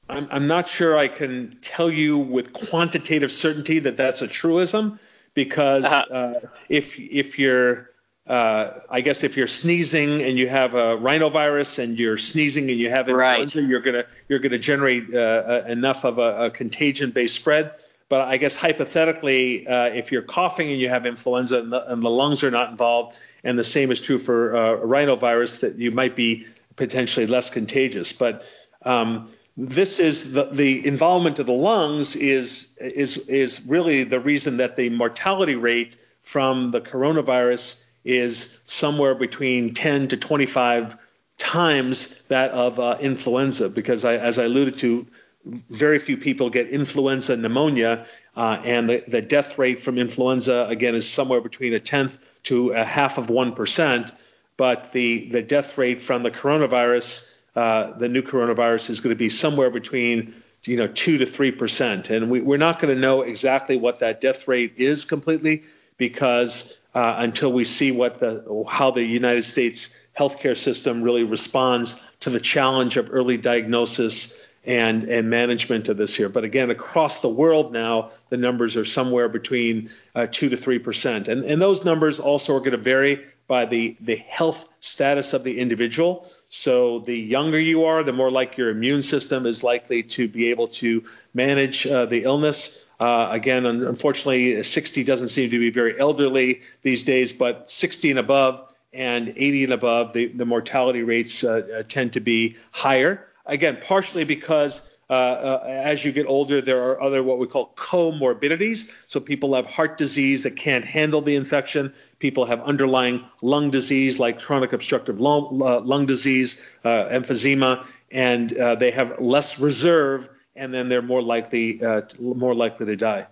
I'm, 0.07 0.27
I'm, 0.31 0.47
not 0.47 0.67
sure 0.67 0.95
I 0.95 1.07
can 1.07 1.57
tell 1.61 1.89
you 1.89 2.19
with 2.19 2.53
quantitative 2.53 3.31
certainty 3.31 3.79
that 3.79 3.97
that's 3.97 4.21
a 4.21 4.27
truism 4.27 4.99
because 5.33 5.85
uh-huh. 5.85 6.13
uh, 6.13 6.39
if 6.69 6.99
if 6.99 7.39
you're 7.39 7.89
uh, 8.25 8.79
I 8.89 9.01
guess 9.01 9.23
if 9.23 9.35
you're 9.35 9.47
sneezing 9.47 10.21
and 10.21 10.37
you 10.37 10.47
have 10.47 10.75
a 10.75 10.97
rhinovirus 10.97 11.79
and 11.79 11.99
you're 11.99 12.17
sneezing 12.17 12.69
and 12.69 12.79
you 12.79 12.89
have 12.89 13.09
influenza, 13.09 13.59
right. 13.59 13.69
you're 13.69 13.81
gonna 13.81 14.05
you're 14.29 14.39
gonna 14.39 14.59
generate 14.59 15.13
uh, 15.13 15.17
uh 15.17 15.65
enough 15.67 16.05
of 16.05 16.19
a, 16.19 16.45
a 16.45 16.49
contagion-based 16.49 17.35
spread. 17.35 17.73
But 18.09 18.27
I 18.27 18.37
guess 18.37 18.55
hypothetically, 18.55 19.67
uh, 19.67 19.85
if 19.85 20.11
you're 20.11 20.21
coughing 20.21 20.71
and 20.71 20.79
you 20.79 20.87
have 20.87 21.05
influenza 21.05 21.59
and 21.59 21.73
the, 21.73 21.91
and 21.91 22.03
the, 22.03 22.09
lungs 22.09 22.43
are 22.43 22.51
not 22.51 22.69
involved, 22.69 23.17
and 23.43 23.57
the 23.57 23.63
same 23.63 23.91
is 23.91 23.99
true 23.99 24.19
for 24.19 24.55
uh, 24.55 24.59
rhinovirus, 24.77 25.61
that 25.61 25.75
you 25.75 25.89
might 25.91 26.15
be 26.15 26.45
potentially 26.75 27.25
less 27.25 27.49
contagious. 27.49 28.13
But 28.13 28.47
um, 28.83 29.29
this 29.55 29.99
is 29.99 30.33
the, 30.33 30.45
the 30.45 30.85
involvement 30.85 31.39
of 31.39 31.45
the 31.45 31.53
lungs 31.53 32.15
is 32.15 32.75
is 32.79 33.17
is 33.17 33.65
really 33.67 34.03
the 34.03 34.19
reason 34.19 34.57
that 34.57 34.75
the 34.75 34.89
mortality 34.89 35.55
rate 35.55 35.95
from 36.23 36.71
the 36.71 36.81
coronavirus 36.81 37.85
is 38.03 38.61
somewhere 38.65 39.15
between 39.15 39.73
10 39.73 40.09
to 40.09 40.17
25 40.17 40.97
times 41.37 42.21
that 42.27 42.51
of 42.51 42.79
uh, 42.79 42.97
influenza. 42.99 43.69
Because 43.69 44.03
I, 44.03 44.17
as 44.17 44.39
I 44.39 44.45
alluded 44.45 44.77
to 44.77 45.05
very 45.45 45.99
few 45.99 46.17
people 46.17 46.49
get 46.49 46.69
influenza 46.69 47.35
pneumonia 47.35 48.05
uh, 48.35 48.61
and 48.63 48.89
the, 48.89 49.03
the 49.07 49.21
death 49.21 49.57
rate 49.57 49.79
from 49.79 49.97
influenza 49.97 50.65
again 50.69 50.95
is 50.95 51.09
somewhere 51.09 51.41
between 51.41 51.73
a 51.73 51.79
tenth 51.79 52.17
to 52.43 52.71
a 52.71 52.83
half 52.83 53.17
of 53.17 53.27
1% 53.27 54.13
but 54.55 54.93
the 54.93 55.27
the 55.31 55.41
death 55.41 55.77
rate 55.77 56.01
from 56.01 56.23
the 56.23 56.31
coronavirus 56.31 57.32
uh, 57.55 57.91
the 57.97 58.09
new 58.09 58.21
coronavirus 58.21 58.89
is 58.89 59.01
going 59.01 59.15
to 59.15 59.19
be 59.19 59.29
somewhere 59.29 59.69
between 59.69 60.33
you 60.65 60.77
know 60.77 60.87
two 60.87 61.17
to 61.19 61.25
three 61.25 61.51
percent, 61.51 62.09
and 62.09 62.29
we, 62.29 62.41
are 62.41 62.57
not 62.57 62.79
going 62.79 62.93
to 62.93 62.99
know 62.99 63.21
exactly 63.21 63.77
what 63.77 63.99
that 63.99 64.21
death 64.21 64.47
rate 64.47 64.73
is 64.77 65.05
completely 65.05 65.63
because 65.97 66.81
uh, 66.95 67.15
until 67.17 67.51
we 67.51 67.63
see 67.63 67.91
what 67.91 68.19
the 68.19 68.65
how 68.67 68.91
the 68.91 69.03
United 69.03 69.43
States 69.43 69.97
healthcare 70.17 70.57
system 70.57 71.01
really 71.01 71.23
responds 71.23 72.03
to 72.21 72.29
the 72.29 72.39
challenge 72.39 72.97
of 72.97 73.09
early 73.11 73.37
diagnosis 73.37 74.49
and 74.65 75.03
and 75.05 75.29
management 75.29 75.89
of 75.89 75.97
this 75.97 76.15
here. 76.15 76.29
But 76.29 76.43
again, 76.43 76.69
across 76.69 77.21
the 77.21 77.29
world 77.29 77.73
now, 77.73 78.11
the 78.29 78.37
numbers 78.37 78.77
are 78.77 78.85
somewhere 78.85 79.27
between 79.27 79.89
uh, 80.15 80.27
two 80.29 80.49
to 80.49 80.57
three 80.57 80.79
percent, 80.79 81.27
and 81.27 81.43
and 81.43 81.61
those 81.61 81.83
numbers 81.83 82.19
also 82.19 82.55
are 82.55 82.59
going 82.59 82.71
to 82.71 82.77
vary 82.77 83.23
by 83.47 83.65
the 83.65 83.97
the 83.99 84.15
health 84.15 84.69
status 84.79 85.33
of 85.33 85.43
the 85.43 85.59
individual. 85.59 86.27
So 86.55 86.99
the 86.99 87.17
younger 87.17 87.59
you 87.59 87.85
are, 87.85 88.03
the 88.03 88.13
more 88.13 88.29
like 88.29 88.57
your 88.57 88.69
immune 88.69 89.01
system 89.01 89.47
is 89.47 89.63
likely 89.63 90.03
to 90.03 90.27
be 90.27 90.51
able 90.51 90.67
to 90.67 91.03
manage 91.33 91.87
uh, 91.87 92.05
the 92.05 92.25
illness. 92.25 92.85
Uh, 92.99 93.29
again, 93.31 93.65
unfortunately, 93.65 94.61
60 94.61 95.03
doesn't 95.03 95.29
seem 95.29 95.49
to 95.49 95.57
be 95.57 95.71
very 95.71 95.99
elderly 95.99 96.61
these 96.83 97.05
days, 97.05 97.33
but 97.33 97.71
60 97.71 98.11
and 98.11 98.19
above 98.19 98.71
and 98.93 99.29
80 99.29 99.63
and 99.63 99.73
above, 99.73 100.13
the, 100.13 100.27
the 100.27 100.45
mortality 100.45 101.01
rates 101.01 101.43
uh, 101.43 101.79
uh 101.79 101.83
tend 101.89 102.13
to 102.13 102.19
be 102.19 102.55
higher. 102.69 103.25
again, 103.47 103.79
partially 103.81 104.23
because 104.23 104.92
uh, 105.09 105.13
uh, 105.13 105.63
as 105.67 106.03
you 106.03 106.11
get 106.11 106.27
older, 106.27 106.61
there 106.61 106.81
are 106.83 107.01
other 107.01 107.21
what 107.21 107.37
we 107.37 107.47
call 107.47 107.73
comorbidities. 107.75 108.91
So 109.07 109.19
people 109.19 109.55
have 109.55 109.65
heart 109.65 109.97
disease 109.97 110.43
that 110.43 110.55
can't 110.55 110.85
handle 110.85 111.21
the 111.21 111.35
infection. 111.35 111.93
People 112.19 112.45
have 112.45 112.61
underlying 112.61 113.25
lung 113.41 113.69
disease 113.69 114.19
like 114.19 114.39
chronic 114.39 114.73
obstructive 114.73 115.19
lung, 115.19 115.61
uh, 115.61 115.81
lung 115.81 116.05
disease, 116.05 116.67
uh, 116.83 117.09
emphysema, 117.09 117.85
and 118.11 118.55
uh, 118.57 118.75
they 118.75 118.91
have 118.91 119.19
less 119.19 119.59
reserve, 119.59 120.29
and 120.55 120.73
then 120.73 120.89
they're 120.89 121.01
more 121.01 121.21
likely 121.21 121.83
uh, 121.83 122.01
more 122.19 122.55
likely 122.55 122.85
to 122.85 122.95
die. 122.95 123.27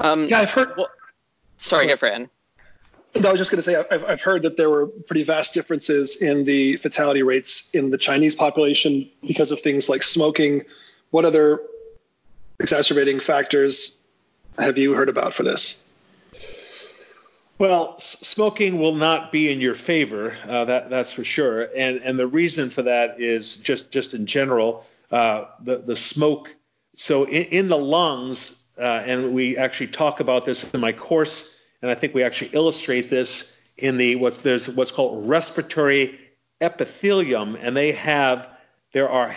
Um, 0.00 0.26
yeah, 0.26 0.40
I've 0.40 0.50
heard. 0.50 0.76
Well, 0.76 0.88
sorry, 1.56 1.88
Efren. 1.88 2.20
No, 2.20 2.28
I 3.24 3.30
was 3.30 3.38
just 3.38 3.50
going 3.50 3.58
to 3.58 3.62
say 3.62 3.76
I've, 3.76 4.04
I've 4.04 4.20
heard 4.20 4.42
that 4.42 4.56
there 4.56 4.70
were 4.70 4.86
pretty 4.86 5.24
vast 5.24 5.54
differences 5.54 6.22
in 6.22 6.44
the 6.44 6.76
fatality 6.76 7.22
rates 7.22 7.74
in 7.74 7.90
the 7.90 7.98
Chinese 7.98 8.34
population 8.34 9.10
because 9.26 9.50
of 9.50 9.60
things 9.60 9.88
like 9.88 10.02
smoking. 10.02 10.64
What 11.10 11.24
other 11.24 11.62
exacerbating 12.60 13.20
factors 13.20 14.00
have 14.58 14.78
you 14.78 14.94
heard 14.94 15.08
about 15.08 15.34
for 15.34 15.42
this? 15.42 15.88
Well, 17.58 17.98
smoking 17.98 18.78
will 18.78 18.94
not 18.94 19.32
be 19.32 19.50
in 19.52 19.60
your 19.60 19.74
favor. 19.74 20.36
Uh, 20.46 20.66
that 20.66 20.90
that's 20.90 21.12
for 21.12 21.24
sure. 21.24 21.68
And 21.76 22.00
and 22.04 22.18
the 22.18 22.26
reason 22.26 22.70
for 22.70 22.82
that 22.82 23.20
is 23.20 23.56
just 23.56 23.90
just 23.90 24.14
in 24.14 24.26
general, 24.26 24.84
uh, 25.10 25.46
the 25.60 25.78
the 25.78 25.96
smoke. 25.96 26.54
So 26.94 27.24
in, 27.24 27.44
in 27.46 27.68
the 27.68 27.78
lungs, 27.78 28.54
uh, 28.78 28.82
and 28.82 29.34
we 29.34 29.56
actually 29.56 29.88
talk 29.88 30.20
about 30.20 30.44
this 30.44 30.72
in 30.72 30.80
my 30.80 30.92
course 30.92 31.57
and 31.82 31.90
I 31.90 31.94
think 31.94 32.14
we 32.14 32.22
actually 32.22 32.50
illustrate 32.52 33.10
this 33.10 33.62
in 33.76 33.96
the 33.96 34.16
what's 34.16 34.42
there's 34.42 34.68
what's 34.70 34.92
called 34.92 35.28
respiratory 35.28 36.18
epithelium, 36.60 37.56
and 37.56 37.76
they 37.76 37.92
have 37.92 38.48
there 38.92 39.08
are 39.08 39.36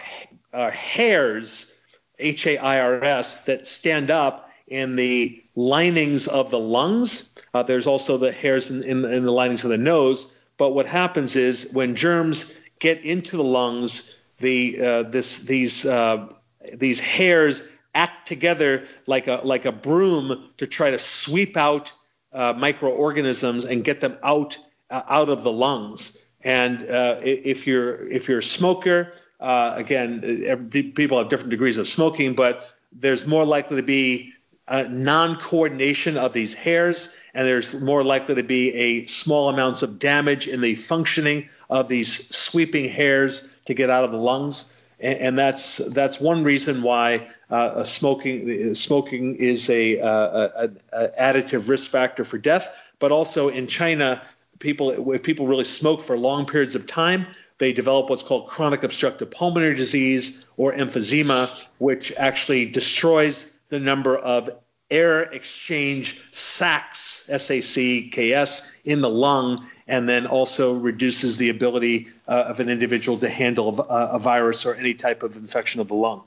uh, 0.54 0.72
hairs, 0.72 1.74
H-A-I-R-S, 2.20 3.44
that 3.46 3.68
stand 3.68 4.10
up 4.10 4.50
in 4.68 4.96
the 4.96 5.44
linings 5.56 6.28
of 6.28 6.50
the 6.50 6.60
lungs. 6.60 7.34
Uh, 7.54 7.64
there's 7.64 7.88
also 7.88 8.18
the 8.18 8.32
hairs 8.32 8.72
in, 8.72 8.84
in, 8.84 9.06
in 9.06 9.26
the 9.26 9.32
linings 9.32 9.64
of 9.64 9.70
the 9.70 9.78
nose. 9.78 10.38
But 10.58 10.72
what 10.72 10.86
happens 10.86 11.36
is 11.36 11.72
when 11.74 11.96
germs 11.96 12.60
get 12.80 13.02
into 13.02 13.38
the 13.38 13.44
lungs, 13.44 14.20
the 14.40 14.82
uh, 14.82 15.04
this 15.04 15.40
these 15.44 15.86
uh, 15.86 16.30
these 16.74 17.00
hairs 17.00 17.68
act 17.94 18.28
together 18.28 18.86
like 19.06 19.28
a 19.28 19.42
like 19.44 19.66
a 19.66 19.72
broom 19.72 20.50
to 20.58 20.68
try 20.68 20.92
to 20.92 21.00
sweep 21.00 21.58
out 21.58 21.94
uh, 22.34 22.54
microorganisms 22.54 23.66
and 23.66 23.84
get 23.84 24.00
them 24.00 24.18
out 24.24 24.58
uh, 24.90 25.02
out 25.08 25.30
of 25.30 25.44
the 25.44 25.52
lungs. 25.52 26.28
And 26.44 26.90
uh, 26.90 27.20
if 27.22 27.68
you're 27.68 28.10
if 28.10 28.28
you're 28.28 28.40
a 28.40 28.44
smoker, 28.44 29.14
uh, 29.40 29.74
again, 29.76 30.44
every, 30.46 30.84
people 30.84 31.18
have 31.18 31.30
different 31.30 31.52
degrees 31.52 31.78
of 31.78 31.88
smoking, 31.88 32.34
but 32.34 32.70
there's 32.92 33.28
more 33.28 33.46
likely 33.46 33.78
to 33.78 33.84
be 33.84 34.34
non-coordination 34.70 36.18
of 36.18 36.32
these 36.32 36.54
hairs, 36.54 37.14
and 37.34 37.46
there's 37.46 37.82
more 37.82 38.04
likely 38.04 38.36
to 38.36 38.44
be 38.44 38.74
a 38.74 39.06
small 39.06 39.50
amounts 39.50 39.84
of 39.84 40.00
damage 40.00 40.48
in 40.48 40.62
the 40.62 40.76
functioning 40.76 41.50
of 41.70 41.90
these 41.90 42.34
sweeping 42.36 42.88
hairs 42.88 43.54
to 43.66 43.74
get 43.74 43.90
out 43.90 44.06
of 44.06 44.12
the 44.12 44.18
lungs 44.18 44.72
and, 45.02 45.38
that's 45.38 45.78
that's 45.78 46.20
one 46.20 46.44
reason 46.44 46.82
why 46.84 47.28
uh, 47.50 47.84
smoking 47.84 48.76
smoking 48.76 49.36
is 49.36 49.70
a, 49.70 49.98
a, 49.98 50.10
a, 50.10 50.70
a, 50.94 51.08
additive 51.20 51.70
risk 51.70 51.90
factor 51.90 52.24
for 52.24 52.38
death. 52.38 52.76
But 53.00 53.12
also 53.12 53.50
in 53.50 53.68
China, 53.68 54.22
people 54.60 55.12
if 55.14 55.24
people 55.24 55.48
really 55.48 55.64
smoke 55.64 56.02
for 56.02 56.18
long 56.18 56.46
periods 56.46 56.76
of 56.76 56.86
time, 56.86 57.28
they 57.58 57.74
develop 57.74 58.10
what's 58.10 58.24
called 58.24 58.48
chronic 58.48 58.84
obstructive 58.84 59.32
pulmonary 59.32 59.76
disease 59.76 60.46
or 60.58 60.74
emphysema, 60.74 61.50
which 61.80 62.12
actually 62.18 62.66
destroys 62.66 63.52
the 63.70 63.80
number 63.80 64.18
of 64.18 64.50
air 64.92 65.24
exchange 65.24 66.22
sacs, 66.32 67.28
S-A-C-K-S, 67.30 68.76
in 68.84 69.02
the 69.02 69.10
lung, 69.10 69.68
and 69.88 70.08
then 70.08 70.28
also 70.28 70.74
reduces 70.74 71.38
the 71.38 71.50
ability 71.50 72.10
uh, 72.28 72.32
of 72.48 72.60
an 72.60 72.70
individual 72.70 73.18
to 73.20 73.30
handle 73.30 73.82
a, 73.82 74.16
a, 74.16 74.20
virus 74.20 74.66
or 74.66 74.76
any 74.76 74.94
type 74.94 75.24
of 75.24 75.36
infection 75.38 75.82
of 75.82 75.88
the 75.88 75.96
lung. 75.96 76.24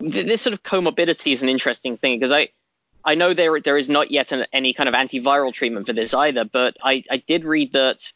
This 0.00 0.42
sort 0.42 0.54
of 0.54 0.62
comorbidity 0.62 1.32
is 1.32 1.42
an 1.42 1.48
interesting 1.48 1.96
thing 1.96 2.18
because 2.18 2.32
I, 2.32 2.48
I 3.04 3.14
know 3.14 3.34
there 3.34 3.60
there 3.60 3.78
is 3.78 3.88
not 3.88 4.10
yet 4.10 4.32
an, 4.32 4.46
any 4.52 4.72
kind 4.72 4.88
of 4.88 4.94
antiviral 4.94 5.52
treatment 5.52 5.86
for 5.86 5.92
this 5.92 6.14
either, 6.14 6.44
but 6.44 6.76
I, 6.82 7.04
I 7.10 7.16
did 7.18 7.44
read 7.44 7.72
that 7.72 8.12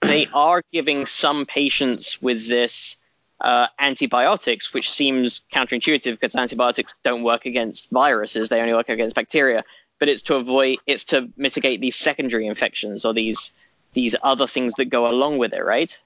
they 0.00 0.26
are 0.32 0.62
giving 0.72 1.06
some 1.06 1.46
patients 1.46 2.20
with 2.22 2.48
this 2.48 2.96
uh, 3.40 3.68
antibiotics, 3.78 4.72
which 4.72 4.90
seems 4.90 5.42
counterintuitive 5.52 6.12
because 6.12 6.36
antibiotics 6.36 6.94
don't 7.02 7.22
work 7.22 7.46
against 7.46 7.90
viruses; 7.90 8.48
they 8.48 8.60
only 8.60 8.74
work 8.74 8.88
against 8.88 9.14
bacteria. 9.14 9.64
But 9.98 10.08
it's 10.08 10.22
to 10.22 10.36
avoid, 10.36 10.78
it's 10.86 11.04
to 11.06 11.28
mitigate 11.36 11.80
these 11.80 11.96
secondary 11.96 12.46
infections 12.46 13.04
or 13.04 13.12
these 13.12 13.52
these 13.92 14.16
other 14.22 14.46
things 14.46 14.74
that 14.74 14.86
go 14.86 15.08
along 15.10 15.38
with 15.38 15.52
it, 15.52 15.64
right? 15.64 15.98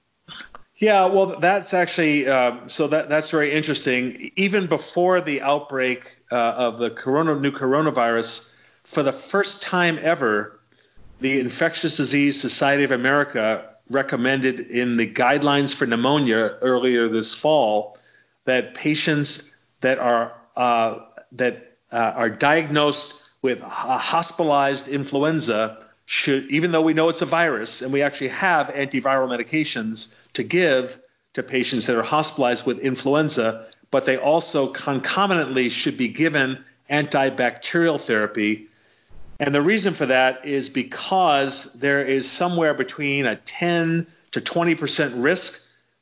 Yeah, 0.76 1.06
well, 1.06 1.38
that's 1.38 1.72
actually 1.72 2.26
uh, 2.26 2.66
so 2.66 2.88
that 2.88 3.08
that's 3.08 3.30
very 3.30 3.52
interesting. 3.52 4.32
Even 4.36 4.66
before 4.66 5.20
the 5.20 5.42
outbreak 5.42 6.18
uh, 6.32 6.36
of 6.36 6.78
the 6.78 6.90
corona 6.90 7.36
new 7.36 7.52
coronavirus, 7.52 8.52
for 8.82 9.02
the 9.02 9.12
first 9.12 9.62
time 9.62 9.98
ever, 10.02 10.60
the 11.20 11.38
Infectious 11.40 11.96
Disease 11.96 12.40
Society 12.40 12.84
of 12.84 12.90
America 12.90 13.73
recommended 13.90 14.60
in 14.60 14.96
the 14.96 15.06
guidelines 15.06 15.74
for 15.74 15.86
pneumonia 15.86 16.56
earlier 16.60 17.08
this 17.08 17.34
fall 17.34 17.98
that 18.44 18.74
patients 18.74 19.54
that 19.80 19.98
are 19.98 20.32
uh, 20.56 21.00
that 21.32 21.76
uh, 21.92 22.12
are 22.16 22.30
diagnosed 22.30 23.20
with 23.42 23.60
hospitalized 23.60 24.88
influenza 24.88 25.84
should, 26.06 26.50
even 26.50 26.72
though 26.72 26.82
we 26.82 26.94
know 26.94 27.08
it's 27.08 27.22
a 27.22 27.26
virus 27.26 27.82
and 27.82 27.92
we 27.92 28.02
actually 28.02 28.28
have 28.28 28.68
antiviral 28.68 29.28
medications 29.28 30.12
to 30.34 30.42
give 30.42 30.98
to 31.34 31.42
patients 31.42 31.86
that 31.86 31.96
are 31.96 32.02
hospitalized 32.02 32.66
with 32.66 32.78
influenza, 32.78 33.66
but 33.90 34.06
they 34.06 34.16
also 34.16 34.68
concomitantly 34.68 35.68
should 35.68 35.96
be 35.96 36.08
given 36.08 36.64
antibacterial 36.90 38.00
therapy. 38.00 38.68
And 39.40 39.54
the 39.54 39.62
reason 39.62 39.94
for 39.94 40.06
that 40.06 40.46
is 40.46 40.68
because 40.68 41.72
there 41.74 42.04
is 42.04 42.30
somewhere 42.30 42.74
between 42.74 43.26
a 43.26 43.36
10 43.36 44.06
to 44.32 44.40
20% 44.40 45.22
risk 45.22 45.60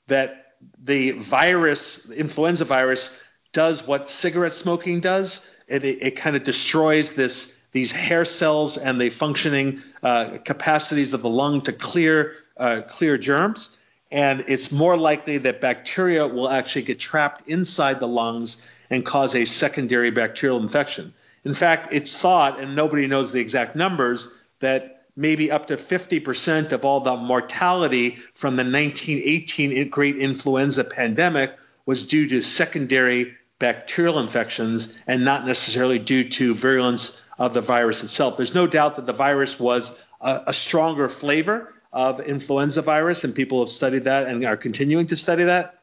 that 0.08 0.54
the 0.82 1.12
virus, 1.12 2.10
influenza 2.10 2.64
virus, 2.64 3.22
does 3.52 3.86
what 3.86 4.10
cigarette 4.10 4.52
smoking 4.52 5.00
does. 5.00 5.48
It, 5.68 5.84
it, 5.84 5.98
it 6.02 6.10
kind 6.16 6.36
of 6.36 6.44
destroys 6.44 7.14
this 7.14 7.60
these 7.72 7.90
hair 7.90 8.26
cells 8.26 8.76
and 8.76 9.00
the 9.00 9.08
functioning 9.08 9.80
uh, 10.02 10.38
capacities 10.44 11.14
of 11.14 11.22
the 11.22 11.30
lung 11.30 11.62
to 11.62 11.72
clear 11.72 12.34
uh, 12.56 12.82
clear 12.86 13.16
germs. 13.16 13.78
And 14.10 14.44
it's 14.48 14.70
more 14.70 14.96
likely 14.96 15.38
that 15.38 15.62
bacteria 15.62 16.26
will 16.26 16.50
actually 16.50 16.82
get 16.82 16.98
trapped 16.98 17.48
inside 17.48 17.98
the 17.98 18.08
lungs 18.08 18.68
and 18.90 19.06
cause 19.06 19.34
a 19.34 19.46
secondary 19.46 20.10
bacterial 20.10 20.60
infection. 20.60 21.14
In 21.44 21.54
fact, 21.54 21.92
it's 21.92 22.16
thought, 22.16 22.60
and 22.60 22.76
nobody 22.76 23.06
knows 23.06 23.32
the 23.32 23.40
exact 23.40 23.74
numbers, 23.74 24.38
that 24.60 25.06
maybe 25.16 25.50
up 25.50 25.66
to 25.66 25.76
50% 25.76 26.72
of 26.72 26.84
all 26.84 27.00
the 27.00 27.16
mortality 27.16 28.18
from 28.34 28.56
the 28.56 28.64
1918 28.64 29.88
great 29.90 30.16
influenza 30.16 30.84
pandemic 30.84 31.52
was 31.84 32.06
due 32.06 32.28
to 32.28 32.42
secondary 32.42 33.34
bacterial 33.58 34.18
infections 34.18 34.98
and 35.06 35.24
not 35.24 35.46
necessarily 35.46 35.98
due 35.98 36.28
to 36.28 36.54
virulence 36.54 37.22
of 37.38 37.54
the 37.54 37.60
virus 37.60 38.02
itself. 38.02 38.36
There's 38.36 38.54
no 38.54 38.66
doubt 38.66 38.96
that 38.96 39.06
the 39.06 39.12
virus 39.12 39.58
was 39.60 40.00
a, 40.20 40.44
a 40.48 40.52
stronger 40.52 41.08
flavor 41.08 41.74
of 41.92 42.20
influenza 42.20 42.82
virus, 42.82 43.24
and 43.24 43.34
people 43.34 43.60
have 43.60 43.68
studied 43.68 44.04
that 44.04 44.26
and 44.26 44.44
are 44.44 44.56
continuing 44.56 45.06
to 45.08 45.16
study 45.16 45.44
that. 45.44 45.78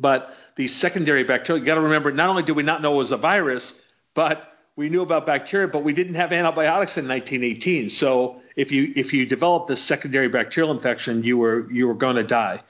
But 0.00 0.34
the 0.56 0.68
secondary 0.68 1.24
bacteria, 1.24 1.60
you 1.60 1.66
got 1.66 1.74
to 1.74 1.82
remember, 1.82 2.10
not 2.10 2.30
only 2.30 2.42
do 2.42 2.54
we 2.54 2.62
not 2.62 2.80
know 2.80 2.94
it 2.94 2.98
was 2.98 3.12
a 3.12 3.16
virus, 3.16 3.82
but 4.14 4.53
we 4.76 4.88
knew 4.88 5.02
about 5.02 5.26
bacteria, 5.26 5.68
but 5.68 5.84
we 5.84 5.92
didn't 5.92 6.14
have 6.14 6.32
antibiotics 6.32 6.98
in 6.98 7.06
1918. 7.06 7.88
So 7.88 8.40
if 8.56 8.72
you 8.72 8.92
if 8.96 9.12
you 9.12 9.26
developed 9.26 9.68
this 9.68 9.82
secondary 9.82 10.28
bacterial 10.28 10.72
infection, 10.72 11.22
you 11.22 11.38
were 11.38 11.70
you 11.70 11.86
were 11.86 11.94
going 11.94 12.16
to 12.16 12.24
die. 12.24 12.60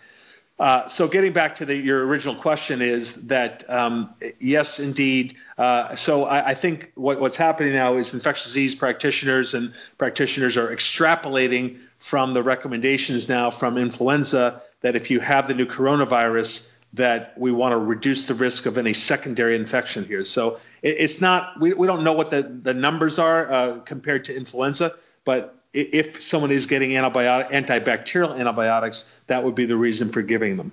Uh, 0.56 0.86
so 0.86 1.08
getting 1.08 1.32
back 1.32 1.56
to 1.56 1.64
the, 1.64 1.74
your 1.74 2.06
original 2.06 2.36
question 2.36 2.80
is 2.80 3.26
that 3.26 3.68
um, 3.68 4.14
yes, 4.38 4.78
indeed. 4.78 5.34
Uh, 5.58 5.96
so 5.96 6.24
I, 6.26 6.50
I 6.50 6.54
think 6.54 6.92
what, 6.94 7.20
what's 7.20 7.36
happening 7.36 7.72
now 7.72 7.96
is 7.96 8.14
infectious 8.14 8.46
disease 8.46 8.74
practitioners 8.74 9.54
and 9.54 9.74
practitioners 9.98 10.56
are 10.56 10.68
extrapolating 10.68 11.80
from 11.98 12.34
the 12.34 12.42
recommendations 12.42 13.28
now 13.28 13.50
from 13.50 13.76
influenza 13.76 14.62
that 14.82 14.94
if 14.94 15.10
you 15.10 15.18
have 15.18 15.48
the 15.48 15.54
new 15.54 15.66
coronavirus, 15.66 16.70
that 16.94 17.36
we 17.38 17.52
want 17.52 17.72
to 17.72 17.78
reduce 17.78 18.26
the 18.26 18.34
risk 18.34 18.66
of 18.66 18.78
any 18.78 18.94
secondary 18.94 19.56
infection 19.56 20.04
here. 20.04 20.22
So 20.22 20.60
it, 20.82 20.96
it's 20.98 21.20
not 21.20 21.60
we, 21.60 21.74
we 21.74 21.86
don't 21.86 22.04
know 22.04 22.12
what 22.12 22.30
the, 22.30 22.42
the 22.42 22.74
numbers 22.74 23.18
are 23.18 23.52
uh, 23.52 23.78
compared 23.80 24.24
to 24.26 24.36
influenza, 24.36 24.94
but 25.24 25.58
if 25.72 26.22
someone 26.22 26.52
is 26.52 26.66
getting 26.66 26.90
antibiotic, 26.90 27.50
antibacterial 27.50 28.38
antibiotics, 28.38 29.20
that 29.26 29.42
would 29.42 29.56
be 29.56 29.66
the 29.66 29.76
reason 29.76 30.08
for 30.08 30.22
giving 30.22 30.56
them. 30.56 30.70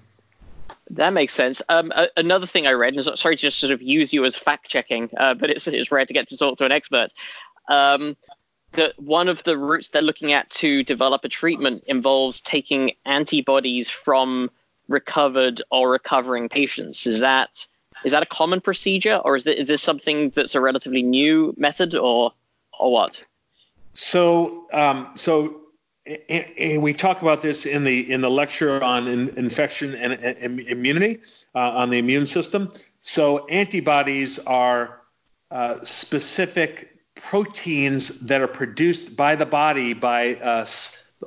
That 0.91 1.13
makes 1.13 1.34
sense. 1.34 1.61
Um, 1.69 1.91
a- 1.95 2.09
another 2.17 2.45
thing 2.45 2.67
I 2.67 2.74
read, 2.74 2.93
and 2.93 3.17
sorry 3.17 3.36
to 3.36 3.41
just 3.41 3.57
sort 3.57 3.72
of 3.72 3.82
use 3.82 4.13
you 4.13 4.24
as 4.26 4.36
fact 4.36 4.69
checking, 4.69 5.09
uh, 5.17 5.34
but 5.34 5.49
it's, 5.49 5.67
it's 5.67 5.91
rare 5.91 6.05
to 6.05 6.13
get 6.13 6.28
to 6.28 6.38
talk 6.38 6.57
to 6.57 6.65
an 6.65 6.72
expert. 6.72 7.09
Um, 7.67 8.15
that 8.74 8.97
one 8.99 9.28
of 9.28 9.43
the 9.43 9.57
routes 9.57 9.89
they're 9.89 10.01
looking 10.01 10.34
at 10.34 10.49
to 10.49 10.84
develop 10.84 11.26
a 11.26 11.30
treatment 11.30 11.84
involves 11.88 12.39
taking 12.41 12.91
antibodies 13.05 13.89
from 13.89 14.49
recovered 14.92 15.62
or 15.72 15.89
recovering 15.89 16.50
patients. 16.50 17.08
Is 17.08 17.20
that 17.22 17.68
is 18.06 18.12
that 18.14 18.24
a 18.24 18.26
common 18.26 18.62
procedure, 18.62 19.16
or 19.16 19.36
is, 19.36 19.46
is 19.46 19.68
this 19.68 19.82
something 19.82 20.32
that's 20.32 20.56
a 20.56 20.62
relatively 20.62 21.04
new 21.04 21.54
method, 21.58 21.96
or 21.96 22.34
or 22.78 22.92
what? 22.92 23.26
So 23.94 24.68
um, 24.72 25.12
so 25.16 25.62
and 26.06 26.82
we 26.82 26.94
talk 26.94 27.22
about 27.22 27.42
this 27.42 27.66
in 27.66 27.84
the 27.84 28.12
in 28.12 28.22
the 28.22 28.30
lecture 28.30 28.84
on 28.84 29.08
in, 29.08 29.38
infection 29.38 29.94
and, 29.96 30.14
and 30.14 30.60
immunity 30.60 31.22
uh, 31.54 31.60
on 31.60 31.89
the 31.89 31.98
immune 31.98 32.26
system. 32.26 32.70
So 33.02 33.48
antibodies 33.48 34.39
are 34.39 35.02
uh, 35.52 35.84
specific 35.84 36.89
proteins 37.16 38.22
that 38.22 38.42
are 38.42 38.48
produced 38.48 39.16
by 39.16 39.36
the 39.36 39.46
body 39.46 39.94
by 39.94 40.36
uh, 40.36 40.66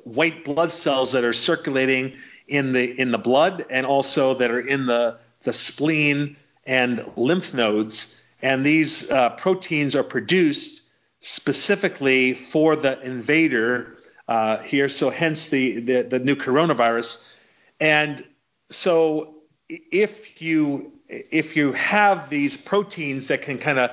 white 0.03 0.45
blood 0.45 0.73
cells 0.73 1.13
that 1.13 1.25
are 1.25 1.33
circulating 1.33 2.15
in 2.47 2.73
the 2.73 3.01
in 3.01 3.11
the 3.11 3.19
blood 3.19 3.65
and 3.71 3.87
also 3.87 4.35
that 4.35 4.51
are 4.51 4.61
in 4.61 4.87
the 4.87 5.19
the 5.43 5.53
spleen 5.53 6.37
and 6.67 7.05
lymph 7.17 7.55
nodes. 7.55 8.25
And 8.43 8.65
these 8.65 9.11
uh, 9.11 9.31
proteins 9.31 9.97
are 9.97 10.03
produced 10.03 10.83
specifically 11.21 12.35
for 12.35 12.77
the 12.77 13.01
invader 13.01 13.97
uh, 14.29 14.59
here. 14.59 14.89
So 14.89 15.11
hence 15.11 15.49
the, 15.49 15.81
the, 15.81 16.03
the 16.03 16.19
new 16.19 16.37
coronavirus. 16.37 17.35
And 17.81 18.25
so 18.71 19.37
if 19.69 20.43
you 20.43 20.93
if 21.09 21.57
you 21.57 21.73
have 21.73 22.29
these 22.29 22.57
proteins 22.57 23.29
that 23.29 23.43
can 23.43 23.59
kind 23.59 23.79
of 23.79 23.91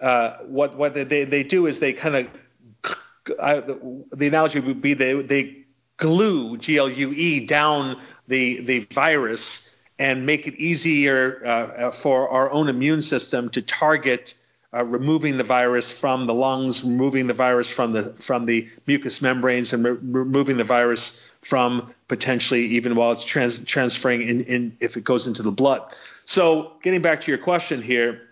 uh, 0.00 0.38
what 0.46 0.76
what 0.76 0.94
they, 0.94 1.24
they 1.24 1.42
do 1.42 1.66
is 1.66 1.80
they 1.80 1.92
kind 1.92 2.16
of 2.16 2.28
uh, 3.38 3.60
the, 3.60 4.04
the 4.12 4.26
analogy 4.26 4.60
would 4.60 4.80
be 4.80 4.94
they 4.94 5.14
they 5.14 5.63
glue 5.96 6.56
G 6.56 6.78
L 6.78 6.88
U 6.88 7.12
E 7.12 7.46
down 7.46 8.00
the 8.28 8.60
the 8.62 8.78
virus 8.80 9.76
and 9.98 10.26
make 10.26 10.48
it 10.48 10.54
easier 10.54 11.46
uh, 11.46 11.90
for 11.90 12.28
our 12.28 12.50
own 12.50 12.68
immune 12.68 13.02
system 13.02 13.48
to 13.50 13.62
target 13.62 14.34
uh, 14.72 14.84
removing 14.84 15.38
the 15.38 15.44
virus 15.44 15.96
from 15.96 16.26
the 16.26 16.34
lungs, 16.34 16.82
removing 16.82 17.28
the 17.28 17.34
virus 17.34 17.70
from 17.70 17.92
the 17.92 18.02
from 18.14 18.44
the 18.44 18.68
mucous 18.86 19.22
membranes, 19.22 19.72
and 19.72 19.84
re- 19.84 19.92
removing 19.92 20.56
the 20.56 20.64
virus 20.64 21.30
from 21.42 21.94
potentially 22.08 22.66
even 22.66 22.96
while 22.96 23.12
it's 23.12 23.24
trans- 23.24 23.64
transferring 23.64 24.28
in, 24.28 24.44
in 24.44 24.76
if 24.80 24.96
it 24.96 25.04
goes 25.04 25.26
into 25.26 25.42
the 25.42 25.52
blood. 25.52 25.94
So 26.24 26.72
getting 26.82 27.02
back 27.02 27.20
to 27.20 27.30
your 27.30 27.38
question 27.38 27.82
here, 27.82 28.30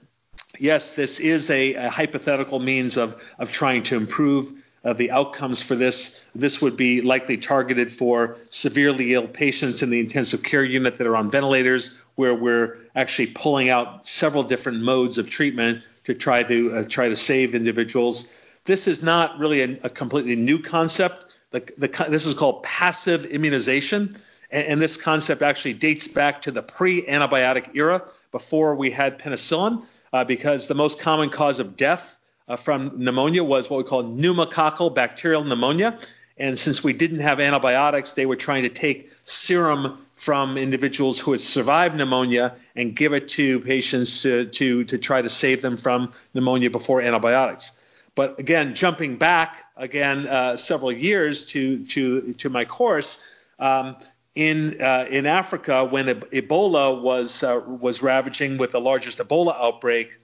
yes, 0.58 0.94
this 0.94 1.20
is 1.20 1.48
a, 1.50 1.74
a 1.74 1.88
hypothetical 1.90 2.58
means 2.58 2.96
of 2.96 3.22
of 3.38 3.52
trying 3.52 3.84
to 3.84 3.96
improve 3.96 4.52
uh, 4.84 4.92
the 4.92 5.10
outcomes 5.10 5.62
for 5.62 5.74
this. 5.74 6.26
This 6.34 6.60
would 6.60 6.76
be 6.76 7.00
likely 7.02 7.36
targeted 7.36 7.90
for 7.90 8.36
severely 8.48 9.14
ill 9.14 9.28
patients 9.28 9.82
in 9.82 9.90
the 9.90 10.00
intensive 10.00 10.42
care 10.42 10.64
unit 10.64 10.98
that 10.98 11.06
are 11.06 11.16
on 11.16 11.30
ventilators, 11.30 11.98
where 12.16 12.34
we're 12.34 12.78
actually 12.94 13.28
pulling 13.28 13.70
out 13.70 14.06
several 14.06 14.42
different 14.42 14.82
modes 14.82 15.18
of 15.18 15.30
treatment 15.30 15.82
to 16.04 16.14
try 16.14 16.42
to 16.42 16.72
uh, 16.72 16.84
try 16.88 17.08
to 17.08 17.16
save 17.16 17.54
individuals. 17.54 18.32
This 18.64 18.86
is 18.88 19.02
not 19.02 19.38
really 19.38 19.62
a, 19.62 19.78
a 19.84 19.90
completely 19.90 20.36
new 20.36 20.60
concept. 20.60 21.26
The, 21.50 21.60
the, 21.78 22.06
this 22.08 22.26
is 22.26 22.34
called 22.34 22.62
passive 22.62 23.26
immunization, 23.26 24.16
and, 24.50 24.66
and 24.66 24.82
this 24.82 24.96
concept 24.96 25.42
actually 25.42 25.74
dates 25.74 26.08
back 26.08 26.42
to 26.42 26.50
the 26.50 26.62
pre-antibiotic 26.62 27.74
era, 27.74 28.02
before 28.30 28.74
we 28.74 28.90
had 28.90 29.18
penicillin, 29.18 29.84
uh, 30.12 30.24
because 30.24 30.66
the 30.66 30.74
most 30.74 30.98
common 30.98 31.28
cause 31.30 31.60
of 31.60 31.76
death 31.76 32.18
uh, 32.48 32.56
from 32.56 32.92
pneumonia 32.96 33.44
was 33.44 33.70
what 33.70 33.78
we 33.78 33.84
call 33.84 34.04
pneumococcal 34.04 34.94
bacterial 34.94 35.44
pneumonia. 35.44 35.98
And 36.36 36.58
since 36.58 36.82
we 36.82 36.92
didn't 36.92 37.20
have 37.20 37.40
antibiotics, 37.40 38.14
they 38.14 38.26
were 38.26 38.36
trying 38.36 38.62
to 38.64 38.68
take 38.68 39.10
serum 39.24 40.04
from 40.16 40.56
individuals 40.56 41.18
who 41.18 41.32
had 41.32 41.40
survived 41.40 41.96
pneumonia 41.96 42.54
and 42.74 42.94
give 42.94 43.12
it 43.12 43.28
to 43.28 43.60
patients 43.60 44.22
to, 44.22 44.46
to, 44.46 44.84
to 44.84 44.98
try 44.98 45.20
to 45.20 45.28
save 45.28 45.62
them 45.62 45.76
from 45.76 46.12
pneumonia 46.34 46.70
before 46.70 47.02
antibiotics. 47.02 47.72
But 48.14 48.38
again, 48.38 48.74
jumping 48.74 49.16
back 49.16 49.64
again 49.76 50.26
uh, 50.26 50.56
several 50.56 50.92
years 50.92 51.46
to, 51.46 51.84
to, 51.86 52.34
to 52.34 52.50
my 52.50 52.64
course, 52.64 53.22
um, 53.58 53.96
in, 54.34 54.80
uh, 54.80 55.06
in 55.10 55.26
Africa, 55.26 55.84
when 55.84 56.06
Ebola 56.06 57.00
was, 57.00 57.42
uh, 57.42 57.60
was 57.66 58.02
ravaging 58.02 58.58
with 58.58 58.72
the 58.72 58.80
largest 58.80 59.18
Ebola 59.18 59.54
outbreak, 59.54 60.18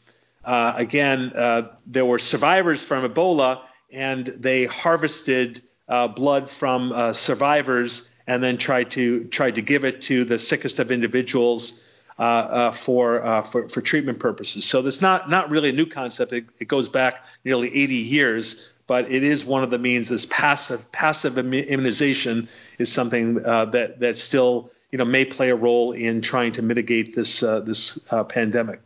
uh, 0.49 0.72
again, 0.76 1.32
uh, 1.34 1.68
there 1.86 2.07
were 2.07 2.18
survivors 2.18 2.82
from 2.82 3.09
Ebola, 3.09 3.61
and 3.92 4.26
they 4.26 4.64
harvested 4.64 5.62
uh, 5.88 6.09
blood 6.09 6.51
from 6.51 7.12
survivors 7.14 8.11
and 8.26 8.44
then 8.44 8.59
tried 8.59 8.90
to 8.92 9.24
tried 9.24 9.55
to 9.55 9.62
give 9.62 9.84
it 9.84 10.03
to 10.03 10.24
the 10.24 10.38
sickest 10.38 10.78
of 10.78 10.90
individuals 10.90 11.82
uh, 12.18 12.22
uh, 12.22 12.72
for, 12.72 13.24
uh, 13.24 13.42
for 13.42 13.68
for 13.68 13.80
treatment 13.80 14.18
purposes. 14.18 14.64
So 14.64 14.84
it's 14.84 15.01
not 15.01 15.30
not 15.30 15.51
really 15.51 15.70
a 15.70 15.72
new 15.72 15.86
concept. 15.86 16.32
It, 16.32 16.46
it, 16.59 16.66
goes 16.66 16.88
back 16.88 17.24
nearly 17.44 17.68
80 17.72 17.94
years, 17.94 18.74
but 18.88 19.11
it 19.11 19.22
is 19.22 19.44
one 19.44 19.62
of 19.62 19.70
the 19.70 19.78
means. 19.78 20.09
This 20.09 20.26
passive 20.26 20.90
passive 20.90 21.38
immunization 21.38 22.49
is 22.76 22.92
something 22.92 23.44
uh, 23.44 23.66
that 23.66 24.01
that 24.01 24.18
still 24.18 24.72
you 24.90 24.99
know 24.99 25.05
may 25.05 25.24
play 25.24 25.51
a 25.51 25.57
role 25.57 25.92
in 25.92 26.20
trying 26.20 26.53
to 26.53 26.62
mitigate 26.62 27.14
this 27.14 27.42
uh, 27.42 27.61
this 27.61 28.01
uh, 28.11 28.24
pandemic. 28.24 28.80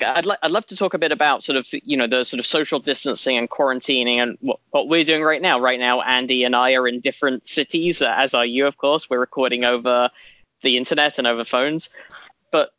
I'd, 0.00 0.26
li- 0.26 0.36
I'd 0.42 0.50
love 0.50 0.66
to 0.66 0.76
talk 0.76 0.94
a 0.94 0.98
bit 0.98 1.12
about 1.12 1.42
sort 1.42 1.56
of 1.56 1.66
you 1.72 1.96
know 1.96 2.06
the 2.06 2.24
sort 2.24 2.40
of 2.40 2.46
social 2.46 2.80
distancing 2.80 3.36
and 3.36 3.48
quarantining 3.48 4.16
and 4.16 4.38
what, 4.40 4.60
what 4.70 4.88
we're 4.88 5.04
doing 5.04 5.22
right 5.22 5.40
now. 5.40 5.60
Right 5.60 5.78
now, 5.78 6.00
Andy 6.00 6.44
and 6.44 6.56
I 6.56 6.74
are 6.74 6.88
in 6.88 7.00
different 7.00 7.46
cities, 7.48 8.02
uh, 8.02 8.12
as 8.16 8.34
are 8.34 8.46
you, 8.46 8.66
of 8.66 8.76
course. 8.76 9.10
We're 9.10 9.20
recording 9.20 9.64
over 9.64 10.10
the 10.62 10.76
internet 10.76 11.18
and 11.18 11.26
over 11.26 11.44
phones. 11.44 11.90
But 12.50 12.72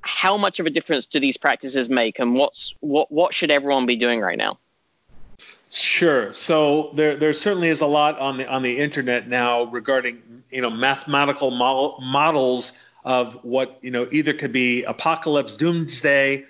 how 0.00 0.36
much 0.36 0.60
of 0.60 0.66
a 0.66 0.70
difference 0.70 1.06
do 1.06 1.20
these 1.20 1.36
practices 1.36 1.90
make, 1.90 2.18
and 2.18 2.34
what's 2.34 2.74
what 2.80 3.10
what 3.10 3.34
should 3.34 3.50
everyone 3.50 3.86
be 3.86 3.96
doing 3.96 4.20
right 4.20 4.38
now? 4.38 4.58
Sure. 5.70 6.32
So 6.32 6.90
there 6.94 7.16
there 7.16 7.32
certainly 7.32 7.68
is 7.68 7.80
a 7.80 7.86
lot 7.86 8.18
on 8.18 8.38
the 8.38 8.48
on 8.48 8.62
the 8.62 8.78
internet 8.78 9.28
now 9.28 9.64
regarding 9.64 10.22
you 10.50 10.62
know 10.62 10.70
mathematical 10.70 11.50
model, 11.50 11.98
models 12.00 12.72
of 13.08 13.42
what 13.42 13.78
you 13.80 13.90
know 13.90 14.06
either 14.12 14.34
could 14.34 14.52
be 14.52 14.84
apocalypse, 14.84 15.56
doomsday, 15.56 16.44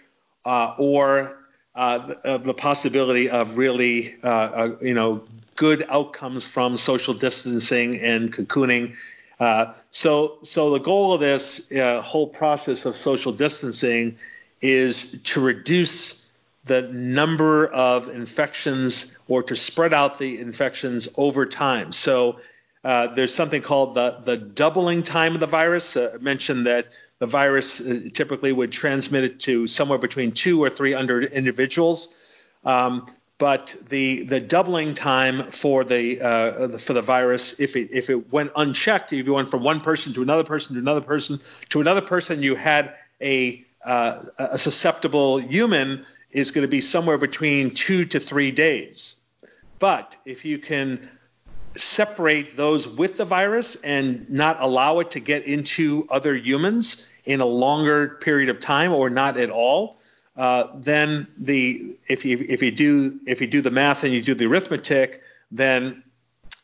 uh, 0.44 0.74
or 0.76 1.44
uh, 1.76 2.38
the, 2.38 2.52
possibility 2.52 3.30
of 3.30 3.56
really 3.56 4.16
uh, 4.24 4.28
uh, 4.28 4.76
you 4.82 4.92
know 4.92 5.22
good 5.54 5.86
outcomes 5.88 6.44
from 6.44 6.76
social 6.76 7.14
distancing 7.14 8.00
and 8.00 8.32
cocooning. 8.32 8.96
Uh, 9.38 9.72
so 9.92 10.38
so 10.42 10.70
the 10.70 10.80
goal 10.80 11.12
of 11.12 11.20
this 11.20 11.70
whole 12.02 12.26
process 12.26 12.86
of 12.86 12.96
social 12.96 13.32
distancing 13.32 14.18
is 14.60 15.22
to 15.22 15.40
reduce 15.40 16.28
the 16.64 16.82
number 16.82 17.68
of 17.68 18.08
infections 18.08 19.16
or 19.28 19.44
to 19.44 19.54
spread 19.54 19.94
out 19.94 20.18
the 20.18 20.40
infections 20.40 21.08
over 21.16 21.46
time. 21.46 21.92
So 21.92 22.40
uh, 22.88 23.08
there's 23.08 23.34
something 23.34 23.60
called 23.60 23.92
the, 23.92 24.18
the 24.24 24.38
doubling 24.38 25.02
time 25.02 25.34
of 25.34 25.40
the 25.40 25.46
virus. 25.46 25.94
Uh, 25.94 26.16
mentioned 26.22 26.64
that 26.64 26.86
the 27.18 27.26
virus 27.26 27.82
uh, 27.82 28.08
typically 28.14 28.50
would 28.50 28.72
transmit 28.72 29.24
it 29.24 29.40
to 29.40 29.66
somewhere 29.66 29.98
between 29.98 30.32
two 30.32 30.64
or 30.64 30.70
three 30.70 30.94
hundred 30.94 31.30
individuals. 31.30 32.16
Um, 32.64 33.06
but 33.36 33.76
the 33.90 34.22
the 34.22 34.40
doubling 34.40 34.94
time 34.94 35.50
for 35.50 35.84
the 35.84 36.18
uh, 36.18 36.78
for 36.78 36.94
the 36.94 37.02
virus, 37.02 37.60
if 37.60 37.76
it 37.76 37.90
if 37.92 38.08
it 38.08 38.32
went 38.32 38.52
unchecked, 38.56 39.12
if 39.12 39.26
you 39.26 39.34
went 39.34 39.50
from 39.50 39.62
one 39.62 39.82
person 39.82 40.14
to 40.14 40.22
another 40.22 40.44
person 40.44 40.76
to 40.76 40.80
another 40.80 41.02
person 41.02 41.40
to 41.68 41.82
another 41.82 42.00
person, 42.00 42.42
you 42.42 42.54
had 42.54 42.94
a 43.20 43.66
uh, 43.84 44.22
a 44.38 44.56
susceptible 44.56 45.36
human 45.36 46.06
is 46.30 46.52
going 46.52 46.66
to 46.66 46.70
be 46.70 46.80
somewhere 46.80 47.18
between 47.18 47.70
two 47.74 48.06
to 48.06 48.18
three 48.18 48.50
days. 48.50 49.16
But 49.78 50.16
if 50.24 50.46
you 50.46 50.58
can 50.58 51.10
separate 51.80 52.56
those 52.56 52.88
with 52.88 53.16
the 53.16 53.24
virus 53.24 53.76
and 53.76 54.28
not 54.30 54.60
allow 54.60 54.98
it 55.00 55.10
to 55.12 55.20
get 55.20 55.44
into 55.44 56.06
other 56.10 56.34
humans 56.34 57.08
in 57.24 57.40
a 57.40 57.46
longer 57.46 58.18
period 58.20 58.48
of 58.48 58.60
time 58.60 58.92
or 58.92 59.10
not 59.10 59.36
at 59.36 59.50
all, 59.50 59.98
uh, 60.36 60.68
then 60.76 61.26
the 61.36 61.96
if 62.06 62.24
you 62.24 62.44
if 62.48 62.62
you 62.62 62.70
do 62.70 63.18
if 63.26 63.40
you 63.40 63.46
do 63.46 63.60
the 63.60 63.70
math 63.70 64.04
and 64.04 64.12
you 64.12 64.22
do 64.22 64.34
the 64.34 64.46
arithmetic, 64.46 65.20
then 65.50 66.02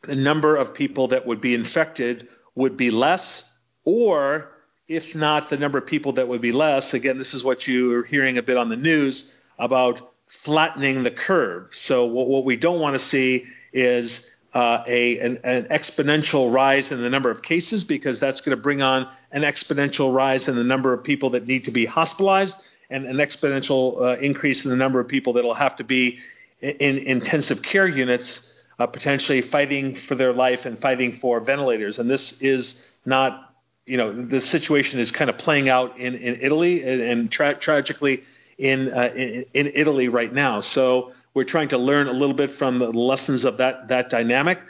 the 0.03 0.17
number 0.17 0.57
of 0.57 0.75
people 0.75 1.09
that 1.09 1.27
would 1.27 1.41
be 1.41 1.55
infected 1.55 2.29
would 2.55 2.77
be 2.77 2.91
less, 2.91 3.59
or 3.85 4.53
if 4.87 5.15
not, 5.15 5.51
the 5.51 5.57
number 5.57 5.79
of 5.79 5.87
people 5.87 6.13
that 6.13 6.29
would 6.29 6.41
be 6.41 6.53
less. 6.53 6.95
Again, 6.95 7.19
this 7.19 7.35
is 7.35 7.43
what 7.43 7.67
you 7.67 7.93
are 7.93 8.05
hearing 8.05 8.39
a 8.39 8.43
bit 8.43 8.57
on 8.57 8.69
the 8.69 8.77
news 8.77 9.39
about 9.59 10.13
flattening 10.29 11.03
the 11.03 11.11
curve. 11.11 11.75
So 11.75 12.07
what, 12.07 12.29
what 12.29 12.45
we 12.45 12.57
don't 12.57 12.81
want 12.81 12.95
to 12.95 12.99
see 12.99 13.47
is 13.73 14.34
uh, 14.55 14.85
a 14.87 15.19
an, 15.19 15.39
an, 15.43 15.65
exponential 15.65 16.53
rise 16.53 16.93
in 16.93 17.03
the 17.03 17.11
number 17.11 17.31
of 17.31 17.43
cases 17.43 17.83
because 17.83 18.21
that's 18.21 18.41
going 18.41 18.57
to 18.57 18.63
bring 18.63 18.83
on 18.83 19.09
an 19.33 19.43
exponential 19.43 20.15
rise 20.15 20.49
in 20.49 20.55
the 20.55 20.65
number 20.65 20.93
of 20.93 21.03
people 21.03 21.31
that 21.31 21.47
need 21.47 21.65
to 21.65 21.73
be 21.73 21.85
hospitalized 21.85 22.57
and 22.89 23.07
an 23.07 23.17
exponential 23.17 24.01
uh, 24.01 24.19
increase 24.21 24.65
in 24.65 24.71
the 24.71 24.77
number 24.77 25.01
of 25.01 25.09
people 25.09 25.33
that 25.33 25.45
will 25.45 25.55
have 25.55 25.75
to 25.77 25.85
be 25.85 26.21
in, 26.61 26.77
in 26.77 26.99
intensive 26.99 27.63
care 27.63 27.89
units, 27.89 28.55
uh, 28.79 28.87
potentially 28.87 29.41
fighting 29.41 29.95
for 29.95 30.15
their 30.15 30.33
life 30.33 30.67
and 30.67 30.79
fighting 30.79 31.13
for 31.13 31.41
ventilators. 31.41 31.99
And 31.99 32.09
this 32.09 32.41
is 32.41 32.89
not, 33.05 33.53
you 33.87 33.97
know, 33.97 34.13
the 34.13 34.41
situation 34.41 35.01
is 35.01 35.11
kind 35.11 35.29
of 35.29 35.37
playing 35.37 35.69
out 35.69 35.99
in, 35.99 36.15
in 36.15 36.39
Italy 36.41 36.85
and, 36.85 37.01
and 37.01 37.31
tra- 37.31 37.55
tragically 37.55 38.23
in, 38.57 38.93
uh, 38.93 39.11
in, 39.15 39.45
in 39.53 39.73
Italy 39.75 40.09
right 40.09 40.33
now. 40.33 40.61
So 40.61 41.13
we're 41.35 41.45
trying 41.45 41.69
to 41.69 41.79
learn 41.79 42.07
a 42.07 42.13
little 42.13 42.35
bit 42.35 42.51
from 42.51 42.79
the 42.79 42.91
lessons 42.91 43.45
of 43.45 43.59
that 43.59 43.89
that 43.89 44.09
dynamic. 44.09 44.61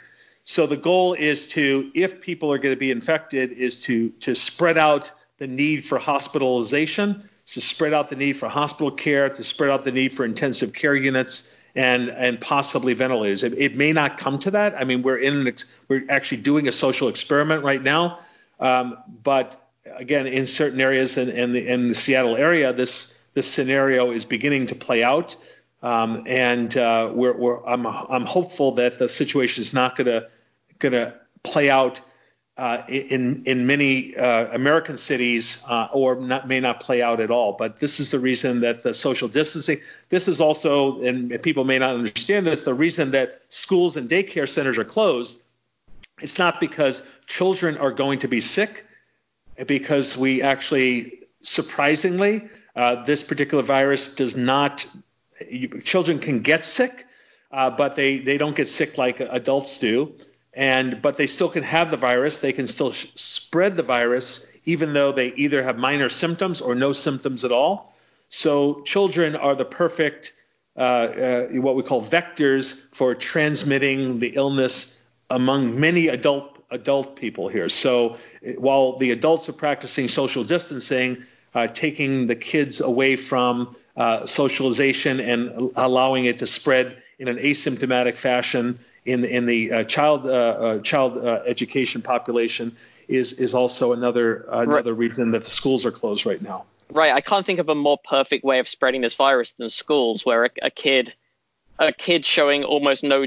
So 0.43 0.67
the 0.67 0.77
goal 0.77 1.13
is 1.13 1.49
to, 1.49 1.91
if 1.95 2.21
people 2.21 2.51
are 2.51 2.59
going 2.59 2.75
to 2.75 2.79
be 2.79 2.91
infected, 2.91 3.51
is 3.51 3.83
to 3.83 4.09
to 4.21 4.35
spread 4.35 4.77
out 4.77 5.11
the 5.37 5.47
need 5.47 5.83
for 5.83 5.97
hospitalization, 5.97 7.29
to 7.47 7.61
spread 7.61 7.93
out 7.93 8.09
the 8.09 8.15
need 8.15 8.33
for 8.33 8.47
hospital 8.47 8.91
care, 8.91 9.29
to 9.29 9.43
spread 9.43 9.69
out 9.69 9.83
the 9.83 9.91
need 9.91 10.13
for 10.13 10.25
intensive 10.25 10.73
care 10.73 10.95
units, 10.95 11.55
and 11.75 12.09
and 12.09 12.39
possibly 12.39 12.93
ventilators. 12.93 13.43
It, 13.43 13.53
it 13.57 13.75
may 13.75 13.91
not 13.91 14.17
come 14.17 14.39
to 14.39 14.51
that. 14.51 14.75
I 14.75 14.83
mean, 14.85 15.01
we're 15.01 15.17
in 15.17 15.47
an 15.47 15.55
we're 15.87 16.05
actually 16.09 16.41
doing 16.41 16.67
a 16.67 16.71
social 16.71 17.09
experiment 17.09 17.63
right 17.63 17.81
now, 17.81 18.19
um, 18.59 18.97
but 19.23 19.61
again, 19.85 20.27
in 20.27 20.47
certain 20.47 20.81
areas 20.81 21.17
in, 21.17 21.29
in 21.29 21.53
the 21.53 21.67
in 21.67 21.87
the 21.89 21.95
Seattle 21.95 22.35
area, 22.35 22.73
this 22.73 23.19
this 23.33 23.51
scenario 23.51 24.11
is 24.11 24.25
beginning 24.25 24.67
to 24.67 24.75
play 24.75 25.03
out. 25.03 25.35
Um, 25.85 26.23
and 26.25 26.75
uh, 26.75 27.11
we're, 27.13 27.37
we're, 27.37 27.63
I'm, 27.63 27.85
I'm 27.85 28.25
hopeful 28.25 28.71
that 28.71 28.97
the 28.97 29.07
situation 29.07 29.61
is 29.61 29.71
not 29.71 29.95
going 29.95 30.07
to 30.07 30.27
going 30.79 30.93
to 30.93 31.13
play 31.43 31.69
out 31.69 32.01
uh, 32.57 32.81
in 32.87 33.43
in 33.45 33.67
many 33.67 34.15
uh, 34.15 34.47
American 34.51 34.97
cities, 34.97 35.63
uh, 35.69 35.87
or 35.93 36.15
not, 36.15 36.47
may 36.47 36.59
not 36.59 36.79
play 36.79 37.03
out 37.03 37.19
at 37.19 37.29
all. 37.29 37.53
But 37.53 37.79
this 37.79 37.99
is 37.99 38.09
the 38.09 38.19
reason 38.19 38.61
that 38.61 38.81
the 38.81 38.95
social 38.95 39.27
distancing. 39.27 39.77
This 40.09 40.27
is 40.27 40.41
also, 40.41 41.03
and 41.03 41.39
people 41.43 41.65
may 41.65 41.77
not 41.77 41.93
understand 41.93 42.47
this, 42.47 42.63
the 42.63 42.73
reason 42.73 43.11
that 43.11 43.41
schools 43.49 43.95
and 43.95 44.09
daycare 44.09 44.49
centers 44.49 44.79
are 44.79 44.85
closed. 44.85 45.43
It's 46.19 46.39
not 46.39 46.59
because 46.59 47.03
children 47.27 47.77
are 47.77 47.91
going 47.91 48.19
to 48.19 48.27
be 48.27 48.41
sick, 48.41 48.85
because 49.67 50.17
we 50.17 50.41
actually, 50.41 51.19
surprisingly, 51.41 52.49
uh, 52.75 53.03
this 53.03 53.21
particular 53.21 53.63
virus 53.63 54.15
does 54.15 54.35
not 54.35 54.87
you, 55.49 55.81
children 55.81 56.19
can 56.19 56.41
get 56.41 56.65
sick, 56.65 57.05
uh, 57.51 57.69
but 57.69 57.95
they, 57.95 58.19
they 58.19 58.37
don't 58.37 58.55
get 58.55 58.67
sick 58.67 58.97
like 58.97 59.19
adults 59.19 59.79
do. 59.79 60.15
And 60.53 61.01
but 61.01 61.17
they 61.17 61.27
still 61.27 61.49
can 61.49 61.63
have 61.63 61.91
the 61.91 61.97
virus. 61.97 62.39
They 62.39 62.53
can 62.53 62.67
still 62.67 62.91
sh- 62.91 63.07
spread 63.15 63.75
the 63.75 63.83
virus, 63.83 64.49
even 64.63 64.93
though 64.93 65.11
they 65.11 65.33
either 65.33 65.61
have 65.61 65.77
minor 65.77 66.07
symptoms 66.07 66.61
or 66.61 66.75
no 66.75 66.93
symptoms 66.93 67.43
at 67.43 67.51
all. 67.51 67.93
So 68.29 68.81
children 68.83 69.35
are 69.35 69.55
the 69.55 69.65
perfect 69.65 70.33
uh, 70.77 70.79
uh, 70.79 71.47
what 71.47 71.75
we 71.75 71.83
call 71.83 72.03
vectors 72.03 72.93
for 72.93 73.15
transmitting 73.15 74.19
the 74.19 74.29
illness 74.35 75.01
among 75.29 75.79
many 75.79 76.07
adult 76.07 76.63
adult 76.71 77.15
people 77.15 77.47
here. 77.47 77.69
So 77.69 78.17
while 78.57 78.97
the 78.97 79.11
adults 79.11 79.47
are 79.49 79.53
practicing 79.53 80.07
social 80.07 80.43
distancing, 80.43 81.23
uh, 81.53 81.67
taking 81.67 82.27
the 82.27 82.35
kids 82.35 82.81
away 82.81 83.15
from 83.15 83.75
uh, 83.95 84.25
socialization 84.25 85.19
and 85.19 85.71
allowing 85.75 86.25
it 86.25 86.39
to 86.39 86.47
spread 86.47 87.01
in 87.17 87.27
an 87.27 87.37
asymptomatic 87.37 88.17
fashion 88.17 88.79
in 89.05 89.23
in 89.23 89.45
the 89.45 89.71
uh, 89.71 89.83
child 89.83 90.25
uh, 90.25 90.29
uh, 90.29 90.79
child 90.79 91.17
uh, 91.17 91.41
education 91.45 92.01
population 92.01 92.75
is 93.07 93.33
is 93.33 93.53
also 93.53 93.93
another 93.93 94.45
another 94.49 94.93
right. 94.93 95.09
reason 95.09 95.31
that 95.31 95.43
the 95.43 95.49
schools 95.49 95.85
are 95.85 95.91
closed 95.91 96.25
right 96.25 96.41
now. 96.41 96.65
Right. 96.91 97.13
I 97.13 97.21
can't 97.21 97.45
think 97.45 97.59
of 97.59 97.69
a 97.69 97.75
more 97.75 97.97
perfect 97.97 98.43
way 98.43 98.59
of 98.59 98.67
spreading 98.67 99.01
this 99.01 99.15
virus 99.15 99.53
than 99.53 99.69
schools, 99.69 100.25
where 100.25 100.45
a, 100.45 100.49
a 100.63 100.69
kid 100.69 101.13
a 101.79 101.91
kid 101.91 102.25
showing 102.25 102.63
almost 102.63 103.03
no 103.03 103.25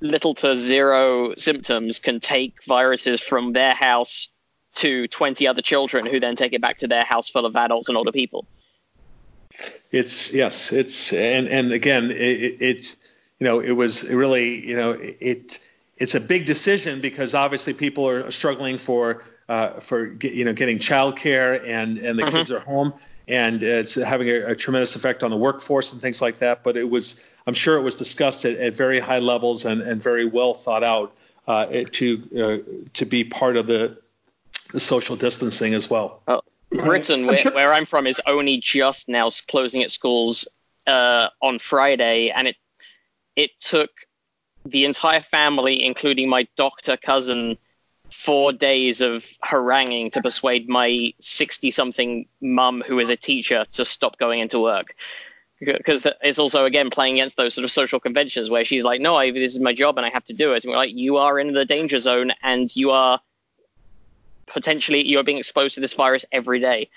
little 0.00 0.34
to 0.34 0.56
zero 0.56 1.34
symptoms 1.36 2.00
can 2.00 2.20
take 2.20 2.64
viruses 2.64 3.20
from 3.20 3.52
their 3.52 3.74
house 3.74 4.28
to 4.74 5.06
20 5.06 5.46
other 5.46 5.62
children 5.62 6.06
who 6.06 6.18
then 6.18 6.34
take 6.34 6.52
it 6.54 6.60
back 6.60 6.78
to 6.78 6.88
their 6.88 7.04
house 7.04 7.28
full 7.28 7.46
of 7.46 7.54
adults 7.54 7.88
and 7.88 7.96
older 7.96 8.10
people. 8.10 8.46
It's 9.90 10.32
yes, 10.32 10.72
it's 10.72 11.12
and 11.12 11.48
and 11.48 11.72
again, 11.72 12.10
it, 12.10 12.62
it 12.62 12.96
you 13.38 13.44
know 13.44 13.60
it 13.60 13.72
was 13.72 14.08
really 14.08 14.66
you 14.66 14.76
know 14.76 14.92
it 14.92 15.58
it's 15.96 16.14
a 16.14 16.20
big 16.20 16.46
decision 16.46 17.00
because 17.00 17.34
obviously 17.34 17.74
people 17.74 18.08
are 18.08 18.30
struggling 18.30 18.78
for 18.78 19.24
uh, 19.48 19.80
for 19.80 20.16
you 20.22 20.44
know 20.44 20.52
getting 20.52 20.78
childcare 20.78 21.62
and 21.66 21.98
and 21.98 22.18
the 22.18 22.24
mm-hmm. 22.24 22.36
kids 22.36 22.52
are 22.52 22.60
home 22.60 22.94
and 23.28 23.62
it's 23.62 23.94
having 23.94 24.28
a, 24.28 24.46
a, 24.48 24.56
tremendous 24.56 24.96
effect 24.96 25.22
on 25.22 25.30
the 25.30 25.36
workforce 25.36 25.92
and 25.92 26.00
things 26.00 26.20
like 26.20 26.38
that. 26.38 26.62
But 26.62 26.76
it 26.76 26.88
was 26.88 27.32
I'm 27.46 27.54
sure 27.54 27.76
it 27.78 27.82
was 27.82 27.96
discussed 27.96 28.44
at, 28.44 28.56
at 28.58 28.74
very 28.74 29.00
high 29.00 29.20
levels 29.20 29.64
and, 29.64 29.80
and 29.80 30.02
very 30.02 30.24
well 30.24 30.54
thought 30.54 30.84
out 30.84 31.14
uh, 31.46 31.66
to 31.92 32.22
uh, 32.36 32.72
to 32.94 33.04
be 33.04 33.24
part 33.24 33.56
of 33.56 33.66
the, 33.66 33.98
the 34.72 34.80
social 34.80 35.16
distancing 35.16 35.74
as 35.74 35.88
well. 35.88 36.22
Oh, 36.28 36.41
Britain, 36.72 37.26
where, 37.26 37.50
where, 37.52 37.72
I'm 37.72 37.84
from, 37.84 38.06
is 38.06 38.20
only 38.26 38.58
just 38.58 39.08
now 39.08 39.30
closing 39.48 39.80
its 39.82 39.94
schools 39.94 40.48
uh, 40.86 41.28
on 41.40 41.58
Friday, 41.58 42.30
and 42.30 42.48
it 42.48 42.56
it 43.36 43.50
took 43.60 43.90
the 44.64 44.84
entire 44.84 45.20
family, 45.20 45.84
including 45.84 46.28
my 46.28 46.46
doctor 46.56 46.96
cousin, 46.96 47.58
four 48.10 48.52
days 48.52 49.00
of 49.00 49.26
haranguing 49.42 50.10
to 50.12 50.22
persuade 50.22 50.68
my 50.68 51.12
60-something 51.20 52.26
mum, 52.40 52.82
who 52.86 52.98
is 52.98 53.08
a 53.08 53.16
teacher, 53.16 53.64
to 53.72 53.84
stop 53.84 54.18
going 54.18 54.40
into 54.40 54.60
work. 54.60 54.94
Because 55.60 56.06
it's 56.22 56.40
also 56.40 56.64
again 56.64 56.90
playing 56.90 57.14
against 57.14 57.36
those 57.36 57.54
sort 57.54 57.64
of 57.64 57.70
social 57.70 58.00
conventions 58.00 58.50
where 58.50 58.64
she's 58.64 58.82
like, 58.82 59.00
"No, 59.00 59.14
I, 59.14 59.30
this 59.30 59.54
is 59.54 59.60
my 59.60 59.72
job 59.72 59.96
and 59.96 60.04
I 60.04 60.10
have 60.10 60.24
to 60.24 60.32
do 60.32 60.54
it." 60.54 60.64
And 60.64 60.72
we're 60.72 60.76
like, 60.76 60.92
"You 60.92 61.18
are 61.18 61.38
in 61.38 61.52
the 61.52 61.64
danger 61.64 61.98
zone 61.98 62.32
and 62.42 62.74
you 62.74 62.90
are." 62.90 63.20
Potentially 64.52 65.06
you're 65.08 65.24
being 65.24 65.38
exposed 65.38 65.74
to 65.74 65.80
this 65.80 65.94
virus 65.94 66.24
every 66.32 66.60
day. 66.60 66.88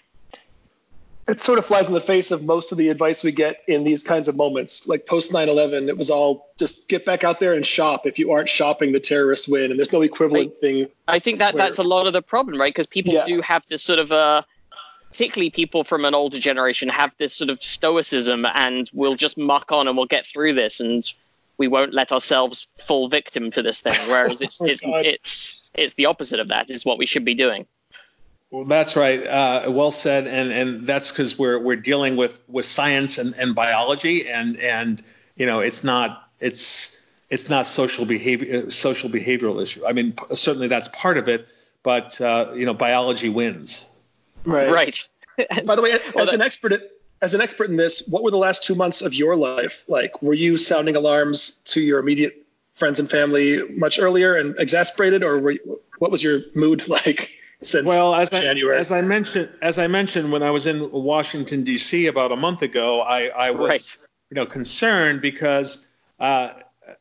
It 1.27 1.41
sort 1.41 1.57
of 1.57 1.65
flies 1.65 1.87
in 1.87 1.95
the 1.95 2.01
face 2.01 2.29
of 2.29 2.43
most 2.43 2.71
of 2.71 2.77
the 2.77 2.89
advice 2.89 3.23
we 3.23 3.31
get 3.31 3.63
in 3.67 3.83
these 3.83 4.03
kinds 4.03 4.27
of 4.27 4.35
moments. 4.35 4.87
Like 4.87 5.07
post 5.07 5.33
9 5.33 5.49
11, 5.49 5.89
it 5.89 5.97
was 5.97 6.11
all 6.11 6.51
just 6.57 6.87
get 6.87 7.03
back 7.03 7.23
out 7.23 7.39
there 7.39 7.53
and 7.53 7.65
shop. 7.65 8.05
If 8.05 8.19
you 8.19 8.33
aren't 8.33 8.47
shopping, 8.47 8.91
the 8.91 8.99
terrorists 8.99 9.47
win. 9.47 9.71
And 9.71 9.79
there's 9.79 9.91
no 9.91 10.03
equivalent 10.03 10.53
I, 10.57 10.61
thing. 10.61 10.87
I 11.07 11.17
think 11.17 11.39
that 11.39 11.55
where, 11.55 11.63
that's 11.63 11.79
a 11.79 11.83
lot 11.83 12.05
of 12.05 12.13
the 12.13 12.21
problem, 12.21 12.59
right? 12.59 12.71
Because 12.71 12.85
people 12.85 13.13
yeah. 13.13 13.25
do 13.25 13.41
have 13.41 13.65
this 13.65 13.81
sort 13.81 13.97
of 13.97 14.11
uh, 14.11 14.43
particularly 15.09 15.49
people 15.49 15.83
from 15.83 16.05
an 16.05 16.13
older 16.13 16.39
generation 16.39 16.89
have 16.89 17.11
this 17.17 17.33
sort 17.33 17.49
of 17.49 17.63
stoicism 17.63 18.45
and 18.45 18.91
we'll 18.93 19.15
just 19.15 19.37
muck 19.37 19.71
on 19.71 19.87
and 19.87 19.97
we'll 19.97 20.05
get 20.05 20.27
through 20.27 20.53
this 20.53 20.79
and 20.79 21.11
we 21.57 21.67
won't 21.67 21.93
let 21.93 22.11
ourselves 22.11 22.67
fall 22.77 23.07
victim 23.07 23.49
to 23.49 23.63
this 23.63 23.81
thing. 23.81 23.95
Whereas 24.07 24.41
it's, 24.41 24.61
oh, 24.61 24.65
it's, 24.65 24.83
it, 24.83 25.21
it's 25.77 25.93
the 25.93 26.07
opposite 26.07 26.39
of 26.39 26.49
that. 26.49 26.69
Is 26.69 26.85
what 26.85 26.97
we 26.97 27.05
should 27.05 27.25
be 27.25 27.33
doing. 27.33 27.65
Well, 28.51 28.65
that's 28.65 28.95
right. 28.95 29.25
Uh, 29.25 29.65
well 29.69 29.91
said, 29.91 30.27
and 30.27 30.51
and 30.51 30.87
that's 30.87 31.11
because 31.11 31.37
we're 31.37 31.59
we're 31.59 31.75
dealing 31.75 32.15
with 32.15 32.41
with 32.47 32.65
science 32.65 33.17
and, 33.17 33.33
and 33.35 33.55
biology, 33.55 34.29
and 34.29 34.57
and 34.57 35.01
you 35.35 35.45
know 35.45 35.59
it's 35.59 35.83
not 35.83 36.29
it's 36.39 37.05
it's 37.29 37.49
not 37.49 37.65
social 37.65 38.05
behavior 38.05 38.69
social 38.69 39.09
behavioral 39.09 39.61
issue. 39.61 39.85
I 39.85 39.93
mean, 39.93 40.13
certainly 40.33 40.67
that's 40.67 40.87
part 40.89 41.17
of 41.17 41.27
it, 41.27 41.49
but 41.83 42.21
uh, 42.21 42.53
you 42.55 42.65
know 42.65 42.73
biology 42.73 43.29
wins. 43.29 43.89
Right. 44.45 44.71
Right. 44.71 45.09
By 45.65 45.75
the 45.75 45.81
way, 45.81 45.99
well, 46.13 46.23
as 46.23 46.29
that, 46.29 46.35
an 46.35 46.41
expert 46.41 46.73
as 47.21 47.33
an 47.33 47.41
expert 47.41 47.69
in 47.69 47.77
this, 47.77 48.07
what 48.07 48.23
were 48.23 48.31
the 48.31 48.37
last 48.37 48.63
two 48.63 48.75
months 48.75 49.01
of 49.01 49.13
your 49.13 49.35
life 49.35 49.83
like? 49.87 50.21
Were 50.21 50.33
you 50.33 50.57
sounding 50.57 50.95
alarms 50.95 51.55
to 51.65 51.81
your 51.81 51.99
immediate 51.99 52.44
friends 52.75 52.99
and 52.99 53.09
family 53.09 53.61
much 53.69 53.99
earlier 53.99 54.35
and 54.35 54.55
exasperated, 54.59 55.23
or 55.23 55.39
were 55.39 55.51
you, 55.51 55.81
what 55.99 56.11
was 56.11 56.23
your 56.23 56.41
mood 56.53 56.87
like 56.87 57.31
since 57.61 57.87
well, 57.87 58.13
as 58.13 58.29
January? 58.29 58.77
I, 58.77 58.79
as 58.79 58.91
I 58.91 59.01
mentioned, 59.01 59.49
as 59.61 59.79
I 59.79 59.87
mentioned 59.87 60.31
when 60.31 60.43
I 60.43 60.51
was 60.51 60.67
in 60.67 60.91
Washington 60.91 61.63
D.C. 61.63 62.07
about 62.07 62.31
a 62.31 62.35
month 62.35 62.61
ago, 62.61 63.01
I, 63.01 63.27
I 63.27 63.51
was 63.51 63.69
right. 63.69 63.97
you 64.29 64.35
know 64.35 64.45
concerned 64.45 65.21
because. 65.21 65.87
Uh, 66.19 66.53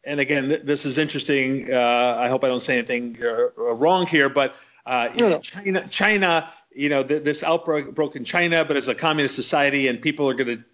and 0.03 0.19
again, 0.19 0.49
th- 0.49 0.63
this 0.63 0.87
is 0.87 0.97
interesting. 0.97 1.71
Uh, 1.71 2.17
I 2.19 2.31
hope 2.31 2.43
I 2.43 2.49
don't 2.49 2.61
say 2.61 2.79
anything 2.79 3.19
uh, 3.23 3.75
wrong 3.75 4.07
here, 4.07 4.31
but 4.31 4.57
uh, 4.87 5.11
no, 5.15 5.29
no. 5.29 5.39
China, 5.41 5.87
China, 5.89 6.51
you 6.75 6.89
know, 6.89 7.03
th- 7.03 7.23
this 7.23 7.43
outbreak 7.43 7.95
broke 7.95 8.17
in 8.17 8.25
China, 8.25 8.65
but 8.65 8.77
it's 8.77 8.89
a 8.89 8.95
communist 8.95 9.35
society, 9.35 9.89
and 9.89 10.01
people 10.01 10.29
are 10.29 10.35
going 10.35 10.65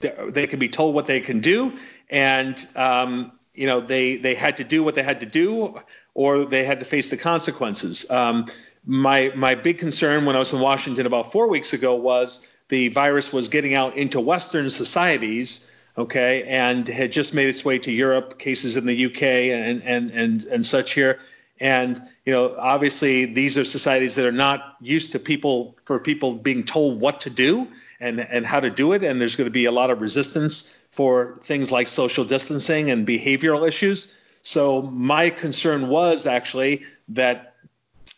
to, 0.00 0.30
they 0.30 0.46
can 0.46 0.58
be 0.58 0.68
told 0.68 0.94
what 0.94 1.06
they 1.06 1.20
can 1.20 1.40
do, 1.40 1.72
and 2.08 2.66
um, 2.76 3.32
you 3.54 3.66
know 3.66 3.80
they 3.80 4.16
they 4.16 4.34
had 4.34 4.58
to 4.58 4.64
do 4.64 4.82
what 4.82 4.94
they 4.94 5.02
had 5.02 5.20
to 5.20 5.26
do 5.26 5.78
or 6.14 6.44
they 6.44 6.64
had 6.64 6.80
to 6.80 6.84
face 6.84 7.10
the 7.10 7.16
consequences. 7.16 8.10
Um, 8.10 8.46
my 8.84 9.32
my 9.34 9.54
big 9.54 9.78
concern 9.78 10.24
when 10.24 10.36
I 10.36 10.38
was 10.38 10.52
in 10.52 10.60
Washington 10.60 11.06
about 11.06 11.32
four 11.32 11.48
weeks 11.48 11.72
ago 11.72 11.96
was 11.96 12.54
the 12.68 12.88
virus 12.88 13.32
was 13.32 13.48
getting 13.48 13.74
out 13.74 13.96
into 13.96 14.20
Western 14.20 14.70
societies, 14.70 15.70
okay, 15.98 16.44
and 16.44 16.86
had 16.86 17.12
just 17.12 17.34
made 17.34 17.48
its 17.48 17.64
way 17.64 17.78
to 17.80 17.92
Europe, 17.92 18.38
cases 18.38 18.76
in 18.76 18.86
the 18.86 19.06
UK 19.06 19.22
and 19.22 19.84
and 19.84 20.10
and 20.10 20.44
and 20.44 20.66
such 20.66 20.92
here. 20.92 21.18
And 21.60 22.00
you 22.24 22.32
know, 22.32 22.54
obviously, 22.56 23.26
these 23.26 23.58
are 23.58 23.64
societies 23.64 24.14
that 24.14 24.24
are 24.24 24.32
not 24.32 24.76
used 24.80 25.12
to 25.12 25.18
people 25.18 25.76
for 25.84 25.98
people 25.98 26.34
being 26.34 26.64
told 26.64 27.00
what 27.00 27.22
to 27.22 27.30
do 27.30 27.68
and 28.00 28.20
and 28.20 28.46
how 28.46 28.60
to 28.60 28.70
do 28.70 28.92
it. 28.92 29.04
And 29.04 29.20
there's 29.20 29.36
going 29.36 29.46
to 29.46 29.52
be 29.52 29.66
a 29.66 29.72
lot 29.72 29.90
of 29.90 30.00
resistance 30.00 30.82
for 30.90 31.38
things 31.42 31.70
like 31.70 31.88
social 31.88 32.24
distancing 32.24 32.90
and 32.90 33.06
behavioral 33.06 33.66
issues. 33.68 34.16
So 34.42 34.82
my 34.82 35.30
concern 35.30 35.88
was 35.88 36.26
actually 36.26 36.82
that 37.08 37.54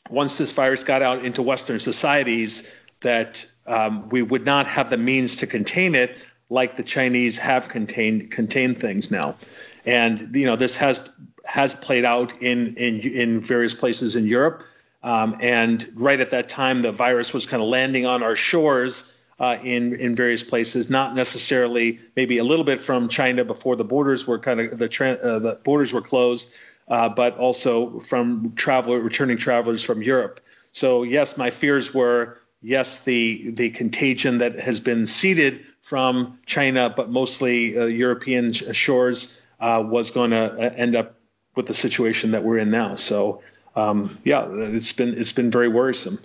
once 0.09 0.39
this 0.39 0.53
virus 0.53 0.85
got 0.85 1.03
out 1.03 1.25
into 1.25 1.43
Western 1.43 1.81
societies, 1.81 2.75
that 3.01 3.47
um, 3.67 4.09
we 4.09 4.23
would 4.23 4.45
not 4.45 4.67
have 4.67 4.91
the 4.91 4.99
means 4.99 5.37
to 5.37 5.47
contain 5.47 5.95
it 5.95 6.23
like 6.49 6.77
the 6.77 6.83
Chinese 6.83 7.39
have 7.39 7.69
contained 7.69 8.31
contained 8.31 8.79
things 8.79 9.11
now. 9.11 9.37
And 9.85 10.35
you 10.37 10.47
know, 10.47 10.57
this 10.57 10.77
has 10.77 11.11
has 11.45 11.75
played 11.75 12.05
out 12.05 12.43
in 12.43 12.77
in 12.77 13.01
in 13.01 13.41
various 13.41 13.75
places 13.75 14.17
in 14.17 14.27
Europe. 14.27 14.63
Um, 15.03 15.39
and 15.41 15.85
right 15.97 16.21
at 16.21 16.31
that 16.31 16.49
time, 16.49 16.83
the 16.83 16.93
virus 16.93 17.35
was 17.35 17.47
kind 17.47 17.61
of 17.61 17.69
landing 17.69 18.07
on 18.07 18.23
our 18.23 18.37
shores 18.37 19.12
uh, 19.43 19.59
in 19.65 19.95
in 19.97 20.15
various 20.15 20.45
places, 20.45 20.89
not 20.89 21.17
necessarily 21.17 21.99
maybe 22.15 22.39
a 22.39 22.45
little 22.45 22.65
bit 22.65 22.81
from 22.81 23.09
China 23.09 23.45
before 23.45 23.75
the 23.75 23.85
borders 23.85 24.25
were 24.25 24.39
kind 24.39 24.61
of 24.61 24.79
the 24.79 24.89
tra- 24.89 25.19
uh, 25.21 25.41
the 25.41 25.59
borders 25.65 25.93
were 25.93 26.01
closed, 26.01 26.55
uh, 26.87 27.09
but 27.09 27.37
also 27.39 27.99
from 27.99 28.55
returning 28.55 29.37
travelers 29.37 29.83
from 29.83 30.01
Europe. 30.01 30.41
So 30.71 31.03
yes, 31.03 31.37
my 31.37 31.51
fears 31.51 31.93
were 31.93 32.39
yes 32.61 33.03
the 33.03 33.51
the 33.51 33.71
contagion 33.71 34.39
that 34.39 34.61
has 34.61 34.79
been 34.79 35.07
seeded 35.07 35.67
from 35.83 36.39
China, 36.47 36.95
but 36.97 37.11
mostly 37.11 37.77
uh, 37.77 37.87
European 37.87 38.53
shores, 38.53 39.45
uh, 39.59 39.83
was 39.85 40.13
going 40.13 40.31
to 40.31 40.53
uh, 40.53 40.75
end 40.77 40.95
up 40.95 41.17
with 41.57 41.67
the 41.67 41.75
situation 41.75 42.31
that 42.31 42.45
we're 42.45 42.59
in 42.59 42.71
now. 42.71 42.95
So 42.95 43.43
um, 43.75 44.17
yeah, 44.23 44.47
it's 44.49 44.93
been 44.93 45.19
it's 45.19 45.33
been 45.33 45.51
very 45.51 45.69
worrisome. 45.69 46.19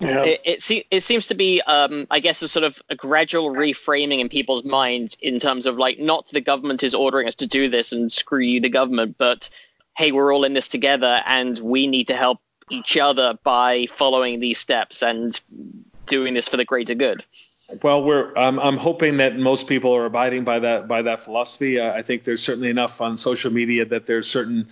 Yeah. 0.00 0.24
It, 0.24 0.40
it, 0.44 0.62
se- 0.62 0.86
it, 0.90 1.02
seems 1.02 1.26
to 1.26 1.34
be, 1.34 1.60
um, 1.60 2.06
I 2.10 2.20
guess, 2.20 2.40
a 2.42 2.48
sort 2.48 2.64
of 2.64 2.80
a 2.88 2.96
gradual 2.96 3.50
reframing 3.50 4.20
in 4.20 4.28
people's 4.28 4.64
minds 4.64 5.16
in 5.20 5.38
terms 5.40 5.66
of 5.66 5.76
like, 5.76 5.98
not 5.98 6.26
the 6.30 6.40
government 6.40 6.82
is 6.82 6.94
ordering 6.94 7.28
us 7.28 7.36
to 7.36 7.46
do 7.46 7.68
this 7.68 7.92
and 7.92 8.10
screw 8.10 8.40
you, 8.40 8.60
the 8.60 8.70
government, 8.70 9.16
but 9.18 9.50
hey, 9.96 10.12
we're 10.12 10.32
all 10.32 10.44
in 10.44 10.54
this 10.54 10.68
together 10.68 11.22
and 11.26 11.58
we 11.58 11.86
need 11.86 12.08
to 12.08 12.16
help 12.16 12.40
each 12.70 12.96
other 12.96 13.38
by 13.42 13.86
following 13.86 14.40
these 14.40 14.58
steps 14.58 15.02
and 15.02 15.38
doing 16.06 16.34
this 16.34 16.48
for 16.48 16.56
the 16.56 16.64
greater 16.64 16.94
good. 16.94 17.22
Well, 17.82 18.02
we're 18.02 18.36
um, 18.36 18.58
I'm 18.58 18.76
hoping 18.76 19.18
that 19.18 19.38
most 19.38 19.68
people 19.68 19.94
are 19.94 20.04
abiding 20.04 20.44
by 20.44 20.60
that 20.60 20.88
by 20.88 21.02
that 21.02 21.20
philosophy. 21.20 21.78
Uh, 21.78 21.92
I 21.92 22.02
think 22.02 22.24
there's 22.24 22.42
certainly 22.42 22.68
enough 22.68 23.00
on 23.00 23.16
social 23.16 23.52
media 23.52 23.84
that 23.84 24.06
there's 24.06 24.28
certain 24.28 24.68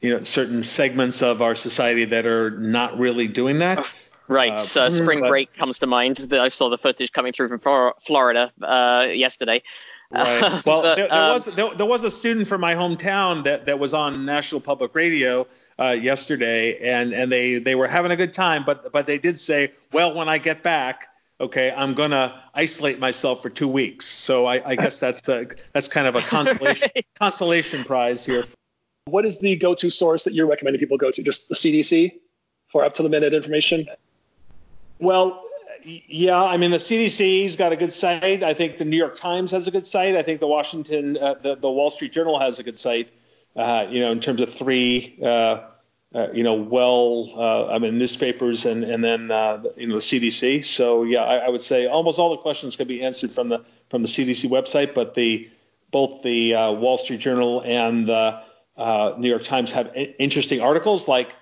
you 0.00 0.14
know 0.14 0.22
certain 0.22 0.62
segments 0.62 1.22
of 1.22 1.42
our 1.42 1.54
society 1.54 2.06
that 2.06 2.24
are 2.26 2.50
not 2.50 2.98
really 2.98 3.28
doing 3.28 3.58
that. 3.58 3.90
Right. 4.30 4.52
Uh, 4.52 4.58
so 4.58 4.90
spring 4.90 5.20
but, 5.20 5.28
break 5.28 5.52
comes 5.54 5.80
to 5.80 5.88
mind. 5.88 6.28
I 6.32 6.50
saw 6.50 6.68
the 6.70 6.78
footage 6.78 7.10
coming 7.10 7.32
through 7.32 7.48
from 7.48 7.92
Florida 8.06 8.52
uh, 8.62 9.08
yesterday. 9.12 9.62
Right. 10.12 10.42
Well, 10.66 10.82
but, 10.82 10.96
there, 10.96 11.06
there 11.06 11.12
um, 11.12 11.34
was 11.34 11.44
there, 11.44 11.72
there, 11.72 11.86
was 11.86 12.02
a 12.02 12.10
student 12.10 12.48
from 12.48 12.60
my 12.60 12.74
hometown 12.74 13.44
that, 13.44 13.66
that 13.66 13.78
was 13.78 13.94
on 13.94 14.26
National 14.26 14.60
Public 14.60 14.92
Radio 14.96 15.46
uh, 15.78 15.90
yesterday, 15.90 16.78
and, 16.78 17.12
and 17.12 17.30
they, 17.30 17.58
they 17.58 17.76
were 17.76 17.86
having 17.86 18.10
a 18.10 18.16
good 18.16 18.32
time, 18.32 18.64
but 18.64 18.90
but 18.90 19.06
they 19.06 19.18
did 19.18 19.38
say, 19.38 19.70
well, 19.92 20.12
when 20.16 20.28
I 20.28 20.38
get 20.38 20.64
back, 20.64 21.06
okay, 21.40 21.70
I'm 21.70 21.94
gonna 21.94 22.42
isolate 22.52 22.98
myself 22.98 23.40
for 23.40 23.50
two 23.50 23.68
weeks. 23.68 24.04
So 24.04 24.46
I, 24.46 24.70
I 24.70 24.74
guess 24.74 24.98
that's 25.04 25.20
the, 25.20 25.54
that's 25.72 25.86
kind 25.86 26.08
of 26.08 26.16
a 26.16 26.22
consolation 26.22 26.90
consolation 27.16 27.84
prize 27.84 28.26
here. 28.26 28.42
What 29.04 29.24
is 29.24 29.38
the 29.38 29.54
go-to 29.54 29.90
source 29.90 30.24
that 30.24 30.34
you're 30.34 30.48
recommending 30.48 30.80
people 30.80 30.98
go 30.98 31.12
to? 31.12 31.22
Just 31.22 31.48
the 31.48 31.54
CDC 31.54 32.14
for 32.66 32.84
up 32.84 32.94
to 32.94 33.04
the 33.04 33.08
minute 33.08 33.32
information? 33.32 33.86
Well, 35.00 35.44
yeah, 35.82 36.42
I 36.42 36.56
mean 36.56 36.70
the 36.70 36.76
CDC's 36.76 37.56
got 37.56 37.72
a 37.72 37.76
good 37.76 37.92
site. 37.92 38.42
I 38.42 38.54
think 38.54 38.76
the 38.76 38.84
New 38.84 38.96
York 38.96 39.16
Times 39.16 39.50
has 39.52 39.66
a 39.66 39.70
good 39.70 39.86
site. 39.86 40.14
I 40.14 40.22
think 40.22 40.40
the 40.40 40.46
Washington, 40.46 41.16
uh, 41.16 41.34
the, 41.34 41.56
the 41.56 41.70
Wall 41.70 41.90
Street 41.90 42.12
Journal 42.12 42.38
has 42.38 42.58
a 42.58 42.62
good 42.62 42.78
site. 42.78 43.10
Uh, 43.56 43.86
you 43.88 44.00
know, 44.00 44.12
in 44.12 44.20
terms 44.20 44.40
of 44.40 44.52
three, 44.52 45.18
uh, 45.22 45.60
uh 46.14 46.28
you 46.32 46.42
know, 46.42 46.54
well, 46.54 47.30
uh, 47.34 47.72
I 47.72 47.78
mean 47.78 47.98
newspapers 47.98 48.66
and 48.66 48.84
and 48.84 49.02
then 49.02 49.30
uh, 49.30 49.62
you 49.76 49.86
know 49.86 49.94
the 49.94 50.00
CDC. 50.00 50.64
So 50.64 51.04
yeah, 51.04 51.22
I, 51.22 51.36
I, 51.36 51.48
would 51.48 51.62
say 51.62 51.86
almost 51.86 52.18
all 52.18 52.30
the 52.30 52.36
questions 52.36 52.76
can 52.76 52.86
be 52.86 53.02
answered 53.02 53.32
from 53.32 53.48
the 53.48 53.64
from 53.88 54.02
the 54.02 54.08
CDC 54.08 54.50
website, 54.50 54.94
but 54.94 55.14
the 55.14 55.48
both 55.90 56.22
the 56.22 56.52
Wall 56.52 56.98
Street 56.98 57.20
Journal 57.20 57.62
and 57.64 58.06
the 58.06 58.42
New 59.18 59.28
York 59.28 59.44
Times 59.44 59.72
have 59.72 59.92
interesting 59.94 60.60
articles. 60.60 61.08
Like 61.08 61.34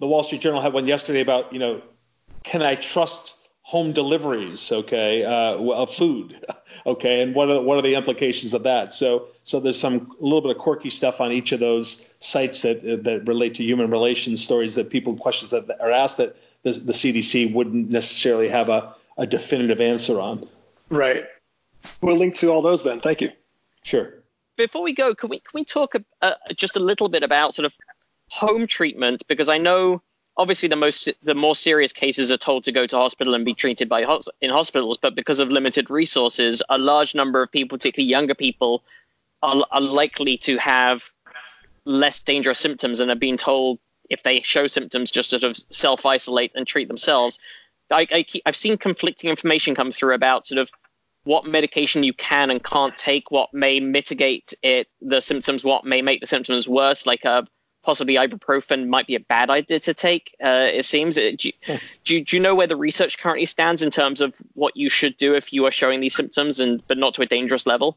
the 0.00 0.06
Wall 0.06 0.22
Street 0.22 0.40
Journal 0.40 0.60
had 0.60 0.72
one 0.72 0.88
yesterday 0.88 1.20
about 1.20 1.52
you 1.52 1.58
know 1.58 1.82
can 2.44 2.62
I 2.62 2.76
trust 2.76 3.36
home 3.62 3.92
deliveries, 3.92 4.70
okay, 4.70 5.24
uh, 5.24 5.56
of 5.56 5.90
food, 5.90 6.38
okay, 6.86 7.22
and 7.22 7.34
what 7.34 7.50
are 7.50 7.60
what 7.62 7.78
are 7.78 7.82
the 7.82 7.96
implications 7.96 8.54
of 8.54 8.62
that? 8.62 8.92
So 8.92 9.26
so 9.42 9.58
there's 9.58 9.80
some 9.80 10.14
a 10.20 10.22
little 10.22 10.42
bit 10.42 10.54
of 10.54 10.58
quirky 10.58 10.90
stuff 10.90 11.20
on 11.20 11.32
each 11.32 11.50
of 11.50 11.58
those 11.58 12.14
sites 12.20 12.62
that 12.62 12.82
that 13.04 13.26
relate 13.26 13.54
to 13.54 13.64
human 13.64 13.90
relations 13.90 14.44
stories 14.44 14.76
that 14.76 14.90
people 14.90 15.16
questions 15.16 15.50
that 15.50 15.68
are 15.80 15.90
asked 15.90 16.18
that 16.18 16.36
the, 16.62 16.72
the 16.72 16.92
CDC 16.92 17.52
wouldn't 17.52 17.90
necessarily 17.90 18.48
have 18.48 18.68
a, 18.68 18.94
a 19.18 19.26
definitive 19.26 19.80
answer 19.80 20.20
on. 20.20 20.48
Right. 20.88 21.26
We'll 22.00 22.16
link 22.16 22.34
to 22.36 22.48
all 22.48 22.62
those 22.62 22.84
then. 22.84 23.00
Thank 23.00 23.20
you. 23.20 23.30
Sure. 23.82 24.14
Before 24.56 24.82
we 24.82 24.94
go, 24.94 25.14
can 25.14 25.30
we 25.30 25.40
can 25.40 25.50
we 25.54 25.64
talk 25.64 25.94
uh, 26.22 26.34
just 26.54 26.76
a 26.76 26.80
little 26.80 27.08
bit 27.08 27.22
about 27.22 27.54
sort 27.54 27.66
of 27.66 27.72
home 28.28 28.66
treatment 28.66 29.26
because 29.26 29.48
I 29.48 29.58
know 29.58 30.02
obviously 30.36 30.68
the 30.68 30.76
most 30.76 31.08
the 31.22 31.34
more 31.34 31.54
serious 31.54 31.92
cases 31.92 32.30
are 32.30 32.36
told 32.36 32.64
to 32.64 32.72
go 32.72 32.86
to 32.86 32.96
hospital 32.96 33.34
and 33.34 33.44
be 33.44 33.54
treated 33.54 33.88
by 33.88 34.04
in 34.40 34.50
hospitals 34.50 34.96
but 34.96 35.14
because 35.14 35.38
of 35.38 35.48
limited 35.48 35.90
resources 35.90 36.62
a 36.68 36.78
large 36.78 37.14
number 37.14 37.42
of 37.42 37.50
people 37.52 37.78
particularly 37.78 38.08
younger 38.08 38.34
people 38.34 38.82
are, 39.42 39.64
are 39.70 39.80
likely 39.80 40.36
to 40.38 40.56
have 40.56 41.10
less 41.84 42.18
dangerous 42.18 42.58
symptoms 42.58 43.00
and 43.00 43.10
are 43.10 43.16
being 43.16 43.36
told 43.36 43.78
if 44.10 44.22
they 44.22 44.40
show 44.40 44.66
symptoms 44.66 45.10
just 45.10 45.30
to 45.30 45.38
sort 45.38 45.50
of 45.50 45.64
self 45.70 46.06
isolate 46.06 46.52
and 46.54 46.66
treat 46.66 46.88
themselves. 46.88 47.38
I, 47.90 48.06
I 48.10 48.22
keep, 48.22 48.42
I've 48.46 48.56
seen 48.56 48.76
conflicting 48.76 49.30
information 49.30 49.74
come 49.74 49.92
through 49.92 50.14
about 50.14 50.46
sort 50.46 50.60
of 50.60 50.70
what 51.24 51.46
medication 51.46 52.02
you 52.02 52.12
can 52.12 52.50
and 52.50 52.62
can't 52.62 52.96
take, 52.96 53.30
what 53.30 53.52
may 53.54 53.80
mitigate 53.80 54.52
it, 54.62 54.88
the 55.00 55.20
symptoms, 55.20 55.64
what 55.64 55.84
may 55.84 56.02
make 56.02 56.20
the 56.20 56.26
symptoms 56.26 56.68
worse, 56.68 57.06
like 57.06 57.24
a 57.24 57.46
possibly 57.84 58.14
ibuprofen 58.14 58.88
might 58.88 59.06
be 59.06 59.14
a 59.14 59.20
bad 59.20 59.50
idea 59.50 59.78
to 59.80 59.94
take. 59.94 60.34
Uh, 60.42 60.68
it 60.72 60.84
seems. 60.84 61.18
Uh, 61.18 61.32
do 61.38 61.48
you, 61.48 61.78
do, 62.04 62.24
do 62.24 62.36
you 62.36 62.42
know 62.42 62.54
where 62.54 62.66
the 62.66 62.76
research 62.76 63.18
currently 63.18 63.46
stands 63.46 63.82
in 63.82 63.90
terms 63.90 64.20
of 64.20 64.34
what 64.54 64.76
you 64.76 64.88
should 64.88 65.16
do 65.16 65.34
if 65.34 65.52
you 65.52 65.66
are 65.66 65.72
showing 65.72 66.00
these 66.00 66.16
symptoms, 66.16 66.60
and 66.60 66.82
but 66.86 66.98
not 66.98 67.14
to 67.14 67.22
a 67.22 67.26
dangerous 67.26 67.66
level? 67.66 67.96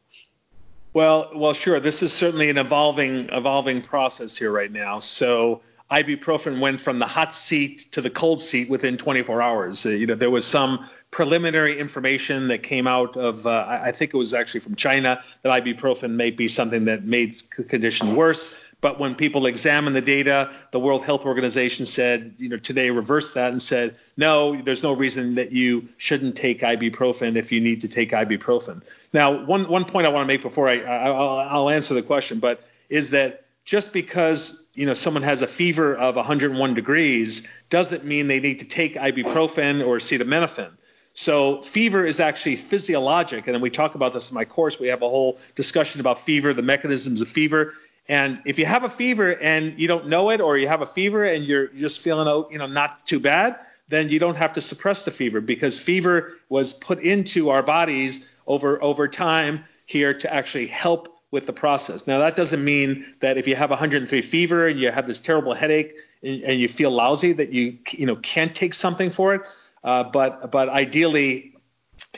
Well, 0.92 1.30
well, 1.34 1.52
sure. 1.52 1.80
This 1.80 2.02
is 2.02 2.12
certainly 2.12 2.50
an 2.50 2.58
evolving 2.58 3.28
evolving 3.30 3.82
process 3.82 4.36
here 4.36 4.50
right 4.50 4.70
now. 4.70 4.98
So 5.00 5.62
ibuprofen 5.90 6.60
went 6.60 6.80
from 6.80 6.98
the 6.98 7.06
hot 7.06 7.34
seat 7.34 7.86
to 7.92 8.02
the 8.02 8.10
cold 8.10 8.42
seat 8.42 8.68
within 8.68 8.98
24 8.98 9.40
hours. 9.40 9.86
Uh, 9.86 9.90
you 9.90 10.06
know, 10.06 10.14
there 10.14 10.30
was 10.30 10.46
some 10.46 10.86
preliminary 11.10 11.78
information 11.78 12.48
that 12.48 12.62
came 12.62 12.86
out 12.86 13.16
of, 13.16 13.46
uh, 13.46 13.66
I 13.68 13.92
think 13.92 14.12
it 14.12 14.16
was 14.16 14.34
actually 14.34 14.60
from 14.60 14.76
China, 14.76 15.22
that 15.42 15.64
ibuprofen 15.64 16.10
may 16.10 16.30
be 16.30 16.48
something 16.48 16.84
that 16.86 17.04
made 17.04 17.34
the 17.56 17.64
condition 17.64 18.14
worse. 18.14 18.54
But 18.80 19.00
when 19.00 19.16
people 19.16 19.46
examined 19.46 19.96
the 19.96 20.00
data, 20.00 20.52
the 20.70 20.78
World 20.78 21.04
Health 21.04 21.26
Organization 21.26 21.84
said, 21.84 22.34
you 22.38 22.48
know, 22.48 22.58
today 22.58 22.90
reversed 22.90 23.34
that 23.34 23.50
and 23.50 23.60
said, 23.60 23.96
no, 24.16 24.54
there's 24.62 24.84
no 24.84 24.92
reason 24.92 25.34
that 25.34 25.50
you 25.50 25.88
shouldn't 25.96 26.36
take 26.36 26.60
ibuprofen 26.60 27.36
if 27.36 27.50
you 27.50 27.60
need 27.60 27.80
to 27.80 27.88
take 27.88 28.12
ibuprofen. 28.12 28.82
Now, 29.12 29.44
one 29.44 29.68
one 29.68 29.84
point 29.84 30.06
I 30.06 30.10
want 30.10 30.22
to 30.22 30.28
make 30.28 30.42
before 30.42 30.68
I 30.68 30.80
I'll, 30.80 31.38
I'll 31.38 31.70
answer 31.70 31.94
the 31.94 32.02
question, 32.02 32.38
but 32.38 32.64
is 32.88 33.10
that 33.10 33.46
just 33.64 33.92
because 33.92 34.68
you 34.74 34.86
know 34.86 34.94
someone 34.94 35.24
has 35.24 35.42
a 35.42 35.48
fever 35.48 35.96
of 35.96 36.14
101 36.14 36.74
degrees 36.74 37.48
doesn't 37.70 38.04
mean 38.04 38.28
they 38.28 38.40
need 38.40 38.60
to 38.60 38.64
take 38.64 38.94
ibuprofen 38.94 39.84
or 39.84 39.98
acetaminophen. 39.98 40.70
So 41.18 41.62
fever 41.62 42.06
is 42.06 42.20
actually 42.20 42.54
physiologic, 42.54 43.48
and 43.48 43.54
then 43.54 43.60
we 43.60 43.70
talk 43.70 43.96
about 43.96 44.12
this 44.12 44.30
in 44.30 44.36
my 44.36 44.44
course. 44.44 44.78
We 44.78 44.86
have 44.86 45.02
a 45.02 45.08
whole 45.08 45.40
discussion 45.56 46.00
about 46.00 46.20
fever, 46.20 46.54
the 46.54 46.62
mechanisms 46.62 47.20
of 47.20 47.26
fever. 47.26 47.74
And 48.08 48.40
if 48.44 48.58
you 48.58 48.64
have 48.64 48.84
a 48.84 48.88
fever 48.88 49.36
and 49.38 49.78
you 49.78 49.86
don't 49.86 50.08
know 50.08 50.30
it, 50.30 50.40
or 50.40 50.56
you 50.56 50.66
have 50.68 50.82
a 50.82 50.86
fever 50.86 51.24
and 51.24 51.44
you're 51.44 51.68
just 51.68 52.00
feeling, 52.00 52.26
oh, 52.26 52.48
you 52.50 52.58
know, 52.58 52.66
not 52.66 53.06
too 53.06 53.20
bad, 53.20 53.58
then 53.88 54.08
you 54.08 54.18
don't 54.18 54.36
have 54.36 54.54
to 54.54 54.60
suppress 54.60 55.04
the 55.04 55.10
fever 55.10 55.40
because 55.40 55.78
fever 55.78 56.34
was 56.48 56.72
put 56.72 57.00
into 57.00 57.50
our 57.50 57.62
bodies 57.62 58.34
over 58.46 58.82
over 58.82 59.08
time 59.08 59.64
here 59.86 60.12
to 60.12 60.32
actually 60.32 60.66
help 60.66 61.14
with 61.30 61.46
the 61.46 61.52
process. 61.52 62.06
Now 62.06 62.18
that 62.20 62.36
doesn't 62.36 62.64
mean 62.64 63.04
that 63.20 63.36
if 63.36 63.46
you 63.46 63.54
have 63.56 63.70
103 63.70 64.22
fever 64.22 64.66
and 64.66 64.80
you 64.80 64.90
have 64.90 65.06
this 65.06 65.20
terrible 65.20 65.52
headache 65.52 65.96
and, 66.22 66.42
and 66.42 66.60
you 66.60 66.68
feel 66.68 66.90
lousy 66.90 67.32
that 67.32 67.52
you 67.52 67.78
you 67.90 68.06
know 68.06 68.16
can't 68.16 68.54
take 68.54 68.74
something 68.74 69.10
for 69.10 69.34
it. 69.34 69.42
Uh, 69.84 70.04
but 70.04 70.50
but 70.50 70.68
ideally, 70.68 71.54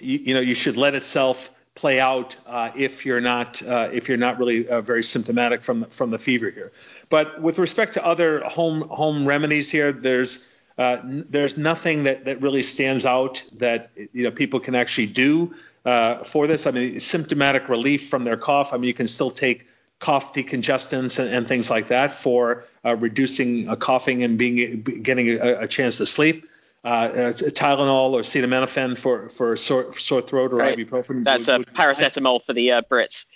you, 0.01 0.19
you 0.19 0.35
know, 0.35 0.41
you 0.41 0.55
should 0.55 0.77
let 0.77 0.95
itself 0.95 1.51
play 1.81 1.99
out 1.99 2.37
uh, 2.47 2.71
if 2.77 3.07
you're 3.07 3.23
not 3.23 3.63
uh, 3.63 3.89
if 3.91 4.09
you're 4.09 4.19
not 4.19 4.39
really 4.39 4.69
uh, 4.69 4.83
very 4.83 5.03
symptomatic 5.03 5.63
from 5.63 5.87
from 5.87 6.11
the 6.11 6.19
fever 6.19 6.51
here. 6.51 6.71
But 7.09 7.41
with 7.41 7.59
respect 7.59 7.95
to 7.95 8.05
other 8.05 8.41
home 8.41 8.83
home 8.83 9.27
remedies 9.27 9.71
here, 9.71 9.91
there's 9.91 10.61
uh, 10.77 10.99
n- 11.03 11.27
there's 11.31 11.57
nothing 11.57 12.05
that, 12.05 12.27
that 12.27 12.43
really 12.43 12.63
stands 12.63 13.07
out 13.07 13.43
that 13.59 13.89
you 14.13 14.25
know 14.25 14.31
people 14.31 14.61
can 14.61 14.75
actually 14.75 15.07
do 15.07 15.55
uh, 15.87 16.23
for 16.23 16.47
this. 16.47 16.67
I 16.67 16.71
mean, 16.71 17.01
symptomatic 17.01 17.71
relief 17.71 18.11
from 18.11 18.25
their 18.25 18.37
cough. 18.37 18.75
I 18.75 18.77
mean, 18.77 18.89
you 18.89 18.95
can 18.95 19.09
still 19.09 19.31
take 19.31 19.67
cough 20.01 20.35
decongestants 20.35 21.19
and, 21.19 21.35
and 21.35 21.49
things 21.49 21.71
like 21.71 21.89
that 21.89 22.13
for 22.13 22.65
uh, 22.85 22.95
reducing 22.97 23.75
coughing 23.77 24.23
and 24.23 24.37
being 24.37 24.83
getting 24.83 25.31
a, 25.31 25.63
a 25.65 25.67
chance 25.67 25.97
to 25.97 26.05
sleep 26.07 26.45
uh, 26.85 27.09
Tylenol 27.09 28.13
or 28.13 28.21
acetaminophen 28.21 28.99
for 28.99 29.29
for 29.29 29.57
sore, 29.57 29.93
sore 29.93 30.23
throat 30.23 30.53
or 30.53 30.57
right. 30.57 30.79
ibuprofen. 30.79 31.25
That's 31.25 31.49
a 31.49 31.59
paracetamol 31.61 32.45
for 32.45 32.53
the 32.53 32.73
uh, 32.73 32.83
Brits. 32.83 33.27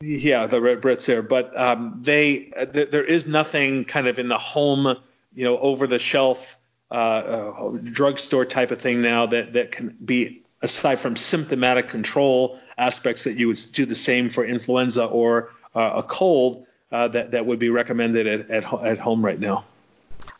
Yeah, 0.00 0.46
the 0.46 0.58
Brits 0.58 1.06
there, 1.06 1.22
but 1.22 1.58
um, 1.58 1.98
they 2.00 2.52
uh, 2.56 2.66
th- 2.66 2.90
there 2.90 3.04
is 3.04 3.26
nothing 3.26 3.84
kind 3.84 4.08
of 4.08 4.18
in 4.18 4.28
the 4.28 4.38
home, 4.38 4.96
you 5.32 5.44
know, 5.44 5.58
over 5.58 5.86
the 5.86 5.98
shelf 5.98 6.58
uh, 6.90 6.94
uh, 6.94 7.78
drugstore 7.82 8.44
type 8.44 8.70
of 8.72 8.80
thing 8.80 9.00
now 9.00 9.26
that 9.26 9.54
that 9.54 9.72
can 9.72 9.96
be 10.04 10.42
aside 10.60 10.96
from 10.98 11.16
symptomatic 11.16 11.88
control 11.88 12.58
aspects 12.76 13.24
that 13.24 13.34
you 13.34 13.48
would 13.48 13.58
do 13.72 13.86
the 13.86 13.94
same 13.94 14.28
for 14.28 14.44
influenza 14.44 15.04
or 15.04 15.50
uh, 15.74 15.92
a 15.96 16.02
cold 16.02 16.66
that 16.90 17.30
that 17.30 17.46
would 17.46 17.58
be 17.58 17.70
recommended 17.70 18.26
at, 18.26 18.50
at, 18.50 18.72
at 18.84 18.98
home 18.98 19.24
right 19.24 19.40
now. 19.40 19.64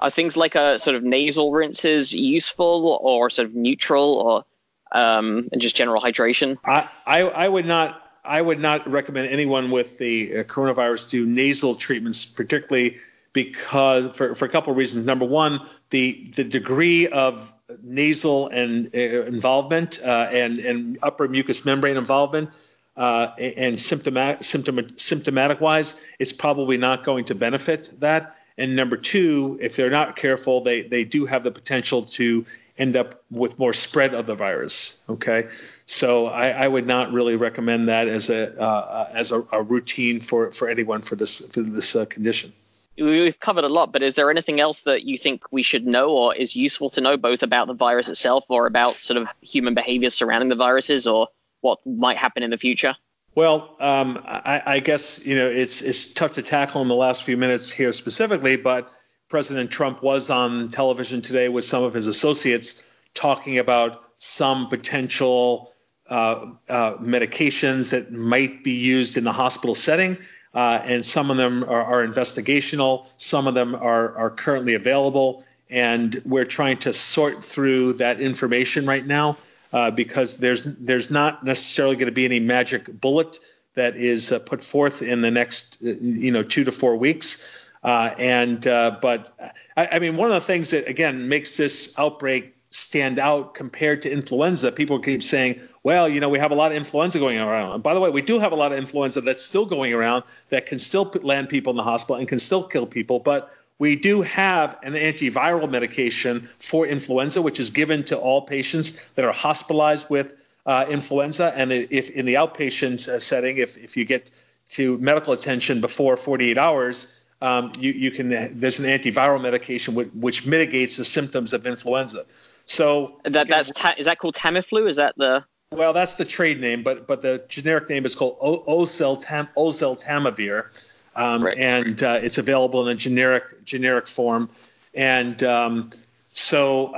Are 0.02 0.10
things 0.10 0.36
like 0.36 0.56
a 0.56 0.80
sort 0.80 0.96
of 0.96 1.04
nasal 1.04 1.52
rinses 1.52 2.12
useful 2.12 2.98
or 3.00 3.30
sort 3.30 3.46
of 3.46 3.54
neutral 3.54 4.14
or 4.14 4.44
um, 4.90 5.48
and 5.52 5.62
just 5.62 5.76
general 5.76 6.02
hydration? 6.02 6.58
I, 6.64 6.88
I, 7.06 7.20
I 7.20 7.48
would 7.48 7.66
not 7.66 8.02
I 8.24 8.42
would 8.42 8.58
not 8.58 8.88
recommend 8.88 9.28
anyone 9.28 9.70
with 9.70 9.98
the 9.98 10.38
uh, 10.38 10.42
coronavirus 10.42 11.10
do 11.10 11.24
nasal 11.24 11.76
treatments, 11.76 12.24
particularly 12.24 12.98
because 13.32 14.14
for, 14.16 14.34
for 14.34 14.44
a 14.44 14.48
couple 14.48 14.72
of 14.72 14.76
reasons. 14.76 15.06
Number 15.06 15.24
one, 15.24 15.60
the 15.90 16.30
the 16.34 16.44
degree 16.44 17.06
of 17.06 17.54
nasal 17.80 18.48
and 18.48 18.90
uh, 18.92 18.98
involvement 18.98 20.00
uh, 20.04 20.28
and 20.32 20.58
and 20.58 20.98
upper 21.00 21.28
mucous 21.28 21.64
membrane 21.64 21.96
involvement 21.96 22.50
uh, 22.96 23.28
and 23.38 23.80
symptomatic 23.80 24.44
symptom, 24.44 24.96
symptomatic 24.96 25.60
wise, 25.60 26.00
it's 26.18 26.32
probably 26.32 26.76
not 26.76 27.04
going 27.04 27.26
to 27.26 27.34
benefit 27.34 27.88
that. 28.00 28.36
And 28.58 28.76
number 28.76 28.96
two, 28.96 29.58
if 29.60 29.76
they're 29.76 29.90
not 29.90 30.16
careful, 30.16 30.62
they, 30.62 30.82
they 30.82 31.04
do 31.04 31.26
have 31.26 31.42
the 31.42 31.50
potential 31.50 32.02
to 32.02 32.44
end 32.78 32.96
up 32.96 33.22
with 33.30 33.58
more 33.58 33.72
spread 33.72 34.14
of 34.14 34.26
the 34.26 34.34
virus. 34.34 35.02
Okay, 35.08 35.48
so 35.86 36.26
I, 36.26 36.48
I 36.48 36.68
would 36.68 36.86
not 36.86 37.12
really 37.12 37.36
recommend 37.36 37.88
that 37.88 38.08
as 38.08 38.30
a 38.30 38.60
uh, 38.60 39.10
as 39.12 39.32
a, 39.32 39.42
a, 39.52 39.62
routine 39.62 40.20
for, 40.20 40.52
for 40.52 40.68
anyone 40.68 41.02
for 41.02 41.16
this 41.16 41.46
for 41.52 41.62
this 41.62 41.94
uh, 41.94 42.06
condition. 42.06 42.52
We've 42.96 43.38
covered 43.38 43.64
a 43.64 43.68
lot, 43.68 43.92
but 43.92 44.02
is 44.02 44.14
there 44.14 44.30
anything 44.30 44.60
else 44.60 44.80
that 44.82 45.04
you 45.04 45.16
think 45.16 45.44
we 45.50 45.62
should 45.62 45.86
know 45.86 46.10
or 46.10 46.34
is 46.34 46.54
useful 46.54 46.90
to 46.90 47.00
know, 47.00 47.16
both 47.16 47.42
about 47.42 47.66
the 47.66 47.74
virus 47.74 48.10
itself 48.10 48.50
or 48.50 48.66
about 48.66 48.96
sort 48.96 49.16
of 49.16 49.28
human 49.40 49.74
behavior 49.74 50.10
surrounding 50.10 50.50
the 50.50 50.56
viruses 50.56 51.06
or 51.06 51.28
what 51.62 51.78
might 51.86 52.18
happen 52.18 52.42
in 52.42 52.50
the 52.50 52.58
future? 52.58 52.94
Well, 53.34 53.74
um, 53.80 54.22
I, 54.26 54.62
I, 54.66 54.80
guess 54.80 55.24
you 55.24 55.36
know 55.36 55.48
it's 55.48 55.80
it's 55.80 56.12
tough 56.12 56.34
to 56.34 56.42
tackle 56.42 56.82
in 56.82 56.88
the 56.88 56.94
last 56.94 57.22
few 57.22 57.38
minutes 57.38 57.72
here 57.72 57.92
specifically, 57.94 58.56
but 58.56 58.90
President 59.30 59.70
Trump 59.70 60.02
was 60.02 60.28
on 60.28 60.68
television 60.68 61.22
today 61.22 61.48
with 61.48 61.64
some 61.64 61.82
of 61.82 61.94
his 61.94 62.08
associates 62.08 62.84
talking 63.14 63.58
about 63.58 64.04
some 64.18 64.68
potential 64.68 65.72
uh, 66.10 66.46
uh, 66.68 66.94
medications 66.98 67.90
that 67.90 68.12
might 68.12 68.62
be 68.62 68.72
used 68.72 69.16
in 69.16 69.24
the 69.24 69.32
hospital 69.32 69.74
setting, 69.74 70.18
uh, 70.52 70.82
and 70.84 71.06
some 71.06 71.30
of 71.30 71.38
them 71.38 71.64
are, 71.64 71.84
are, 71.84 72.06
investigational, 72.06 73.06
some 73.16 73.46
of 73.46 73.54
them 73.54 73.74
are, 73.74 74.14
are 74.14 74.30
currently 74.30 74.74
available, 74.74 75.42
and 75.70 76.20
we're 76.26 76.44
trying 76.44 76.76
to 76.76 76.92
sort 76.92 77.42
through 77.42 77.94
that 77.94 78.20
information 78.20 78.84
right 78.84 79.06
now 79.06 79.38
uh, 79.72 79.90
because 79.90 80.38
there's 80.38 80.64
there's 80.64 81.10
not 81.10 81.44
necessarily 81.44 81.96
going 81.96 82.06
to 82.06 82.12
be 82.12 82.24
any 82.24 82.40
magic 82.40 83.00
bullet 83.00 83.38
that 83.74 83.96
is 83.96 84.32
uh, 84.32 84.38
put 84.38 84.62
forth 84.62 85.02
in 85.02 85.22
the 85.22 85.30
next 85.30 85.78
uh, 85.84 85.88
you 86.00 86.32
know 86.32 86.42
two 86.42 86.64
to 86.64 86.72
four 86.72 86.96
weeks. 86.96 87.72
Uh, 87.82 88.14
and 88.16 88.62
but 88.62 89.34
I, 89.76 89.88
I, 89.92 89.98
mean 89.98 90.16
one 90.16 90.28
of 90.28 90.34
the 90.34 90.46
things 90.46 90.70
that 90.70 90.88
again 90.88 91.28
makes 91.28 91.56
this 91.56 91.98
outbreak 91.98 92.54
stand 92.72 93.18
out 93.18 93.54
compared 93.54 94.02
to 94.02 94.10
influenza. 94.10 94.72
People 94.72 94.98
keep 94.98 95.22
saying, 95.22 95.60
well, 95.82 96.08
you 96.08 96.20
know, 96.20 96.30
we 96.30 96.38
have 96.38 96.50
a 96.52 96.54
lot 96.54 96.72
of 96.72 96.76
influenza 96.76 97.18
going 97.18 97.38
around. 97.38 97.74
And 97.74 97.82
by 97.82 97.92
the 97.92 98.00
way, 98.00 98.08
we 98.10 98.22
do 98.22 98.38
have 98.38 98.52
a 98.52 98.56
lot 98.56 98.72
of 98.72 98.78
influenza 98.78 99.20
that's 99.20 99.42
still 99.42 99.66
going 99.66 99.92
around 99.92 100.24
that 100.48 100.66
can 100.66 100.78
still 100.78 101.04
land 101.22 101.50
people 101.50 101.72
in 101.72 101.76
the 101.76 101.82
hospital 101.82 102.16
and 102.16 102.26
can 102.26 102.38
still 102.38 102.64
kill 102.64 102.86
people. 102.86 103.20
But 103.20 103.50
we 103.78 103.96
do 103.96 104.22
have 104.22 104.78
an 104.82 104.92
antiviral 104.92 105.68
medication 105.68 106.48
for 106.58 106.86
influenza, 106.86 107.42
which 107.42 107.58
is 107.58 107.70
given 107.70 108.04
to 108.04 108.18
all 108.18 108.42
patients 108.42 109.04
that 109.16 109.24
are 109.24 109.32
hospitalized 109.32 110.08
with 110.08 110.34
uh, 110.66 110.86
influenza. 110.88 111.52
And 111.56 111.72
if 111.72 112.10
in 112.10 112.26
the 112.26 112.34
outpatient 112.34 113.08
uh, 113.08 113.18
setting, 113.18 113.58
if, 113.58 113.76
if 113.76 113.96
you 113.96 114.04
get 114.04 114.30
to 114.70 114.98
medical 114.98 115.32
attention 115.32 115.80
before 115.80 116.16
48 116.16 116.58
hours, 116.58 117.24
um, 117.40 117.72
you, 117.76 117.92
you, 117.92 118.10
can 118.12 118.28
there's 118.60 118.78
an 118.78 118.86
antiviral 118.86 119.42
medication 119.42 119.94
which, 119.94 120.08
which, 120.14 120.46
mitigates 120.46 120.96
the 120.96 121.04
symptoms 121.04 121.52
of 121.52 121.66
influenza. 121.66 122.24
So 122.66 123.20
that 123.24 123.48
that's 123.48 123.72
ta- 123.72 123.96
is 123.98 124.06
that 124.06 124.20
called 124.20 124.36
Tamiflu? 124.36 124.88
Is 124.88 124.96
that 124.96 125.14
the 125.16 125.44
well, 125.72 125.92
that's 125.92 126.16
the 126.16 126.24
trade 126.24 126.60
name, 126.60 126.84
but 126.84 127.08
but 127.08 127.20
the 127.20 127.44
generic 127.48 127.88
name 127.90 128.04
is 128.04 128.14
called 128.14 128.38
oseltam 128.38 129.48
oseltamivir 129.56 130.66
um, 131.14 131.44
right. 131.44 131.58
and 131.58 132.02
uh, 132.02 132.20
it's 132.22 132.38
available 132.38 132.86
in 132.86 132.96
a 132.96 132.98
generic 132.98 133.64
generic 133.64 134.06
form. 134.06 134.48
And 134.94 135.42
um, 135.42 135.90
so 136.32 136.92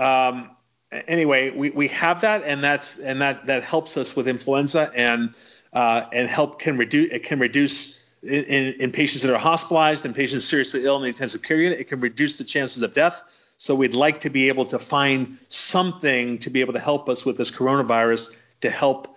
anyway, 1.07 1.51
we, 1.51 1.71
we 1.71 1.89
have 1.89 2.23
that, 2.23 2.43
and 2.45 2.63
that's 2.63 2.99
and 2.99 3.21
that 3.21 3.47
that 3.47 3.63
helps 3.63 3.97
us 3.97 4.15
with 4.15 4.29
influenza 4.29 4.91
and 4.95 5.35
uh, 5.73 6.07
and 6.13 6.29
help 6.29 6.59
can 6.59 6.77
reduce 6.77 7.13
it 7.13 7.25
can 7.25 7.39
reduce 7.39 8.05
in, 8.23 8.45
in, 8.75 8.91
patients 8.91 9.23
that 9.23 9.35
are 9.35 9.39
hospitalized 9.39 10.07
and 10.07 10.15
patients 10.15 10.47
seriously 10.47 10.85
ill 10.85 10.97
in 10.97 11.03
the 11.03 11.09
intensive 11.09 11.43
care 11.43 11.59
unit, 11.59 11.79
it 11.79 11.89
can 11.89 12.01
reduce 12.01 12.39
the 12.39 12.45
chances 12.45 12.83
of 12.83 12.95
death. 12.95 13.23
So 13.59 13.75
we'd 13.75 13.93
like 13.93 14.21
to 14.21 14.31
be 14.31 14.49
able 14.49 14.65
to 14.67 14.79
find 14.79 15.37
something 15.49 16.39
to 16.39 16.49
be 16.49 16.63
able 16.63 16.73
to 16.73 16.79
help 16.79 17.11
us 17.11 17.27
with 17.27 17.37
this 17.37 17.51
coronavirus 17.51 18.35
to 18.63 18.71
help 18.71 19.15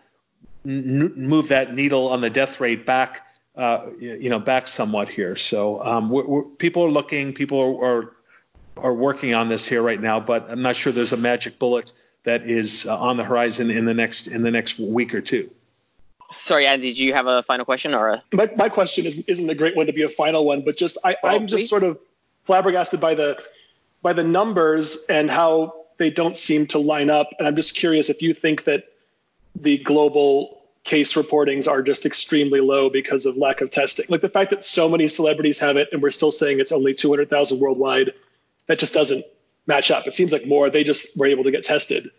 n- 0.66 1.14
move 1.16 1.48
that 1.50 1.74
needle 1.74 2.10
on 2.10 2.20
the 2.20 2.30
death 2.30 2.60
rate 2.60 2.86
back 2.86 3.27
uh, 3.58 3.88
you 4.00 4.30
know, 4.30 4.40
back 4.40 4.68
somewhat 4.68 5.10
here. 5.10 5.36
So 5.36 5.84
um, 5.84 6.10
we're, 6.10 6.26
we're, 6.26 6.44
people 6.44 6.84
are 6.84 6.92
looking, 6.92 7.34
people 7.34 7.60
are, 7.60 7.86
are, 7.86 8.14
are 8.78 8.94
working 8.94 9.34
on 9.34 9.50
this 9.50 9.68
here 9.68 9.82
right 9.82 10.00
now, 10.00 10.20
but 10.20 10.50
I'm 10.50 10.62
not 10.62 10.76
sure 10.76 10.94
there's 10.94 11.14
a 11.14 11.18
magic 11.18 11.58
bullet 11.58 11.92
that 12.24 12.44
is 12.44 12.86
uh, 12.86 12.98
on 12.98 13.18
the 13.18 13.24
horizon 13.24 13.72
in 13.72 13.86
the 13.86 13.94
next 13.94 14.28
in 14.28 14.44
the 14.44 14.52
next 14.52 14.78
week 14.78 15.16
or 15.16 15.22
two. 15.22 15.50
Sorry, 16.38 16.68
Andy, 16.68 16.94
do 16.94 17.04
you 17.04 17.14
have 17.14 17.26
a 17.26 17.42
final 17.44 17.66
question 17.66 17.94
or 17.94 18.10
a? 18.10 18.24
My, 18.34 18.50
my 18.56 18.70
question 18.70 19.06
is, 19.06 19.20
isn't 19.28 19.50
a 19.50 19.56
great 19.56 19.76
one 19.76 19.88
to 19.88 19.94
be 19.94 20.04
a 20.04 20.10
final 20.10 20.46
one, 20.46 20.62
but 20.62 20.78
just 20.78 20.98
I, 21.04 21.16
well, 21.24 21.36
I'm 21.36 21.48
just 21.48 21.62
we... 21.62 21.68
sort 21.68 21.84
of 21.84 22.00
flabbergasted 22.44 23.00
by 23.00 23.16
the 23.16 23.42
by 24.04 24.14
the 24.14 24.24
numbers 24.24 25.06
and 25.10 25.32
how 25.32 25.86
they 25.98 26.12
don't 26.12 26.38
seem 26.38 26.68
to 26.68 26.80
line 26.80 27.10
up, 27.10 27.30
and 27.40 27.48
I'm 27.48 27.56
just 27.56 27.76
curious 27.76 28.10
if 28.10 28.22
you 28.22 28.34
think 28.34 28.66
that 28.66 28.84
the 29.56 29.80
global 29.80 30.57
case 30.88 31.14
reportings 31.14 31.68
are 31.68 31.84
just 31.84 32.08
extremely 32.08 32.62
low 32.62 32.90
because 32.90 33.28
of 33.28 33.38
lack 33.38 33.62
of 33.62 33.70
testing. 33.70 34.08
Like 34.10 34.22
the 34.22 34.30
fact 34.30 34.50
that 34.50 34.66
so 34.66 34.90
many 34.90 35.08
celebrities 35.08 35.60
have 35.60 35.78
it 35.78 35.90
and 35.92 36.02
we're 36.02 36.10
still 36.10 36.32
saying 36.32 36.60
it's 36.60 36.72
only 36.72 36.96
200,000 36.96 37.60
worldwide, 37.60 38.14
that 38.66 38.80
just 38.80 38.96
doesn't 38.96 39.24
match 39.68 39.92
up. 39.92 40.08
It 40.08 40.16
seems 40.16 40.32
like 40.32 40.48
more 40.48 40.70
they 40.72 40.84
just 40.84 41.16
were 41.18 41.28
able 41.28 41.44
to 41.44 41.52
get 41.52 41.66
tested 41.66 42.10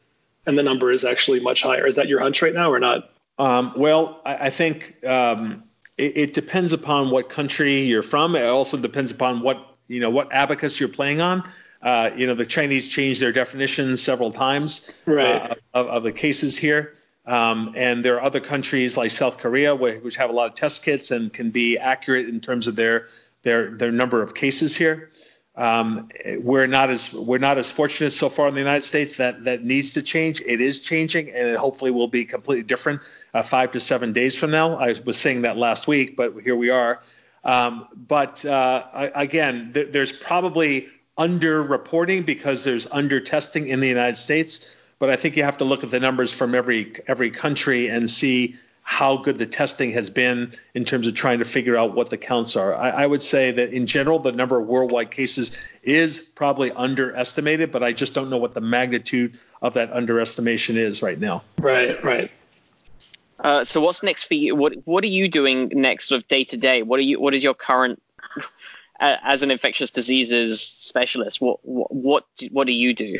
and 0.46 0.56
the 0.56 0.62
number 0.62 0.90
is 0.90 1.04
actually 1.04 1.40
much 1.40 1.62
higher. 1.62 1.86
Is 1.86 1.96
that 1.96 2.08
your 2.08 2.20
hunch 2.20 2.40
right 2.42 2.54
now 2.54 2.72
or 2.72 2.78
not? 2.78 3.10
Um, 3.38 3.72
well, 3.76 4.20
I, 4.24 4.46
I 4.46 4.50
think 4.50 5.04
um, 5.04 5.64
it, 5.96 6.16
it, 6.16 6.34
depends 6.34 6.72
upon 6.72 7.10
what 7.10 7.28
country 7.28 7.82
you're 7.82 8.02
from. 8.02 8.34
It 8.34 8.44
also 8.44 8.76
depends 8.78 9.12
upon 9.12 9.42
what 9.42 9.58
you 9.86 10.00
know 10.00 10.10
what 10.10 10.32
abacus 10.32 10.80
you're 10.80 10.88
playing 10.88 11.20
on. 11.20 11.48
Uh, 11.80 12.10
you 12.16 12.26
know, 12.26 12.34
the 12.34 12.46
Chinese 12.46 12.88
changed 12.88 13.22
their 13.22 13.30
definition 13.30 13.96
several 13.96 14.32
times 14.32 15.02
right. 15.06 15.52
uh, 15.52 15.54
of, 15.74 15.86
of, 15.86 16.02
the 16.02 16.10
cases 16.10 16.58
here. 16.58 16.94
Um, 17.28 17.74
and 17.76 18.02
there 18.02 18.16
are 18.16 18.22
other 18.22 18.40
countries 18.40 18.96
like 18.96 19.10
South 19.10 19.36
Korea, 19.36 19.76
which 19.76 20.16
have 20.16 20.30
a 20.30 20.32
lot 20.32 20.48
of 20.48 20.54
test 20.54 20.82
kits 20.82 21.10
and 21.10 21.30
can 21.30 21.50
be 21.50 21.76
accurate 21.76 22.26
in 22.26 22.40
terms 22.40 22.68
of 22.68 22.74
their 22.74 23.08
their 23.42 23.76
their 23.76 23.92
number 23.92 24.22
of 24.22 24.34
cases 24.34 24.74
here. 24.74 25.10
Um, 25.54 26.08
we're 26.38 26.66
not 26.66 26.88
as 26.88 27.12
we're 27.12 27.38
not 27.38 27.58
as 27.58 27.70
fortunate 27.70 28.12
so 28.12 28.30
far 28.30 28.48
in 28.48 28.54
the 28.54 28.60
United 28.60 28.84
States 28.84 29.18
that 29.18 29.44
that 29.44 29.62
needs 29.62 29.92
to 29.94 30.02
change. 30.02 30.40
It 30.40 30.62
is 30.62 30.80
changing, 30.80 31.28
and 31.30 31.48
it 31.48 31.58
hopefully 31.58 31.90
will 31.90 32.08
be 32.08 32.24
completely 32.24 32.62
different 32.62 33.02
uh, 33.34 33.42
five 33.42 33.72
to 33.72 33.80
seven 33.80 34.14
days 34.14 34.34
from 34.34 34.50
now. 34.50 34.78
I 34.78 34.94
was 35.04 35.18
saying 35.18 35.42
that 35.42 35.58
last 35.58 35.86
week, 35.86 36.16
but 36.16 36.32
here 36.42 36.56
we 36.56 36.70
are. 36.70 37.02
Um, 37.44 37.88
but 37.94 38.42
uh, 38.44 39.10
again, 39.14 39.72
th- 39.74 39.92
there's 39.92 40.12
probably 40.12 40.88
under-reporting 41.18 42.22
because 42.22 42.64
there's 42.64 42.86
under-testing 42.86 43.68
in 43.68 43.80
the 43.80 43.88
United 43.88 44.16
States 44.16 44.77
but 44.98 45.10
I 45.10 45.16
think 45.16 45.36
you 45.36 45.44
have 45.44 45.58
to 45.58 45.64
look 45.64 45.84
at 45.84 45.90
the 45.90 46.00
numbers 46.00 46.32
from 46.32 46.54
every 46.54 46.94
every 47.06 47.30
country 47.30 47.88
and 47.88 48.10
see 48.10 48.56
how 48.88 49.18
good 49.18 49.36
the 49.36 49.44
testing 49.44 49.90
has 49.92 50.08
been 50.08 50.50
in 50.72 50.82
terms 50.82 51.06
of 51.06 51.14
trying 51.14 51.40
to 51.40 51.44
figure 51.44 51.76
out 51.76 51.94
what 51.94 52.08
the 52.08 52.16
counts 52.16 52.56
are. 52.56 52.74
I, 52.74 52.88
I, 52.88 53.06
would 53.06 53.20
say 53.20 53.50
that 53.50 53.74
in 53.74 53.86
general, 53.86 54.18
the 54.18 54.32
number 54.32 54.58
of 54.58 54.66
worldwide 54.66 55.10
cases 55.10 55.54
is 55.82 56.20
probably 56.20 56.72
underestimated, 56.72 57.70
but 57.70 57.82
I 57.82 57.92
just 57.92 58.14
don't 58.14 58.30
know 58.30 58.38
what 58.38 58.52
the 58.52 58.62
magnitude 58.62 59.38
of 59.60 59.74
that 59.74 59.92
underestimation 59.92 60.78
is 60.78 61.02
right 61.02 61.20
now. 61.20 61.42
Right, 61.58 62.02
right. 62.02 62.30
Uh, 63.38 63.62
so 63.62 63.82
what's 63.82 64.02
next 64.02 64.24
for 64.24 64.34
you? 64.34 64.56
What 64.56 64.72
What 64.86 65.04
are 65.04 65.08
you 65.08 65.28
doing 65.28 65.70
next, 65.74 66.08
sort 66.08 66.22
of 66.22 66.28
day 66.28 66.44
to 66.44 66.56
day? 66.56 66.82
What 66.82 66.98
are 66.98 67.02
you? 67.02 67.20
What 67.20 67.34
is 67.34 67.44
your 67.44 67.52
current 67.52 68.02
as 69.00 69.42
an 69.42 69.50
infectious 69.50 69.90
diseases 69.90 70.62
specialist? 70.62 71.42
What 71.42 71.60
what 71.62 72.24
what 72.50 72.66
do 72.66 72.72
you 72.72 72.94
do? 72.94 73.18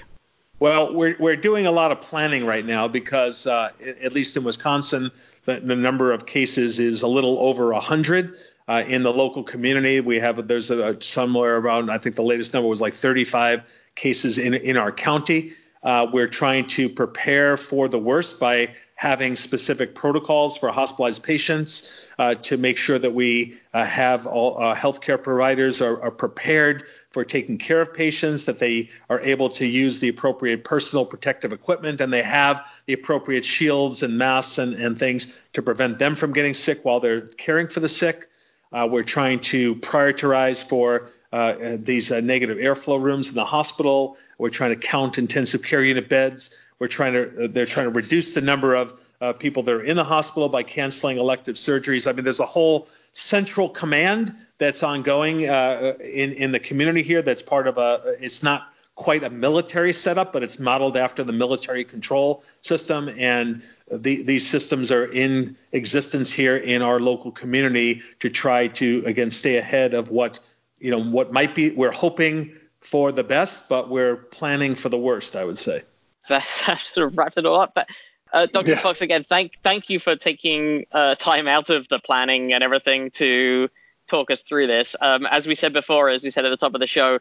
Well, 0.61 0.93
we're, 0.93 1.15
we're 1.21 1.37
doing 1.37 1.67
a 1.67 1.71
lot 1.71 1.93
of 1.93 2.01
planning 2.01 2.45
right 2.45 2.67
now 2.67 2.89
because, 2.89 3.47
uh, 3.47 3.71
at 4.03 4.13
least 4.13 4.37
in 4.37 4.43
Wisconsin, 4.43 5.13
the, 5.45 5.61
the, 5.61 5.77
number 5.77 6.11
of 6.11 6.27
cases 6.27 6.81
is 6.81 7.03
a 7.03 7.09
little 7.09 7.39
over 7.39 7.73
100. 7.73 8.35
Uh, 8.67 8.83
in 8.87 9.05
the 9.05 9.13
local 9.13 9.45
community, 9.45 10.01
we 10.01 10.19
have 10.19 10.49
there's 10.49 10.73
a, 10.73 11.01
somewhere 11.01 11.57
around 11.57 11.91
I 11.91 11.99
think 11.99 12.17
the 12.17 12.23
latest 12.23 12.53
number 12.55 12.69
was 12.69 12.81
like 12.81 12.93
35 12.93 13.63
cases 13.95 14.37
in 14.37 14.53
in 14.53 14.77
our 14.77 14.93
county. 14.93 15.53
Uh, 15.83 16.09
we're 16.13 16.29
trying 16.29 16.67
to 16.67 16.89
prepare 16.89 17.57
for 17.57 17.89
the 17.89 17.99
worst 17.99 18.41
by 18.41 18.75
having 18.99 19.37
specific 19.37 19.95
protocols 19.95 20.59
for 20.59 20.73
hospitalized 20.73 21.23
patients 21.23 22.11
uh, 22.19 22.35
to 22.35 22.57
make 22.57 22.77
sure 22.77 22.99
that 22.99 23.15
we 23.15 23.57
uh, 23.73 23.85
have 23.85 24.27
all 24.27 24.61
uh, 24.61 24.75
healthcare 24.75 25.23
providers 25.23 25.81
are, 25.81 26.03
are, 26.03 26.11
prepared 26.11 26.83
for 27.19 27.25
taking 27.25 27.59
care 27.59 27.81
of 27.81 27.93
patients, 27.93 28.45
that 28.45 28.61
they 28.61 28.91
are 29.11 29.21
able 29.23 29.49
to 29.49 29.66
use 29.66 29.99
the 29.99 30.07
appropriate 30.07 30.62
personal 30.62 31.05
protective 31.05 31.53
equipment, 31.53 32.01
and 32.01 32.12
they 32.12 32.23
have 32.23 32.64
the 32.87 32.93
appropriate 32.93 33.45
shields 33.45 34.05
and 34.05 34.16
masks 34.16 34.59
and, 34.59 34.75
and 34.75 34.97
things 34.97 35.37
to 35.53 35.61
prevent 35.61 35.99
them 35.99 36.14
from 36.14 36.33
getting 36.33 36.55
sick 36.55 36.85
while 36.85 37.01
they're 37.01 37.23
caring 37.23 37.66
for 37.66 37.81
the 37.81 37.89
sick. 37.89 38.27
Uh, 38.73 38.87
we're 38.89 39.03
trying 39.03 39.41
to 39.41 39.75
prioritize 39.75 40.62
for 40.62 41.11
uh, 41.33 41.77
these 41.81 42.12
uh, 42.12 42.21
negative 42.21 42.59
airflow 42.59 43.03
rooms 43.03 43.31
in 43.31 43.35
the 43.35 43.45
hospital. 43.45 44.16
We're 44.39 44.51
trying 44.51 44.79
to 44.79 44.87
count 44.87 45.19
intensive 45.19 45.64
care 45.64 45.83
unit 45.83 46.09
beds. 46.09 46.57
We're 46.79 46.87
trying 46.87 47.14
to 47.14 47.49
they're 47.49 47.66
trying 47.66 47.87
to 47.87 47.93
reduce 47.93 48.35
the 48.35 48.43
number 48.43 48.77
of 48.77 48.93
uh, 49.21 49.33
people 49.33 49.62
that 49.64 49.75
are 49.75 49.83
in 49.83 49.97
the 49.97 50.05
hospital 50.05 50.49
by 50.49 50.62
canceling 50.62 51.19
elective 51.19 51.57
surgeries. 51.57 52.09
I 52.09 52.12
mean, 52.12 52.25
there's 52.25 52.41
a 52.41 52.47
whole 52.47 52.89
central 53.12 53.69
command 53.69 54.35
that's 54.59 54.83
ongoing 54.83 55.49
uh, 55.49 55.95
in 56.01 56.33
in 56.33 56.53
the 56.53 56.61
community 56.61 57.03
here. 57.03 57.23
That's 57.23 57.43
part 57.43 57.66
of 57.66 57.79
a. 57.79 58.16
It's 58.21 58.43
not 58.43 58.73
quite 58.99 59.23
a 59.23 59.31
military 59.31 59.93
setup, 59.93 60.33
but 60.33 60.43
it's 60.43 60.59
modeled 60.59 60.97
after 60.97 61.23
the 61.23 61.33
military 61.33 61.85
control 61.85 62.43
system. 62.62 63.09
And 63.16 63.62
the, 63.89 64.23
these 64.23 64.47
systems 64.47 64.91
are 64.91 65.05
in 65.05 65.57
existence 65.71 66.33
here 66.33 66.57
in 66.57 66.83
our 66.83 66.99
local 66.99 67.31
community 67.31 68.03
to 68.19 68.29
try 68.29 68.66
to 68.66 69.05
again 69.07 69.31
stay 69.31 69.57
ahead 69.57 69.95
of 69.95 70.11
what 70.11 70.41
you 70.79 70.91
know 70.91 71.03
what 71.03 71.33
might 71.33 71.55
be. 71.55 71.71
We're 71.71 71.93
hoping 71.93 72.55
for 72.81 73.11
the 73.12 73.25
best, 73.25 73.69
but 73.69 73.89
we're 73.89 74.16
planning 74.16 74.75
for 74.75 74.89
the 74.89 74.99
worst. 74.99 75.37
I 75.37 75.45
would 75.45 75.59
say. 75.59 75.83
That, 76.29 76.45
sort 76.45 77.11
of 77.11 77.16
wrapped 77.16 77.39
it 77.39 77.47
all 77.47 77.59
up. 77.59 77.73
But 77.75 77.89
uh, 78.33 78.47
Dr. 78.47 78.72
Yeah. 78.72 78.79
Fox, 78.79 79.03
again, 79.03 79.24
thank 79.24 79.53
thank 79.62 79.91
you 79.91 79.99
for 79.99 80.16
taking 80.16 80.87
uh, 80.93 81.14
time 81.14 81.49
out 81.49 81.70
of 81.70 81.89
the 81.89 81.99
planning 81.99 82.53
and 82.53 82.62
everything 82.62 83.11
to 83.12 83.68
talk 84.07 84.31
us 84.31 84.43
through 84.43 84.66
this. 84.66 84.97
Um, 85.01 85.26
as 85.26 85.47
we 85.47 85.55
said 85.55 85.72
before, 85.72 86.09
as 86.09 86.24
we 86.24 86.31
said 86.31 86.45
at 86.45 86.51
the 86.51 86.57
top 86.57 86.74
of 86.74 86.81
the 86.81 86.87
show, 86.87 87.18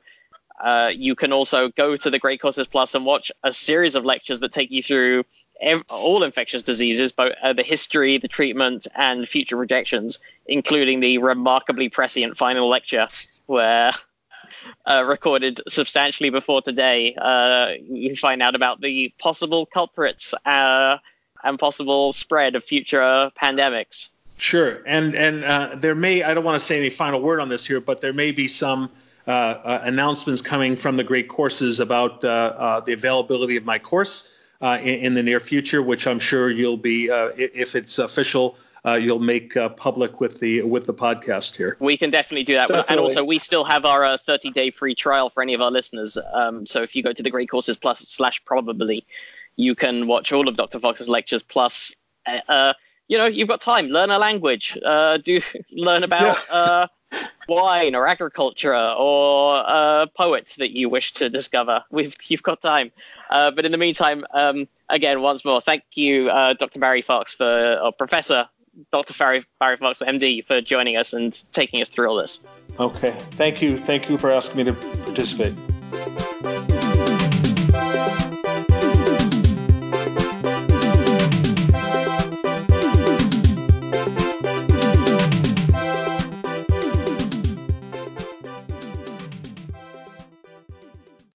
uh, 0.63 0.91
you 0.95 1.15
can 1.15 1.33
also 1.33 1.69
go 1.69 1.95
to 1.97 2.09
the 2.09 2.19
Great 2.19 2.41
Courses 2.41 2.67
Plus 2.67 2.95
and 2.95 3.05
watch 3.05 3.31
a 3.43 3.53
series 3.53 3.95
of 3.95 4.05
lectures 4.05 4.39
that 4.39 4.51
take 4.51 4.71
you 4.71 4.81
through 4.81 5.23
ev- 5.61 5.83
all 5.89 6.23
infectious 6.23 6.63
diseases, 6.63 7.11
both 7.11 7.33
uh, 7.41 7.53
the 7.53 7.63
history, 7.63 8.17
the 8.17 8.27
treatment, 8.27 8.87
and 8.95 9.27
future 9.27 9.57
projections, 9.57 10.19
including 10.47 10.99
the 10.99 11.19
remarkably 11.19 11.89
prescient 11.89 12.37
final 12.37 12.67
lecture 12.67 13.07
where 13.45 13.91
uh, 14.85 15.03
recorded 15.05 15.61
substantially 15.67 16.29
before 16.29 16.61
today, 16.61 17.15
uh, 17.15 17.71
you 17.81 18.15
find 18.15 18.41
out 18.41 18.55
about 18.55 18.81
the 18.81 19.13
possible 19.19 19.65
culprits 19.65 20.33
uh, 20.45 20.97
and 21.43 21.59
possible 21.59 22.13
spread 22.13 22.55
of 22.55 22.63
future 22.63 23.31
pandemics. 23.41 24.09
Sure, 24.37 24.83
and 24.85 25.15
and 25.15 25.43
uh, 25.43 25.75
there 25.75 25.95
may 25.95 26.21
I 26.21 26.33
don't 26.33 26.43
want 26.43 26.59
to 26.59 26.65
say 26.65 26.77
any 26.77 26.91
final 26.91 27.21
word 27.21 27.39
on 27.39 27.49
this 27.49 27.65
here, 27.65 27.81
but 27.81 28.01
there 28.01 28.13
may 28.13 28.31
be 28.31 28.47
some 28.47 28.91
uh, 29.25 29.79
announcements 29.83 30.41
coming 30.41 30.75
from 30.75 30.95
the 30.95 31.03
great 31.03 31.27
courses 31.27 31.79
about 31.79 32.21
the 32.21 32.93
availability 32.93 33.57
of 33.57 33.65
my 33.65 33.79
course 33.79 34.47
in, 34.61 34.77
in, 34.77 35.13
the 35.15 35.23
near 35.23 35.39
future, 35.39 35.81
which 35.81 36.05
I'm 36.05 36.19
sure 36.19 36.49
you'll 36.51 36.77
be 36.77 37.09
if 37.09 37.75
it's 37.75 37.97
official 37.97 38.57
uh, 38.87 38.95
you'll 38.95 39.19
make 39.19 39.57
uh, 39.57 39.67
public 39.69 40.21
with 40.21 40.39
the 40.39 40.61
with 40.61 40.85
the 40.85 40.93
podcast 40.93 41.57
here. 41.57 41.75
We 41.79 41.97
can 41.97 42.09
definitely 42.09 42.45
do 42.45 42.53
that, 42.53 42.69
definitely. 42.69 42.93
and 42.93 42.99
also 43.01 43.23
we 43.23 43.37
still 43.37 43.65
have 43.65 43.83
our 43.85 44.17
30 44.17 44.49
uh, 44.49 44.51
day 44.53 44.71
free 44.71 44.95
trial 44.95 45.29
for 45.29 45.43
any 45.43 45.53
of 45.53 45.61
our 45.61 45.71
listeners. 45.71 46.17
Um, 46.33 46.65
so 46.65 46.83
if 46.83 46.95
you 46.95 47.03
go 47.03 47.11
to 47.11 47.21
the 47.21 47.29
Great 47.29 47.49
Courses 47.49 47.75
Plus 47.75 47.99
slash 47.99 48.43
probably, 48.45 49.05
you 49.57 49.75
can 49.75 50.07
watch 50.07 50.31
all 50.31 50.47
of 50.47 50.55
Dr. 50.55 50.79
Fox's 50.79 51.09
lectures. 51.09 51.43
Plus, 51.43 51.95
uh, 52.25 52.39
uh, 52.47 52.73
you 53.09 53.17
know, 53.17 53.25
you've 53.25 53.49
got 53.49 53.59
time. 53.59 53.87
Learn 53.87 54.09
a 54.09 54.17
language. 54.17 54.77
Uh, 54.83 55.17
do 55.17 55.41
learn 55.71 56.03
about. 56.03 56.37
Yeah. 56.49 56.87
wine 57.47 57.95
or 57.95 58.05
agriculture 58.05 58.75
or 58.75 59.55
a 59.55 60.05
poet 60.13 60.53
that 60.57 60.71
you 60.71 60.89
wish 60.89 61.13
to 61.13 61.29
discover. 61.29 61.81
We've 61.89 62.13
you've 62.25 62.43
got 62.43 62.61
time. 62.61 62.91
Uh, 63.29 63.51
but 63.51 63.65
in 63.65 63.71
the 63.71 63.77
meantime, 63.77 64.25
um, 64.33 64.67
again, 64.89 65.21
once 65.21 65.45
more, 65.45 65.61
thank 65.61 65.83
you, 65.93 66.29
uh, 66.29 66.53
Dr. 66.55 66.79
Barry 66.79 67.01
Fox, 67.01 67.33
for 67.33 67.79
or 67.81 67.93
Professor 67.93 68.49
Dr. 68.91 69.13
Barry, 69.13 69.45
Barry 69.59 69.77
Fox, 69.77 69.99
MD, 69.99 70.45
for 70.45 70.61
joining 70.61 70.97
us 70.97 71.13
and 71.13 71.39
taking 71.51 71.81
us 71.81 71.89
through 71.89 72.09
all 72.09 72.15
this. 72.15 72.41
Okay. 72.79 73.11
Thank 73.31 73.61
you. 73.61 73.77
Thank 73.77 74.09
you 74.09 74.17
for 74.17 74.31
asking 74.31 74.57
me 74.57 74.63
to 74.65 74.73
participate. 74.73 75.53